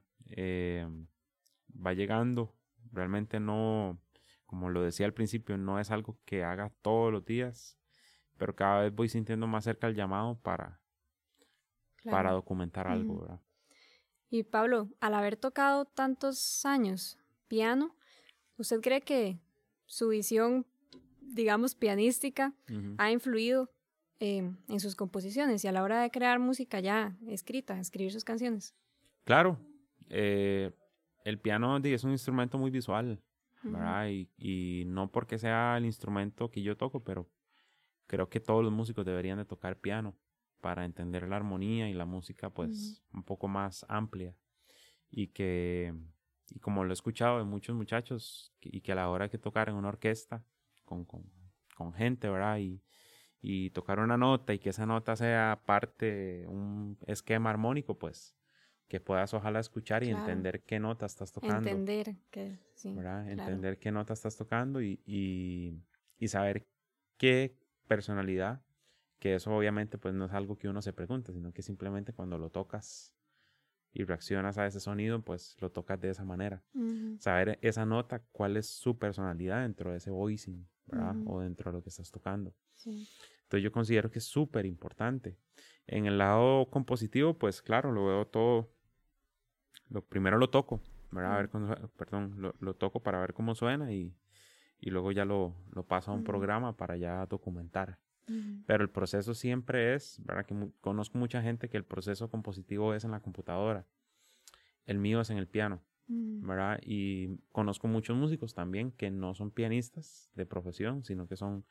Va 1.85 1.91
llegando, 1.91 2.55
realmente 2.93 3.41
no, 3.41 3.99
como 4.45 4.69
lo 4.69 4.81
decía 4.81 5.07
al 5.07 5.13
principio, 5.13 5.57
no 5.57 5.77
es 5.77 5.91
algo 5.91 6.17
que 6.23 6.45
haga 6.45 6.71
todos 6.81 7.11
los 7.11 7.25
días, 7.25 7.77
pero 8.37 8.55
cada 8.55 8.83
vez 8.83 8.95
voy 8.95 9.09
sintiendo 9.09 9.45
más 9.45 9.65
cerca 9.65 9.87
el 9.87 9.95
llamado 9.95 10.39
para, 10.39 10.79
para 12.09 12.31
documentar 12.31 12.87
algo, 12.87 13.21
¿verdad? 13.21 13.39
Y 14.29 14.43
Pablo, 14.43 14.89
al 14.99 15.13
haber 15.13 15.37
tocado 15.37 15.85
tantos 15.85 16.65
años 16.65 17.17
piano, 17.47 17.95
¿usted 18.57 18.81
cree 18.81 19.01
que 19.01 19.39
su 19.85 20.09
visión, 20.09 20.65
digamos, 21.21 21.75
pianística 21.75 22.53
ha 22.97 23.11
influido 23.11 23.71
em, 24.19 24.57
en 24.67 24.79
sus 24.79 24.95
composiciones 24.95 25.63
y 25.63 25.67
a 25.67 25.71
la 25.71 25.83
hora 25.83 26.01
de 26.01 26.09
crear 26.09 26.39
música 26.39 26.79
ya 26.79 27.15
escrita, 27.27 27.79
escribir 27.79 28.11
sus 28.11 28.23
canciones. 28.23 28.73
Claro, 29.23 29.59
eh, 30.09 30.71
el 31.23 31.39
piano 31.39 31.77
es 31.77 32.03
un 32.03 32.11
instrumento 32.11 32.57
muy 32.57 32.71
visual, 32.71 33.21
¿verdad? 33.63 34.07
Y, 34.09 34.29
y, 34.37 34.85
no 34.85 35.11
porque 35.11 35.37
sea 35.37 35.77
el 35.77 35.85
instrumento 35.85 36.49
que 36.49 36.61
yo 36.61 36.77
toco, 36.77 37.03
pero 37.03 37.27
creo 38.07 38.29
que 38.29 38.39
todos 38.39 38.63
los 38.63 38.71
músicos 38.71 39.05
deberían 39.05 39.37
de 39.37 39.45
tocar 39.45 39.77
piano 39.77 40.15
para 40.65 40.83
entender 40.83 41.27
la 41.27 41.35
armonía 41.35 41.87
y 41.87 41.93
la 41.93 42.05
música 42.05 42.49
pues 42.49 43.03
un 43.13 43.21
poco 43.21 43.47
más 43.47 43.85
amplia 43.87 44.33
y 45.11 45.27
que 45.27 45.93
y 46.49 46.59
como 46.59 46.83
lo 46.83 46.89
he 46.89 46.93
escuchado 46.93 47.37
de 47.37 47.43
muchos 47.43 47.75
muchachos, 47.75 48.51
y 48.61 48.81
que 48.81 48.93
a 48.93 48.95
la 48.95 49.09
hora 49.09 49.29
que 49.29 49.37
tocar 49.37 49.69
en 49.69 49.75
una 49.75 49.89
orquesta 49.89 50.43
con, 50.85 51.05
con, 51.05 51.23
con 51.75 51.93
gente, 51.93 52.29
¿verdad? 52.29 52.57
Y, 52.57 52.81
y, 53.43 53.69
tocar 53.71 53.99
una 53.99 54.17
nota 54.17 54.55
y 54.55 54.59
que 54.59 54.69
esa 54.69 54.87
nota 54.87 55.15
sea 55.15 55.61
parte, 55.67 56.47
un 56.47 56.97
esquema 57.05 57.51
armónico, 57.51 57.99
pues 57.99 58.35
que 58.87 58.99
puedas 58.99 59.35
ojalá 59.35 59.59
escuchar 59.59 60.03
y 60.03 60.09
entender 60.09 60.63
qué 60.63 60.79
nota 60.79 61.05
estás 61.05 61.31
tocando. 61.31 61.69
Entender 61.69 62.15
que, 62.31 62.57
sí. 62.73 62.93
¿verdad? 62.93 63.29
Entender 63.29 63.77
qué 63.77 63.91
nota 63.91 64.13
estás 64.13 64.35
tocando 64.35 64.81
y, 64.81 64.99
y, 65.05 65.79
y 66.17 66.27
saber 66.27 66.65
qué 67.17 67.55
personalidad, 67.87 68.61
que 69.19 69.35
eso 69.35 69.55
obviamente 69.55 69.97
pues 69.97 70.13
no 70.13 70.25
es 70.25 70.33
algo 70.33 70.57
que 70.57 70.67
uno 70.67 70.81
se 70.81 70.93
pregunta, 70.93 71.31
sino 71.31 71.51
que 71.51 71.61
simplemente 71.61 72.13
cuando 72.13 72.37
lo 72.37 72.49
tocas 72.49 73.15
y 73.95 74.03
reaccionas 74.03 74.57
a 74.57 74.67
ese 74.67 74.81
sonido, 74.81 75.21
pues 75.21 75.55
lo 75.61 75.71
tocas 75.71 75.99
de 76.01 76.09
esa 76.09 76.25
manera. 76.25 76.61
Saber 77.19 77.57
esa 77.61 77.85
nota, 77.85 78.21
cuál 78.33 78.57
es 78.57 78.67
su 78.67 78.97
personalidad 78.97 79.61
dentro 79.61 79.91
de 79.91 79.97
ese 79.97 80.11
voicing, 80.11 80.67
¿verdad? 80.85 81.15
O 81.25 81.39
dentro 81.39 81.71
de 81.71 81.77
lo 81.77 81.81
que 81.81 81.89
estás 81.89 82.11
tocando. 82.11 82.53
Entonces 82.83 83.63
yo 83.63 83.71
considero 83.71 84.11
que 84.11 84.19
es 84.19 84.25
súper 84.25 84.65
importante. 84.65 85.37
En 85.87 86.07
el 86.07 86.17
lado 86.17 86.69
compositivo, 86.69 87.37
pues 87.37 87.61
claro, 87.61 87.91
lo 87.93 88.05
veo 88.07 88.27
todo. 88.27 88.69
Lo 89.89 90.03
primero 90.03 90.37
lo 90.37 90.49
toco, 90.49 90.81
¿verdad? 91.11 91.33
A 91.33 91.37
ver 91.37 91.49
perdón, 91.95 92.33
lo, 92.37 92.53
lo, 92.59 92.73
toco 92.73 93.01
para 93.01 93.19
ver 93.21 93.33
cómo 93.33 93.55
suena 93.55 93.93
y, 93.93 94.13
y 94.79 94.89
luego 94.89 95.13
ya 95.13 95.23
lo, 95.23 95.55
lo 95.71 95.83
paso 95.83 96.11
a 96.11 96.15
un 96.15 96.23
programa 96.23 96.75
para 96.75 96.97
ya 96.97 97.25
documentar. 97.27 97.97
Pero 98.65 98.83
el 98.83 98.89
proceso 98.89 99.33
siempre 99.33 99.93
es, 99.93 100.19
¿verdad? 100.25 100.45
Que 100.45 100.55
conozco 100.81 101.17
mucha 101.17 101.41
gente 101.41 101.69
que 101.69 101.77
el 101.77 101.83
proceso 101.83 102.29
compositivo 102.29 102.93
es 102.93 103.03
en 103.03 103.11
la 103.11 103.19
computadora. 103.19 103.85
El 104.85 104.97
mío 104.97 105.21
es 105.21 105.29
en 105.29 105.37
el 105.37 105.47
piano, 105.47 105.81
mm. 106.07 106.47
¿verdad? 106.47 106.79
Y 106.83 107.37
conozco 107.51 107.87
muchos 107.87 108.17
músicos 108.17 108.53
también 108.53 108.91
que 108.91 109.11
no 109.11 109.35
son 109.35 109.51
pianistas 109.51 110.31
de 110.35 110.45
profesión, 110.45 111.03
sino 111.03 111.27
que 111.27 111.35
son 111.35 111.65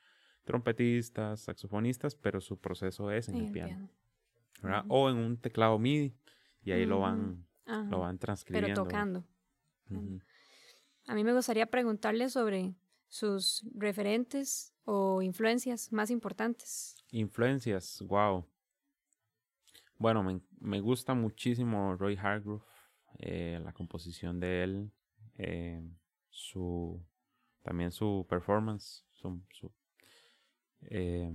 trompetistas, 0.45 1.41
saxofonistas, 1.41 2.15
pero 2.15 2.41
su 2.41 2.59
proceso 2.59 3.11
es 3.11 3.29
en, 3.29 3.37
el, 3.37 3.51
piano. 3.51 3.89
¿verdad? 4.63 4.85
O 4.89 5.11
en 5.11 5.17
un 5.17 5.37
teclado 5.37 5.79
MIDI 5.79 6.15
y 6.63 6.73
ahí 6.73 6.87
lo 6.87 7.01
van, 7.01 7.45
lo 7.67 8.01
van 8.01 8.19
transcribiendo. 8.19 8.69
Pero 8.69 8.85
tocando. 8.85 9.25
A 11.07 11.15
mí 11.15 11.25
me 11.25 11.33
gustaría 11.33 11.67
preguntarle 11.67 12.29
sobre 12.29 12.75
sus 13.09 13.65
referentes 13.75 14.74
o 14.85 15.23
influencias 15.23 15.93
más 15.93 16.11
importantes. 16.11 16.97
Influencias, 17.11 18.03
wow. 18.07 18.47
Bueno, 19.99 20.23
me, 20.23 20.41
me 20.61 20.81
gusta 20.81 21.15
muchísimo 21.15 21.97
Roy 21.97 22.17
Hargrove, 22.17 22.63
eh, 23.19 23.61
la 23.63 23.73
composición 23.73 24.41
de 24.41 24.63
él, 24.65 24.93
eh, 25.37 25.83
su 26.31 27.01
también 27.63 27.93
su 27.93 28.27
performance, 28.29 29.05
su, 29.13 29.41
eh, 30.83 31.33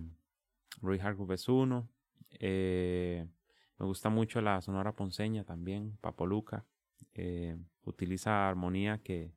Roy 0.82 1.00
Hargrove 1.00 1.36
es 1.36 1.48
uno. 1.48 1.90
me 2.40 3.28
gusta 3.86 4.10
mucho 4.10 4.42
la 4.42 4.62
Sonora 4.62 4.92
Ponceña 4.96 5.44
también, 5.44 5.98
Papoluca. 6.02 6.66
utiliza 7.84 8.48
armonía 8.48 9.00
que, 9.00 9.34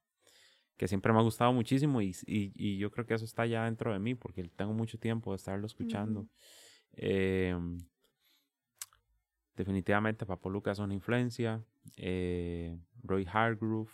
que 0.76 0.88
siempre 0.88 1.12
me 1.12 1.18
ha 1.18 1.22
gustado 1.22 1.52
muchísimo 1.52 2.00
y, 2.02 2.14
y, 2.26 2.78
yo 2.78 2.90
creo 2.90 3.06
que 3.06 3.14
eso 3.14 3.24
está 3.24 3.46
ya 3.46 3.64
dentro 3.64 3.92
de 3.92 3.98
mí 3.98 4.14
porque 4.14 4.42
tengo 4.44 4.72
mucho 4.72 4.98
tiempo 4.98 5.32
de 5.32 5.36
estarlo 5.36 5.66
escuchando. 5.66 6.26
definitivamente 9.54 10.26
Papoluca 10.26 10.72
es 10.72 10.78
una 10.78 10.94
influencia. 10.94 11.62
Roy 13.04 13.26
Hargrove 13.30 13.90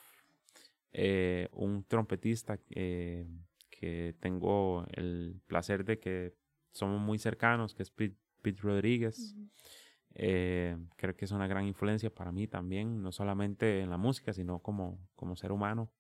eh, 0.93 1.49
un 1.53 1.85
trompetista 1.85 2.59
eh, 2.71 3.27
que 3.71 4.15
tengo 4.21 4.87
el 4.93 5.41
placer 5.47 5.85
de 5.85 5.99
que 5.99 6.35
somos 6.73 7.01
muy 7.01 7.19
cercanos, 7.19 7.75
que 7.75 7.83
es 7.83 7.91
Pete, 7.91 8.17
Rodríguez. 8.61 9.37
Eh, 10.15 10.77
creo 10.97 11.15
que 11.15 11.27
es 11.27 11.31
una 11.31 11.47
gran 11.47 11.67
influencia 11.67 12.13
para 12.13 12.33
mí 12.33 12.49
también, 12.49 13.03
no 13.03 13.13
solamente 13.13 13.81
en 13.81 13.91
la 13.91 13.99
música, 13.99 14.33
sino 14.33 14.61
como, 14.61 14.99
como 15.15 15.37
ser 15.37 15.53
humano. 15.53 15.93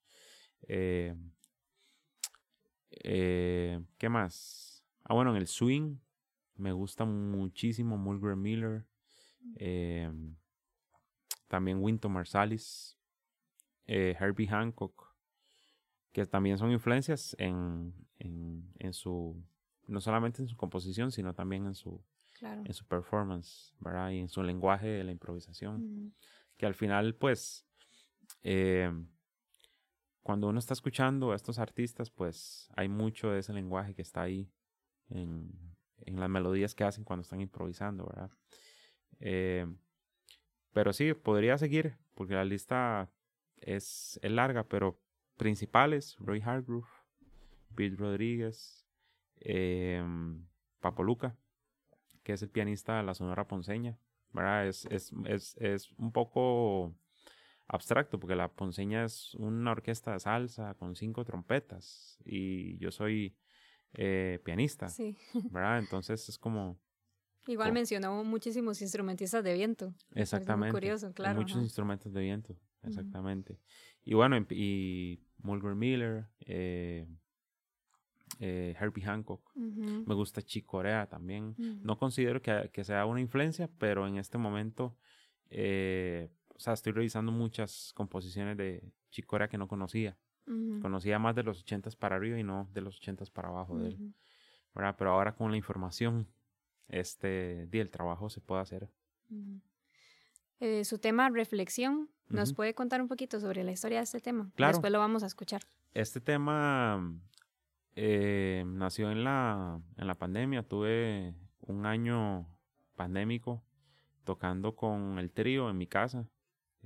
¿Qué 2.91 4.09
más? 4.09 4.85
Ah, 5.05 5.15
bueno, 5.15 5.31
en 5.31 5.37
el 5.37 5.47
swing 5.47 5.97
me 6.57 6.73
gusta 6.73 7.05
muchísimo 7.05 7.97
Mulgrew 7.97 8.37
Miller. 8.37 8.87
también 11.49 11.83
Winton 11.83 12.13
Marsalis. 12.13 12.99
Eh, 13.91 14.15
Herbie 14.21 14.47
Hancock, 14.47 15.15
que 16.13 16.27
también 16.27 16.59
son 16.59 16.71
influencias 16.71 17.35
en, 17.39 17.95
en, 18.19 18.93
su, 18.93 19.43
no 19.87 20.03
solamente 20.03 20.43
en 20.43 20.49
su 20.49 20.59
composición, 20.59 21.11
sino 21.11 21.35
también 21.35 21.65
en 21.65 21.75
su, 21.75 22.05
en 22.43 22.75
su 22.75 22.85
performance, 22.85 23.75
¿verdad? 23.81 24.11
Y 24.11 24.19
en 24.19 24.29
su 24.29 24.43
lenguaje 24.43 24.89
de 24.89 25.05
la 25.05 25.11
improvisación. 25.11 26.15
Que 26.59 26.67
al 26.67 26.75
final, 26.75 27.15
pues, 27.15 27.67
eh, 28.43 28.93
cuando 30.29 30.47
uno 30.47 30.59
está 30.59 30.75
escuchando 30.75 31.33
a 31.33 31.37
estos 31.37 31.59
artistas, 31.59 32.11
pues 32.11 32.69
hay 32.77 32.87
mucho 32.87 33.31
de 33.31 33.39
ese 33.39 33.55
lenguaje 33.55 33.95
que 33.95 34.03
está 34.03 34.21
ahí 34.21 34.53
en, 35.09 35.51
las 36.05 36.29
melodías 36.29 36.75
que 36.75 36.85
hacen 36.85 37.03
cuando 37.03 37.23
están 37.23 37.41
improvisando, 37.41 38.05
¿verdad? 38.05 38.31
Eh, 39.21 39.67
pero 40.75 40.93
sí, 40.93 41.15
podría 41.15 41.57
seguir, 41.57 41.97
porque 42.15 42.35
la 42.35 42.45
lista 42.45 43.11
es, 43.57 44.21
larga, 44.23 44.65
pero 44.65 45.01
principales, 45.39 46.15
Roy 46.19 46.43
Hargrove, 46.45 46.87
Pete 47.75 47.97
Rodríguez, 47.97 48.87
eh, 49.41 50.05
Papo 50.81 51.05
Luca, 51.05 51.39
que 52.23 52.35
es 52.35 52.43
el 52.43 52.51
pianista 52.51 52.99
de 52.99 53.05
la 53.05 53.15
Sonora 53.15 53.49
Ponceña, 53.49 53.99
¿verdad? 54.35 54.67
Es, 54.67 54.85
es, 54.91 55.11
es, 55.25 55.57
es, 55.57 55.91
un 55.93 56.13
poco 56.13 56.95
abstracto 57.69 58.19
porque 58.19 58.35
la 58.35 58.49
Ponceña 58.49 59.05
es 59.05 59.35
una 59.35 59.73
orquesta 59.73 60.13
de 60.13 60.21
salsa 60.21 60.75
con 60.75 60.97
cinco 60.97 61.25
trompetas 61.25 62.19
y 62.25 62.79
yo 62.79 62.91
soy 62.91 63.37
eh, 63.93 64.41
pianista, 64.45 64.89
sí. 64.89 65.17
¿verdad? 65.53 65.79
Entonces 65.79 66.29
es 66.29 66.39
como... 66.39 66.79
Igual 67.47 67.73
mencionó 67.73 68.25
muchísimos 68.25 68.83
instrumentistas 68.83 69.43
de 69.43 69.55
viento. 69.55 69.95
Exactamente. 70.15 70.75
curioso, 70.75 71.13
claro. 71.15 71.41
Muchos 71.41 71.63
instrumentos 71.63 72.13
de 72.13 72.21
viento 72.21 72.59
exactamente. 72.83 73.59
Y 74.05 74.15
bueno, 74.15 74.37
y 74.51 75.21
Mulgrew 75.39 75.75
Miller, 75.75 76.27
eh, 76.41 77.07
eh, 78.41 78.75
Herbie 78.79 79.05
Hancock. 79.05 79.51
Me 79.55 80.15
gusta 80.15 80.43
Chick 80.43 80.67
Corea 80.67 81.07
también. 81.07 81.55
No 81.83 81.99
considero 81.99 82.41
que, 82.41 82.71
que, 82.73 82.85
sea 82.85 83.07
una 83.07 83.21
influencia, 83.21 83.69
pero 83.79 84.07
en 84.07 84.17
este 84.17 84.39
momento, 84.39 84.97
eh, 85.51 86.31
o 86.59 86.61
sea, 86.61 86.73
estoy 86.73 86.93
revisando 86.93 87.31
muchas 87.31 87.93
composiciones 87.95 88.57
de 88.57 88.83
Chick 89.11 89.27
Corea 89.27 89.49
que 89.49 89.57
no 89.59 89.69
conocía. 89.69 90.17
Conocía 90.81 91.19
más 91.19 91.37
de 91.37 91.43
los 91.43 91.61
ochentas 91.61 91.95
para 91.95 92.17
arriba 92.17 92.39
y 92.39 92.43
no 92.43 92.69
de 92.73 92.81
los 92.81 92.97
ochentas 92.97 93.31
para 93.31 93.49
abajo 93.49 93.79
de 93.79 93.89
él. 93.89 94.15
Pero 94.73 95.11
ahora 95.11 95.37
con 95.37 95.51
la 95.51 95.59
información, 95.59 96.27
este, 96.89 97.67
día 97.67 97.83
el 97.83 97.91
trabajo 97.91 98.31
se 98.31 98.41
puede 98.41 98.63
hacer. 98.63 98.91
Eh, 100.59 100.85
su 100.85 100.99
tema 100.99 101.29
reflexión. 101.29 102.09
¿Nos 102.29 102.53
puede 102.55 102.75
contar 102.75 103.01
un 103.01 103.09
poquito 103.09 103.39
sobre 103.41 103.63
la 103.63 103.73
historia 103.73 103.99
de 103.99 104.05
este 104.05 104.21
tema? 104.21 104.51
Claro. 104.57 104.73
Después 104.73 104.93
lo 104.93 104.99
vamos 104.99 105.23
a 105.23 105.27
escuchar. 105.27 105.63
Este 105.95 106.21
tema 106.21 107.15
eh, 107.95 108.65
nació 108.67 109.13
en 109.13 109.23
la, 109.23 109.81
en 109.97 110.07
la 110.07 110.17
pandemia. 110.17 110.63
Tuve 110.63 111.35
un 111.61 111.87
año 111.87 112.49
pandémico 112.97 113.63
tocando 114.25 114.75
con 114.75 115.19
el 115.19 115.31
trío 115.31 115.71
en 115.71 115.79
mi 115.79 115.87
casa. 115.87 116.27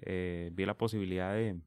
Eh, 0.00 0.50
vi 0.52 0.64
la 0.64 0.76
posibilidad 0.76 1.34
de, 1.34 1.60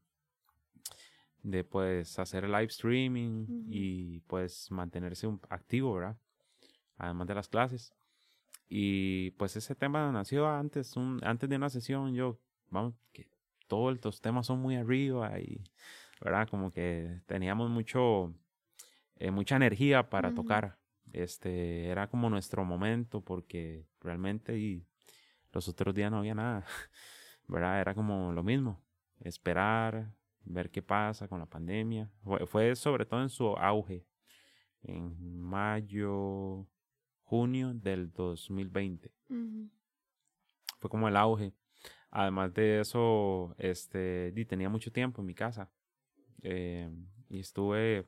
de 1.42 1.64
pues 1.64 2.18
hacer 2.18 2.44
live 2.44 2.64
streaming 2.64 3.46
y 3.68 4.20
pues 4.20 4.70
mantenerse 4.70 5.28
activo, 5.48 5.94
¿verdad? 5.94 6.16
Además 6.98 7.28
de 7.28 7.34
las 7.34 7.48
clases. 7.48 7.94
Y 8.68 9.30
pues 9.32 9.56
ese 9.56 9.74
tema 9.74 10.10
nació 10.10 10.48
antes, 10.48 10.96
un, 10.96 11.20
antes 11.22 11.48
de 11.48 11.56
una 11.56 11.70
sesión, 11.70 12.14
yo, 12.14 12.40
vamos, 12.68 12.94
que 13.12 13.28
todos 13.68 14.04
los 14.04 14.20
temas 14.20 14.46
son 14.46 14.60
muy 14.60 14.76
arriba 14.76 15.38
y, 15.38 15.62
¿verdad? 16.20 16.48
Como 16.48 16.72
que 16.72 17.20
teníamos 17.26 17.70
mucho, 17.70 18.34
eh, 19.16 19.30
mucha 19.30 19.56
energía 19.56 20.08
para 20.10 20.34
tocar. 20.34 20.78
Este, 21.12 21.86
era 21.86 22.08
como 22.08 22.28
nuestro 22.28 22.64
momento 22.64 23.20
porque 23.20 23.86
realmente 24.00 24.58
y 24.58 24.84
los 25.52 25.68
otros 25.68 25.94
días 25.94 26.10
no 26.10 26.18
había 26.18 26.34
nada, 26.34 26.66
¿verdad? 27.48 27.80
Era 27.80 27.94
como 27.94 28.32
lo 28.32 28.42
mismo, 28.42 28.82
esperar, 29.20 30.12
ver 30.44 30.70
qué 30.70 30.82
pasa 30.82 31.28
con 31.28 31.40
la 31.40 31.46
pandemia. 31.46 32.10
fue 32.46 32.74
sobre 32.76 33.04
todo 33.04 33.22
en 33.22 33.28
su 33.28 33.48
auge, 33.56 34.04
en 34.82 35.40
mayo, 35.40 36.66
junio 37.24 37.74
del 37.74 38.12
2020. 38.12 39.12
Fue 40.78 40.90
como 40.90 41.08
el 41.08 41.16
auge. 41.16 41.52
Además 42.10 42.54
de 42.54 42.80
eso, 42.80 43.54
este, 43.58 44.32
tenía 44.46 44.68
mucho 44.68 44.90
tiempo 44.90 45.20
en 45.20 45.26
mi 45.26 45.34
casa. 45.34 45.70
Eh, 46.42 46.90
y 47.28 47.40
estuve 47.40 48.06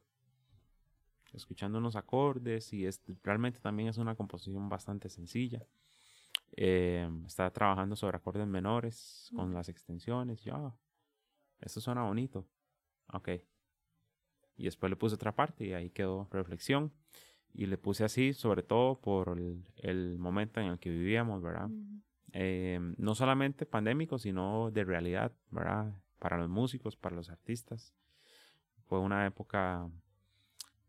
escuchando 1.33 1.79
unos 1.79 1.97
acordes 1.97 2.73
y 2.73 2.89
realmente 3.23 3.61
también 3.61 3.89
es 3.89 3.99
una 3.99 4.15
composición 4.15 4.69
bastante 4.69 5.09
sencilla. 5.09 5.67
Eh, 6.53 7.09
estaba 7.27 7.51
trabajando 7.53 7.97
sobre 7.97 8.17
acordes 8.17 8.47
menores 8.47 9.31
con 9.35 9.55
las 9.55 9.69
extensiones. 9.69 10.43
Ya, 10.45 10.57
ah, 10.57 10.77
eso 11.61 11.81
suena 11.81 12.03
bonito. 12.03 12.47
Ok. 13.13 13.29
Y 14.57 14.65
después 14.65 14.91
le 14.91 14.97
puse 14.97 15.15
otra 15.15 15.35
parte 15.35 15.67
y 15.67 15.73
ahí 15.73 15.91
quedó 15.91 16.29
reflexión 16.33 16.93
y 17.53 17.67
le 17.67 17.79
puse 17.79 18.05
así, 18.05 18.33
sobre 18.33 18.63
todo 18.63 19.01
por 19.01 19.39
el, 19.77 20.19
momento 20.19 20.61
en 20.61 20.67
el 20.67 20.79
que 20.79 20.91
vivíamos, 20.91 21.43
¿verdad? 21.43 21.71
Eh, 22.33 22.79
no 22.99 23.15
solamente 23.15 23.67
pandémico, 23.67 24.19
sino 24.19 24.71
de 24.71 24.85
realidad, 24.85 25.33
¿verdad? 25.51 25.93
Para 26.19 26.39
los 26.39 26.49
músicos, 26.49 26.97
para 26.97 27.17
los 27.17 27.31
artistas. 27.31 27.95
Fue 28.87 28.99
una 28.99 29.27
época 29.27 29.89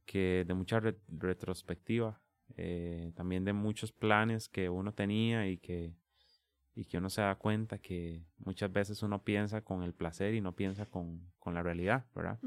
que 0.06 0.44
de 0.48 0.54
mucha 0.54 0.80
retrospectiva, 0.80 2.20
eh, 2.58 3.12
también 3.16 3.46
de 3.46 3.54
muchos 3.54 3.92
planes 3.92 4.50
que 4.50 4.70
uno 4.70 4.94
tenía 4.94 5.48
y 5.48 5.58
que, 5.58 5.96
y 6.76 6.86
que 6.86 6.98
uno 6.98 7.10
se 7.10 7.22
da 7.22 7.36
cuenta 7.36 7.78
que 7.80 8.24
muchas 8.38 8.72
veces 8.72 9.04
uno 9.04 9.24
piensa 9.24 9.62
con 9.62 9.84
el 9.84 9.94
placer 9.94 10.34
y 10.34 10.42
no 10.42 10.56
piensa 10.56 10.86
con, 10.86 11.32
con 11.40 11.54
la 11.54 11.64
realidad, 11.64 12.06
¿verdad? 12.16 12.40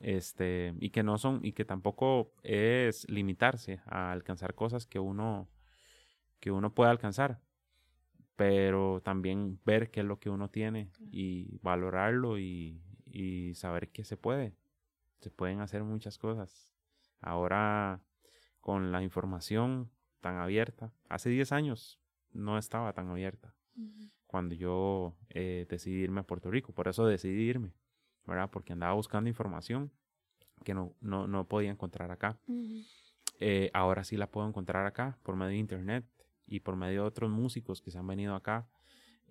Este, 0.00 0.74
y 0.78 0.90
que 0.90 1.02
no 1.02 1.18
son, 1.18 1.40
y 1.42 1.52
que 1.52 1.64
tampoco 1.64 2.32
es 2.42 3.08
limitarse 3.08 3.80
a 3.86 4.12
alcanzar 4.12 4.54
cosas 4.54 4.86
que 4.86 4.98
uno, 4.98 5.48
que 6.38 6.50
uno 6.50 6.74
puede 6.74 6.90
alcanzar, 6.90 7.40
pero 8.36 9.02
también 9.02 9.60
ver 9.64 9.90
qué 9.90 10.00
es 10.00 10.06
lo 10.06 10.18
que 10.18 10.30
uno 10.30 10.48
tiene 10.48 10.90
y 11.10 11.58
valorarlo 11.58 12.38
y, 12.38 12.82
y 13.04 13.54
saber 13.54 13.90
que 13.90 14.04
se 14.04 14.16
puede. 14.16 14.54
Se 15.18 15.30
pueden 15.30 15.60
hacer 15.60 15.84
muchas 15.84 16.16
cosas. 16.16 16.72
Ahora, 17.20 18.00
con 18.60 18.92
la 18.92 19.02
información 19.02 19.90
tan 20.20 20.36
abierta, 20.36 20.92
hace 21.08 21.30
10 21.30 21.52
años 21.52 21.98
no 22.32 22.58
estaba 22.58 22.92
tan 22.92 23.08
abierta 23.08 23.54
cuando 24.26 24.54
yo 24.54 25.16
eh, 25.30 25.66
decidí 25.68 26.02
irme 26.02 26.20
a 26.20 26.24
Puerto 26.24 26.50
Rico. 26.50 26.72
Por 26.72 26.86
eso 26.86 27.04
decidí 27.04 27.42
irme, 27.48 27.72
¿verdad? 28.26 28.48
Porque 28.50 28.72
andaba 28.72 28.92
buscando 28.92 29.28
información 29.28 29.90
que 30.64 30.74
no, 30.74 30.94
no, 31.00 31.26
no 31.26 31.48
podía 31.48 31.70
encontrar 31.70 32.12
acá. 32.12 32.38
Eh, 33.40 33.70
ahora 33.72 34.04
sí 34.04 34.16
la 34.16 34.30
puedo 34.30 34.46
encontrar 34.46 34.86
acá 34.86 35.18
por 35.22 35.34
medio 35.34 35.50
de 35.50 35.56
internet 35.56 36.04
y 36.46 36.60
por 36.60 36.76
medio 36.76 37.02
de 37.02 37.08
otros 37.08 37.30
músicos 37.30 37.80
que 37.80 37.90
se 37.90 37.98
han 37.98 38.06
venido 38.06 38.34
acá 38.34 38.68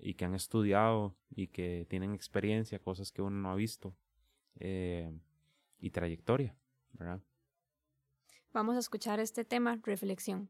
y 0.01 0.15
que 0.15 0.25
han 0.25 0.35
estudiado 0.35 1.15
y 1.29 1.47
que 1.47 1.85
tienen 1.89 2.13
experiencia, 2.13 2.79
cosas 2.79 3.11
que 3.11 3.21
uno 3.21 3.37
no 3.37 3.51
ha 3.51 3.55
visto 3.55 3.95
eh, 4.59 5.11
y 5.79 5.91
trayectoria, 5.91 6.55
¿verdad? 6.93 7.21
Vamos 8.51 8.75
a 8.75 8.79
escuchar 8.79 9.19
este 9.19 9.45
tema, 9.45 9.79
reflexión. 9.83 10.49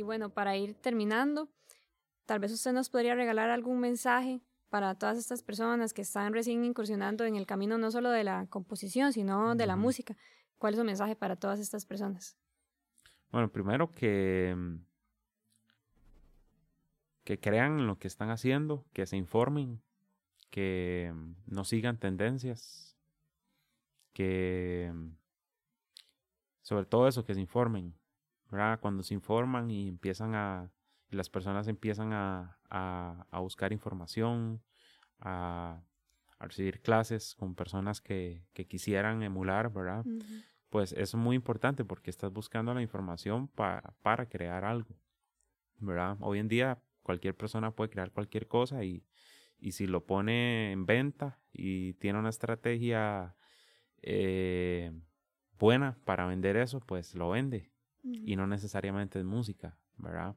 Y 0.00 0.02
bueno, 0.02 0.30
para 0.30 0.56
ir 0.56 0.72
terminando, 0.76 1.50
tal 2.24 2.38
vez 2.38 2.52
usted 2.52 2.72
nos 2.72 2.88
podría 2.88 3.14
regalar 3.14 3.50
algún 3.50 3.80
mensaje 3.80 4.40
para 4.70 4.94
todas 4.94 5.18
estas 5.18 5.42
personas 5.42 5.92
que 5.92 6.00
están 6.00 6.32
recién 6.32 6.64
incursionando 6.64 7.26
en 7.26 7.36
el 7.36 7.44
camino 7.44 7.76
no 7.76 7.90
solo 7.90 8.08
de 8.08 8.24
la 8.24 8.46
composición, 8.46 9.12
sino 9.12 9.54
de 9.56 9.66
la 9.66 9.76
música. 9.76 10.16
¿Cuál 10.56 10.72
es 10.72 10.78
su 10.78 10.86
mensaje 10.86 11.16
para 11.16 11.36
todas 11.36 11.60
estas 11.60 11.84
personas? 11.84 12.38
Bueno, 13.30 13.52
primero 13.52 13.90
que, 13.90 14.56
que 17.22 17.38
crean 17.38 17.80
en 17.80 17.86
lo 17.86 17.98
que 17.98 18.08
están 18.08 18.30
haciendo, 18.30 18.86
que 18.94 19.04
se 19.04 19.18
informen, 19.18 19.82
que 20.48 21.12
no 21.44 21.64
sigan 21.64 21.98
tendencias, 21.98 22.96
que 24.14 24.94
sobre 26.62 26.86
todo 26.86 27.06
eso, 27.06 27.26
que 27.26 27.34
se 27.34 27.40
informen, 27.40 27.99
¿verdad? 28.50 28.80
Cuando 28.80 29.02
se 29.02 29.14
informan 29.14 29.70
y 29.70 29.88
empiezan 29.88 30.34
a, 30.34 30.70
las 31.10 31.28
personas 31.28 31.68
empiezan 31.68 32.12
a, 32.12 32.58
a, 32.68 33.40
buscar 33.40 33.72
información, 33.72 34.62
a, 35.18 35.82
recibir 36.38 36.80
clases 36.80 37.34
con 37.34 37.54
personas 37.54 38.00
que, 38.00 38.46
que 38.54 38.66
quisieran 38.66 39.22
emular, 39.22 39.70
¿verdad? 39.70 40.06
Pues 40.70 40.92
eso 40.92 41.18
es 41.18 41.22
muy 41.22 41.36
importante 41.36 41.84
porque 41.84 42.10
estás 42.10 42.32
buscando 42.32 42.72
la 42.72 42.80
información 42.80 43.48
para 43.48 44.26
crear 44.26 44.64
algo, 44.64 44.96
¿verdad? 45.78 46.16
Hoy 46.20 46.38
en 46.38 46.48
día 46.48 46.82
cualquier 47.02 47.36
persona 47.36 47.72
puede 47.72 47.90
crear 47.90 48.10
cualquier 48.12 48.46
cosa 48.46 48.84
y, 48.84 49.04
y 49.58 49.72
si 49.72 49.86
lo 49.86 50.06
pone 50.06 50.72
en 50.72 50.86
venta 50.86 51.38
y 51.52 51.94
tiene 51.94 52.18
una 52.18 52.30
estrategia 52.30 53.36
eh, 54.02 54.92
buena 55.58 55.98
para 56.04 56.26
vender 56.26 56.56
eso, 56.56 56.80
pues 56.80 57.14
lo 57.14 57.30
vende. 57.30 57.70
Y 58.02 58.36
no 58.36 58.46
necesariamente 58.46 59.18
es 59.18 59.24
música, 59.24 59.76
¿verdad? 59.98 60.36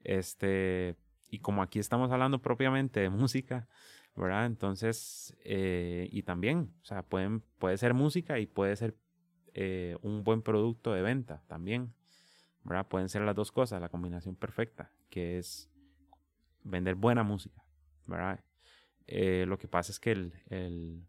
Este, 0.00 0.96
y 1.30 1.40
como 1.40 1.62
aquí 1.62 1.78
estamos 1.78 2.10
hablando 2.10 2.40
propiamente 2.40 3.00
de 3.00 3.10
música, 3.10 3.68
¿verdad? 4.14 4.46
Entonces, 4.46 5.36
eh, 5.44 6.08
y 6.10 6.22
también, 6.22 6.72
o 6.82 6.84
sea, 6.84 7.02
pueden, 7.02 7.40
puede 7.58 7.78
ser 7.78 7.94
música 7.94 8.38
y 8.38 8.46
puede 8.46 8.76
ser 8.76 8.96
eh, 9.54 9.96
un 10.02 10.24
buen 10.24 10.42
producto 10.42 10.92
de 10.92 11.02
venta 11.02 11.42
también, 11.46 11.94
¿verdad? 12.64 12.86
Pueden 12.88 13.08
ser 13.08 13.22
las 13.22 13.34
dos 13.34 13.52
cosas, 13.52 13.80
la 13.80 13.88
combinación 13.88 14.36
perfecta, 14.36 14.92
que 15.10 15.38
es 15.38 15.70
vender 16.64 16.94
buena 16.94 17.22
música, 17.22 17.64
¿verdad? 18.06 18.40
Eh, 19.06 19.46
lo 19.46 19.58
que 19.58 19.68
pasa 19.68 19.90
es 19.90 19.98
que 19.98 20.12
el, 20.12 20.34
el, 20.50 21.02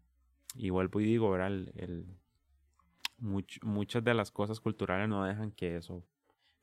y 0.54 0.70
vuelvo 0.70 1.00
y 1.00 1.04
digo, 1.04 1.30
¿verdad? 1.30 1.48
El, 1.48 2.19
muchas 3.20 4.02
de 4.02 4.14
las 4.14 4.30
cosas 4.30 4.60
culturales 4.60 5.08
no 5.08 5.24
dejan 5.24 5.52
que 5.52 5.76
eso 5.76 6.04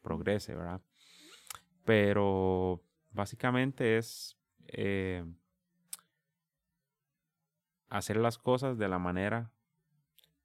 progrese, 0.01 0.55
¿verdad? 0.55 0.82
Pero 1.86 2.84
básicamente 3.12 3.97
es 3.97 4.38
eh, 4.68 5.24
hacer 7.89 8.18
las 8.18 8.38
cosas 8.38 8.78
de 8.78 8.88
la 8.88 8.99
manera 8.99 9.51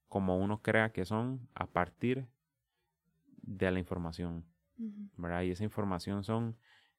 como 0.08 0.36
uno 0.38 0.60
crea 0.60 0.92
que 0.92 1.04
son 1.04 1.48
a 1.54 1.66
partir 1.66 2.26
de 3.42 3.70
la 3.70 3.78
información, 3.78 4.44
¿verdad? 5.16 5.42
Y 5.42 5.50
esa 5.50 5.64
información 5.64 6.22
son 6.22 6.56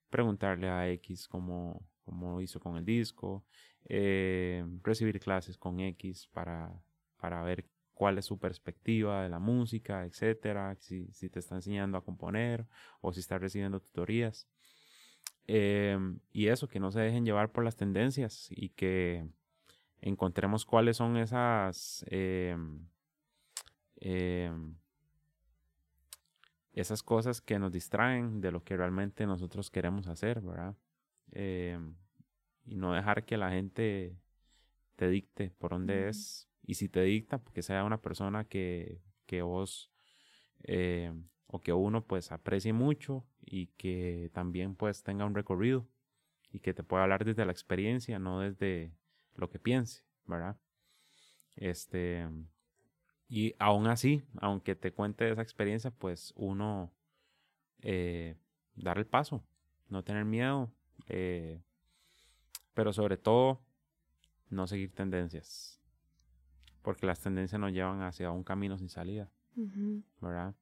preguntarle 0.09 0.69
a 0.69 0.89
X 0.89 1.27
cómo, 1.27 1.87
cómo 2.05 2.41
hizo 2.41 2.59
con 2.59 2.77
el 2.77 2.85
disco, 2.85 3.45
eh, 3.85 4.65
recibir 4.83 5.19
clases 5.19 5.57
con 5.57 5.79
X 5.79 6.27
para, 6.33 6.73
para 7.17 7.41
ver 7.43 7.65
cuál 7.93 8.17
es 8.17 8.25
su 8.25 8.39
perspectiva 8.39 9.23
de 9.23 9.29
la 9.29 9.39
música, 9.39 10.05
etcétera, 10.05 10.75
si, 10.79 11.07
si 11.13 11.29
te 11.29 11.39
está 11.39 11.55
enseñando 11.55 11.97
a 11.97 12.03
componer 12.03 12.65
o 13.01 13.13
si 13.13 13.19
está 13.19 13.37
recibiendo 13.37 13.79
tutorías. 13.79 14.47
Em, 15.45 16.19
y 16.31 16.47
eso, 16.47 16.67
que 16.67 16.79
no 16.79 16.91
se 16.91 17.01
dejen 17.01 17.25
llevar 17.25 17.51
por 17.51 17.63
las 17.63 17.75
tendencias 17.75 18.47
y 18.49 18.69
que 18.69 19.27
encontremos 20.01 20.65
cuáles 20.65 20.97
son 20.97 21.17
esas 21.17 22.05
em, 22.09 22.87
em, 23.97 24.75
esas 26.73 27.03
cosas 27.03 27.41
que 27.41 27.59
nos 27.59 27.71
distraen 27.71 28.41
de 28.41 28.51
lo 28.51 28.63
que 28.63 28.75
realmente 28.75 29.25
nosotros 29.27 29.69
queremos 29.69 30.07
hacer, 30.07 30.41
¿verdad? 30.41 30.75
y 32.65 32.75
no 32.75 32.93
dejar 32.93 33.25
que 33.25 33.37
la 33.37 33.49
gente 33.49 34.15
te 34.95 35.09
dicte 35.09 35.49
por 35.57 35.71
dónde 35.71 36.09
es 36.09 36.47
y 36.65 36.75
si 36.75 36.89
te 36.89 37.01
dicta, 37.01 37.41
que 37.53 37.61
sea 37.61 37.83
una 37.83 38.01
persona 38.01 38.45
que, 38.45 39.01
que 39.25 39.41
vos 39.41 39.91
eh, 40.63 41.13
o 41.47 41.59
que 41.59 41.73
uno 41.73 42.05
pues 42.05 42.31
aprecie 42.31 42.73
mucho 42.73 43.25
y 43.41 43.67
que 43.77 44.31
también 44.33 44.75
pues 44.75 45.03
tenga 45.03 45.25
un 45.25 45.35
recorrido 45.35 45.87
y 46.51 46.59
que 46.59 46.73
te 46.73 46.83
pueda 46.83 47.03
hablar 47.03 47.25
desde 47.25 47.45
la 47.45 47.51
experiencia, 47.51 48.17
no 48.17 48.39
desde 48.39 48.93
lo 49.35 49.49
que 49.49 49.59
piense, 49.59 50.03
¿verdad? 50.25 50.57
Este, 51.55 52.27
y 53.27 53.55
aún 53.59 53.87
así, 53.87 54.23
aunque 54.39 54.75
te 54.75 54.93
cuente 54.93 55.29
esa 55.29 55.41
experiencia, 55.41 55.91
pues 55.91 56.33
uno 56.35 56.93
eh, 57.81 58.37
dar 58.75 58.97
el 58.99 59.05
paso, 59.05 59.43
no 59.89 60.03
tener 60.03 60.25
miedo, 60.25 60.71
eh, 61.07 61.61
pero 62.73 62.93
sobre 62.93 63.17
todo 63.17 63.61
no 64.49 64.67
seguir 64.67 64.93
tendencias 64.93 65.82
porque 66.83 67.07
las 67.07 67.19
tendencias 67.19 67.59
nos 67.59 67.71
llevan 67.71 68.01
hacia 68.01 68.29
un 68.29 68.43
camino 68.43 68.77
sin 68.77 68.89
salida, 68.89 69.31
¿verdad? 70.21 70.53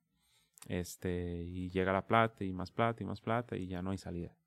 Este, 0.67 1.43
y 1.43 1.69
llega 1.69 1.91
la 1.91 2.05
plata 2.05 2.43
y 2.43 2.53
más 2.53 2.71
plata 2.71 3.03
y 3.03 3.05
más 3.05 3.19
plata 3.19 3.57
y 3.57 3.67
ya 3.67 3.81
no 3.81 3.91
hay 3.91 3.97
salida. 3.97 4.37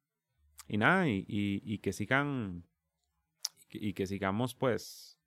Y 0.69 0.79
nada, 0.79 1.09
y, 1.09 1.27
y, 1.29 1.79
que 1.79 1.93
sigan, 1.93 2.65
y 3.71 3.93
que 3.93 4.07
sigamos 4.07 4.55
pues 4.55 5.19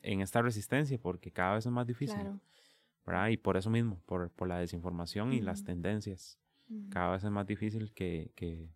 en 0.00 0.22
esta 0.22 0.42
resistencia 0.42 0.98
porque 0.98 1.30
cada 1.30 1.54
vez 1.54 1.66
es 1.66 1.72
más 1.72 1.86
difícil, 1.86 2.40
¿verdad? 3.06 3.28
Y 3.28 3.36
por 3.36 3.56
eso 3.56 3.70
mismo, 3.70 4.00
por, 4.06 4.30
por 4.30 4.48
la 4.48 4.58
desinformación 4.58 5.32
y 5.32 5.40
las 5.40 5.62
tendencias, 5.62 6.40
cada 6.90 7.12
vez 7.12 7.22
es 7.22 7.30
más 7.30 7.46
difícil 7.46 7.92
que, 7.92 8.32
que 8.34 8.72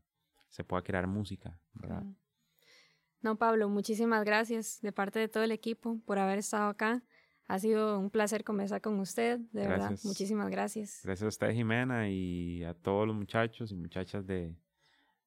se 0.51 0.63
pueda 0.63 0.83
crear 0.83 1.07
música, 1.07 1.59
¿verdad? 1.73 2.05
No, 3.27 3.35
Pablo, 3.35 3.69
muchísimas 3.69 4.25
gracias 4.25 4.81
de 4.83 4.93
parte 4.93 5.19
de 5.19 5.27
todo 5.27 5.43
el 5.43 5.51
equipo 5.51 5.99
por 6.07 6.17
haber 6.17 6.39
estado 6.39 6.69
acá. 6.69 7.03
Ha 7.49 7.59
sido 7.59 7.99
un 7.99 8.09
placer 8.09 8.45
conversar 8.45 8.81
con 8.81 9.01
usted, 9.01 9.41
de 9.51 9.67
verdad. 9.67 9.99
Muchísimas 10.05 10.49
gracias. 10.49 11.01
Gracias 11.03 11.25
a 11.25 11.27
usted, 11.27 11.51
Jimena, 11.51 12.09
y 12.09 12.63
a 12.63 12.73
todos 12.73 13.05
los 13.05 13.17
muchachos 13.17 13.73
y 13.73 13.75
muchachas 13.75 14.29
de, 14.29 14.55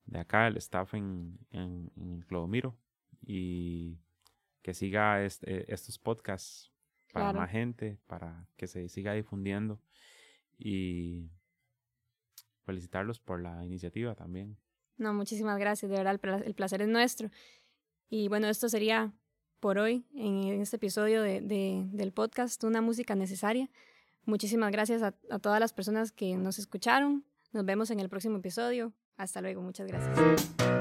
de 0.06 0.18
acá, 0.18 0.48
el 0.48 0.56
staff 0.56 0.94
en, 0.94 1.38
en, 1.52 1.92
en 1.98 2.22
Clodomiro. 2.22 2.78
Y 3.22 4.00
que 4.62 4.74
siga 4.74 5.22
este, 5.26 5.70
estos 5.70 6.00
podcasts 6.00 6.72
para 7.12 7.34
más 7.34 7.52
gente, 7.52 8.00
para 8.08 8.48
que 8.56 8.68
se 8.68 8.88
siga 8.88 9.12
difundiendo. 9.12 9.82
Y 10.58 11.30
felicitarlos 12.64 13.20
por 13.20 13.42
la 13.42 13.66
iniciativa 13.66 14.16
también. 14.16 14.56
No, 15.00 15.14
muchísimas 15.14 15.58
gracias, 15.58 15.90
de 15.90 15.98
verdad, 15.98 16.20
el 16.46 16.54
placer 16.54 16.82
es 16.82 16.90
nuestro. 16.90 17.30
Y 18.10 18.28
bueno, 18.28 18.48
esto 18.48 18.70
sería 18.70 19.14
por 19.60 19.78
hoy 19.78 20.06
en 20.16 20.62
este 20.62 20.78
episodio 20.78 21.22
de, 21.22 21.42
del 21.42 22.12
podcast 22.12 22.64
Una 22.64 22.82
Música 22.82 23.16
Necesaria. 23.16 23.70
Muchísimas 24.26 24.72
gracias 24.72 25.02
a, 25.02 25.14
a 25.30 25.40
todas 25.40 25.60
las 25.60 25.74
personas 25.74 26.12
que 26.12 26.36
nos 26.36 26.60
escucharon. 26.60 27.26
Nos 27.52 27.66
vemos 27.66 27.92
en 27.92 28.00
el 28.00 28.10
próximo 28.10 28.38
episodio. 28.38 28.94
Hasta 29.18 29.42
luego. 29.42 29.62
Muchas 29.62 29.88
gracias. 29.88 30.79